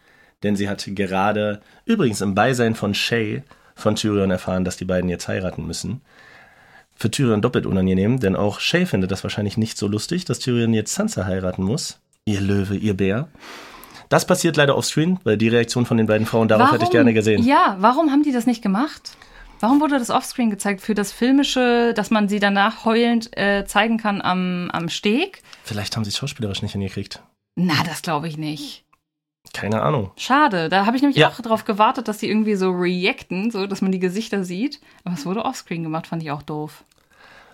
[0.43, 3.43] Denn sie hat gerade, übrigens im Beisein von Shay,
[3.75, 6.01] von Tyrion erfahren, dass die beiden jetzt heiraten müssen.
[6.95, 10.73] Für Tyrion doppelt unangenehm, denn auch Shay findet das wahrscheinlich nicht so lustig, dass Tyrion
[10.73, 11.99] jetzt Sansa heiraten muss.
[12.25, 13.27] Ihr Löwe, ihr Bär.
[14.09, 17.13] Das passiert leider offscreen, weil die Reaktion von den beiden Frauen darauf hätte ich gerne
[17.13, 17.43] gesehen.
[17.43, 19.17] Ja, warum haben die das nicht gemacht?
[19.59, 20.81] Warum wurde das offscreen gezeigt?
[20.81, 25.41] Für das Filmische, dass man sie danach heulend äh, zeigen kann am, am Steg?
[25.63, 27.23] Vielleicht haben sie es schauspielerisch nicht hingekriegt.
[27.55, 28.83] Na, das glaube ich nicht.
[29.51, 30.11] Keine Ahnung.
[30.17, 30.69] Schade.
[30.69, 31.27] Da habe ich nämlich Ja.
[31.29, 34.79] auch darauf gewartet, dass sie irgendwie so reacten, so dass man die Gesichter sieht.
[35.03, 36.83] Aber es wurde offscreen gemacht, fand ich auch doof.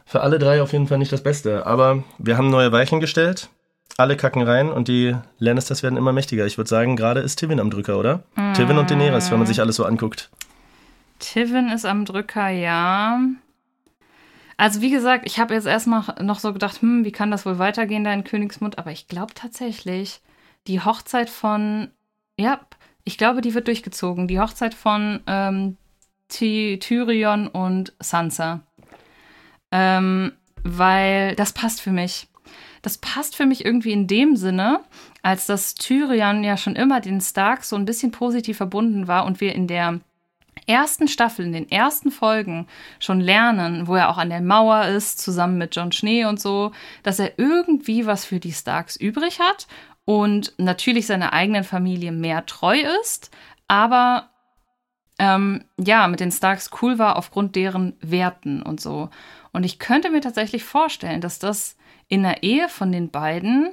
[0.05, 1.65] Für alle drei auf jeden Fall nicht das Beste.
[1.65, 3.49] Aber wir haben neue Weichen gestellt.
[3.97, 6.45] Alle kacken rein und die Lannisters werden immer mächtiger.
[6.45, 8.23] Ich würde sagen, gerade ist Tywin am Drücker, oder?
[8.55, 10.29] Tywin und Daenerys, wenn man sich alles so anguckt.
[11.19, 13.19] Tivin ist am Drücker, ja.
[14.55, 17.59] Also wie gesagt, ich habe jetzt erstmal noch so gedacht, hm, wie kann das wohl
[17.59, 18.77] weitergehen da in Königsmund?
[18.77, 20.21] Aber ich glaube tatsächlich,
[20.67, 21.89] die Hochzeit von,
[22.37, 22.59] ja,
[23.03, 24.27] ich glaube, die wird durchgezogen.
[24.27, 25.77] Die Hochzeit von ähm,
[26.27, 28.61] Ty Tyrion und Sansa.
[29.71, 30.33] Ähm,
[30.63, 32.27] weil das passt für mich.
[32.81, 34.81] Das passt für mich irgendwie in dem Sinne,
[35.21, 39.41] als dass Tyrion ja schon immer den Starks so ein bisschen positiv verbunden war und
[39.41, 39.99] wir in der
[40.65, 42.67] ersten Staffel, in den ersten Folgen
[42.99, 46.71] schon lernen, wo er auch an der Mauer ist, zusammen mit Jon Schnee und so,
[47.03, 49.67] dass er irgendwie was für die Starks übrig hat
[50.09, 53.29] und natürlich seiner eigenen Familie mehr treu ist,
[53.67, 54.31] aber
[55.19, 59.11] ähm, ja, mit den Starks cool war aufgrund deren Werten und so.
[59.51, 61.77] Und ich könnte mir tatsächlich vorstellen, dass das
[62.07, 63.69] in der Ehe von den beiden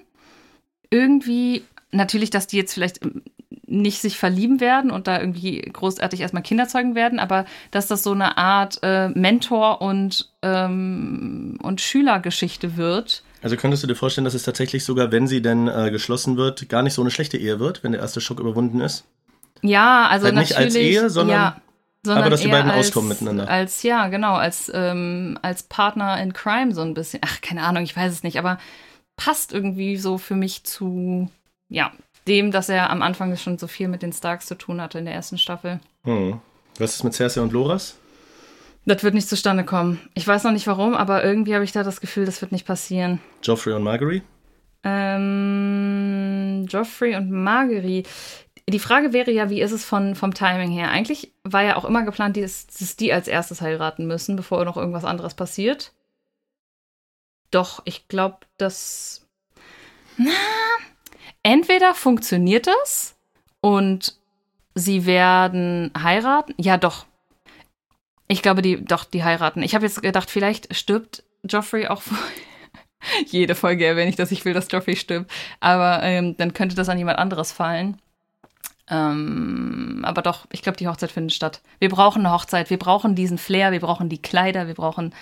[0.90, 3.22] irgendwie, natürlich, dass die jetzt vielleicht ähm,
[3.66, 8.02] nicht sich verlieben werden und da irgendwie großartig erstmal Kinder zeugen werden, aber dass das
[8.02, 13.22] so eine Art äh, Mentor- und, ähm, und Schülergeschichte wird.
[13.42, 16.68] Also könntest du dir vorstellen, dass es tatsächlich sogar, wenn sie denn äh, geschlossen wird,
[16.68, 19.04] gar nicht so eine schlechte Ehe wird, wenn der erste Schock überwunden ist?
[19.62, 20.66] Ja, also Halt nicht natürlich.
[20.66, 21.60] als Ehe, sondern- ja,
[22.04, 23.48] sondern aber dass die beiden als, auskommen miteinander.
[23.48, 27.20] Als, ja, genau, als, ähm, als Partner in Crime so ein bisschen.
[27.24, 28.58] Ach, keine Ahnung, ich weiß es nicht, aber
[29.16, 31.30] passt irgendwie so für mich zu,
[31.68, 31.92] ja,
[32.28, 35.04] dem, dass er am Anfang schon so viel mit den Starks zu tun hatte in
[35.04, 35.80] der ersten Staffel.
[36.04, 36.40] Hm.
[36.78, 37.96] Was ist mit Cersei und Loras?
[38.86, 40.00] Das wird nicht zustande kommen.
[40.14, 42.66] Ich weiß noch nicht warum, aber irgendwie habe ich da das Gefühl, das wird nicht
[42.66, 43.20] passieren.
[43.42, 44.24] Joffrey und Marguerite?
[44.84, 48.08] Ähm, Joffrey und Marguerite.
[48.68, 50.90] Die Frage wäre ja, wie ist es von, vom Timing her?
[50.90, 54.76] Eigentlich war ja auch immer geplant, dass, dass die als erstes heiraten müssen, bevor noch
[54.76, 55.92] irgendwas anderes passiert.
[57.50, 59.26] Doch, ich glaube, dass.
[60.16, 60.30] Na,
[61.42, 63.16] entweder funktioniert das
[63.60, 64.16] und
[64.74, 66.54] sie werden heiraten.
[66.56, 67.06] Ja, doch.
[68.28, 69.62] Ich glaube, die, doch, die heiraten.
[69.62, 72.18] Ich habe jetzt gedacht, vielleicht stirbt Joffrey auch vor.
[73.26, 75.30] Jede Folge erwähne ich, dass ich will, dass Joffrey stirbt.
[75.60, 78.00] Aber ähm, dann könnte das an jemand anderes fallen.
[78.88, 81.60] Ähm, aber doch, ich glaube, die Hochzeit findet statt.
[81.78, 85.12] Wir brauchen eine Hochzeit, wir brauchen diesen Flair, wir brauchen die Kleider, wir brauchen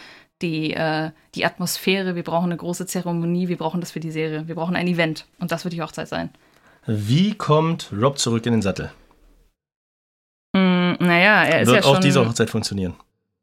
[0.42, 4.48] die, äh, die Atmosphäre, wir brauchen eine große Zeremonie, wir brauchen das für die Serie,
[4.48, 5.26] wir brauchen ein Event.
[5.38, 6.30] Und das wird die Hochzeit sein.
[6.86, 8.92] Wie kommt Rob zurück in den Sattel?
[10.54, 11.96] Mm, naja, er ist Wird ja schon.
[11.96, 12.94] auch diese Hochzeit funktionieren?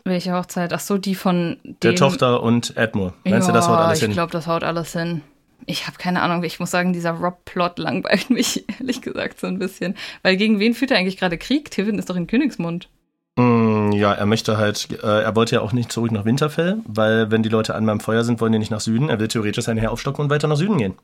[0.03, 0.73] welche Hochzeit?
[0.73, 3.13] Ach so, die von Der dem- Tochter und Edmure.
[3.23, 4.13] Meinst du, das haut alles ich hin?
[4.13, 5.21] glaube, das haut alles hin.
[5.67, 6.43] Ich habe keine Ahnung.
[6.43, 9.95] Ich muss sagen, dieser Rob-Plot langweilt mich, ehrlich gesagt, so ein bisschen.
[10.23, 11.69] Weil gegen wen führt er eigentlich gerade Krieg?
[11.69, 12.89] Tivin ist doch in Königsmund.
[13.35, 17.29] Mm, ja, er möchte halt, äh, er wollte ja auch nicht zurück nach Winterfell, weil
[17.29, 19.07] wenn die Leute an meinem Feuer sind, wollen die nicht nach Süden.
[19.07, 20.95] Er will theoretisch sein Heer aufstocken und weiter nach Süden gehen.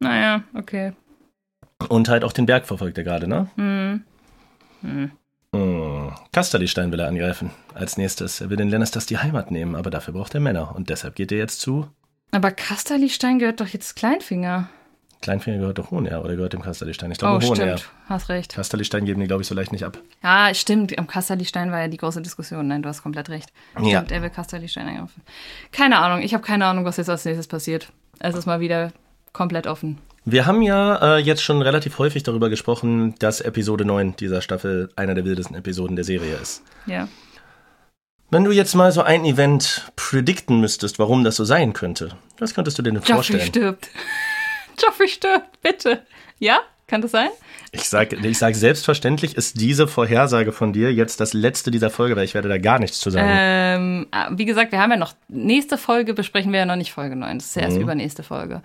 [0.00, 0.92] Naja, okay.
[1.88, 3.48] Und halt auch den Berg verfolgt er gerade, ne?
[3.54, 4.02] Hm.
[4.82, 5.10] Hm.
[5.52, 7.50] Mm, Kasterlystein will er angreifen.
[7.74, 8.40] Als nächstes.
[8.40, 10.74] Er will den Lannisters die Heimat nehmen, aber dafür braucht er Männer.
[10.74, 11.88] Und deshalb geht er jetzt zu.
[12.30, 14.68] Aber Kasterlystein gehört doch jetzt Kleinfinger.
[15.20, 17.10] Kleinfinger gehört doch Hohner oder gehört dem Kasterlystein?
[17.10, 17.76] Ich glaube, oh, Hohner.
[17.78, 17.90] stimmt.
[18.08, 18.54] Hast recht.
[18.54, 19.98] Kasterlystein geben die, glaube ich, so leicht nicht ab.
[20.22, 20.96] Ja, stimmt.
[20.98, 22.68] Am Kasterlystein war ja die große Diskussion.
[22.68, 23.52] Nein, du hast komplett recht.
[23.82, 23.98] Ja.
[23.98, 25.22] Stimmt, er will Kasterlystein angreifen.
[25.72, 26.22] Keine Ahnung.
[26.22, 27.92] Ich habe keine Ahnung, was jetzt als nächstes passiert.
[28.18, 28.92] Es ist mal wieder
[29.32, 29.98] komplett offen.
[30.24, 34.90] Wir haben ja äh, jetzt schon relativ häufig darüber gesprochen, dass Episode 9 dieser Staffel
[34.96, 36.62] einer der wildesten Episoden der Serie ist.
[36.86, 37.08] Ja.
[38.30, 42.54] Wenn du jetzt mal so ein Event predikten müsstest, warum das so sein könnte, was
[42.54, 43.46] könntest du dir denn Joffrey vorstellen?
[43.46, 43.88] stirbt.
[44.82, 46.02] Joffrey stirbt, bitte.
[46.38, 46.60] Ja?
[46.86, 47.28] Kann das sein?
[47.72, 52.16] Ich sage ich sag, selbstverständlich ist diese Vorhersage von dir jetzt das letzte dieser Folge,
[52.16, 53.28] weil ich werde da gar nichts zu sagen.
[53.30, 56.92] Ähm, ah, wie gesagt, wir haben ja noch, nächste Folge besprechen wir ja noch nicht
[56.92, 57.38] Folge 9.
[57.38, 57.82] Das ist ja erst Mhm.
[57.82, 58.62] übernächste Folge.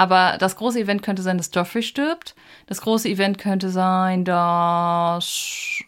[0.00, 2.36] Aber das große Event könnte sein, dass Joffrey stirbt.
[2.66, 5.82] Das große Event könnte sein, dass.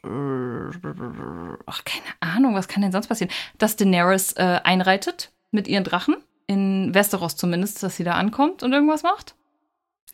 [1.66, 3.32] Ach, keine Ahnung, was kann denn sonst passieren?
[3.58, 6.16] Dass Daenerys äh, einreitet mit ihren Drachen.
[6.48, 9.36] In Westeros zumindest, dass sie da ankommt und irgendwas macht.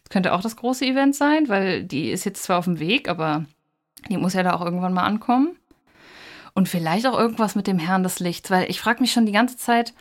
[0.02, 3.09] Das könnte auch das große Event sein, weil die ist jetzt zwar auf dem Weg,
[3.09, 3.47] aber
[4.10, 5.56] die muss ja da auch irgendwann mal ankommen.
[6.52, 9.32] Und vielleicht auch irgendwas mit dem Herrn des Lichts, weil ich frage mich schon die
[9.32, 9.94] ganze Zeit,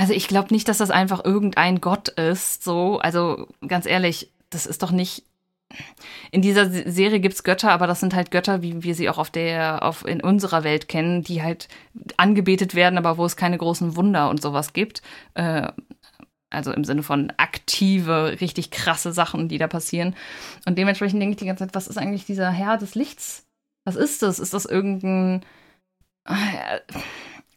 [0.00, 4.64] also ich glaube nicht, dass das einfach irgendein Gott ist, so, also ganz ehrlich, das
[4.64, 5.24] ist doch nicht.
[6.30, 9.18] In dieser Se- Serie gibt's Götter, aber das sind halt Götter, wie wir sie auch
[9.18, 11.68] auf der, auf in unserer Welt kennen, die halt
[12.16, 15.02] angebetet werden, aber wo es keine großen Wunder und sowas gibt.
[15.34, 15.68] Äh,
[16.48, 20.16] also im Sinne von aktive, richtig krasse Sachen, die da passieren.
[20.64, 23.46] Und dementsprechend denke ich die ganze Zeit, was ist eigentlich dieser Herr des Lichts?
[23.84, 24.38] Was ist das?
[24.38, 25.44] Ist das irgendein.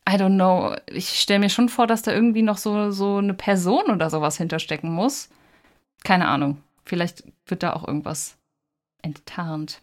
[0.09, 0.75] I don't know.
[0.87, 4.37] Ich stelle mir schon vor, dass da irgendwie noch so, so eine Person oder sowas
[4.37, 5.29] hinterstecken muss.
[6.03, 6.57] Keine Ahnung.
[6.85, 8.35] Vielleicht wird da auch irgendwas
[9.01, 9.79] enttarnt.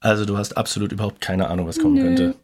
[0.00, 2.02] Also du hast absolut überhaupt keine Ahnung, was kommen Nö.
[2.02, 2.34] könnte.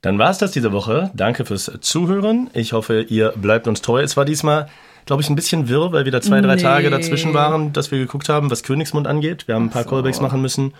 [0.00, 1.10] Dann war es das diese Woche.
[1.14, 2.50] Danke fürs Zuhören.
[2.54, 4.02] Ich hoffe, ihr bleibt uns treu.
[4.02, 4.68] Es war diesmal,
[5.06, 6.62] glaube ich, ein bisschen wirr, weil wieder zwei, drei Nee.
[6.62, 9.46] Tage dazwischen waren, dass wir geguckt haben, was Königsmund angeht.
[9.46, 9.90] Wir haben ein paar so.
[9.90, 10.74] Callbacks machen müssen.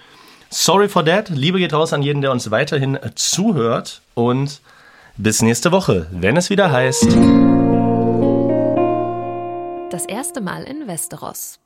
[0.50, 1.28] Sorry for that.
[1.28, 4.02] Liebe geht raus an jeden, der uns weiterhin zuhört.
[4.14, 4.60] Und
[5.16, 7.06] bis nächste Woche, wenn es wieder heißt.
[9.90, 11.58] Das erste Mal in Westeros.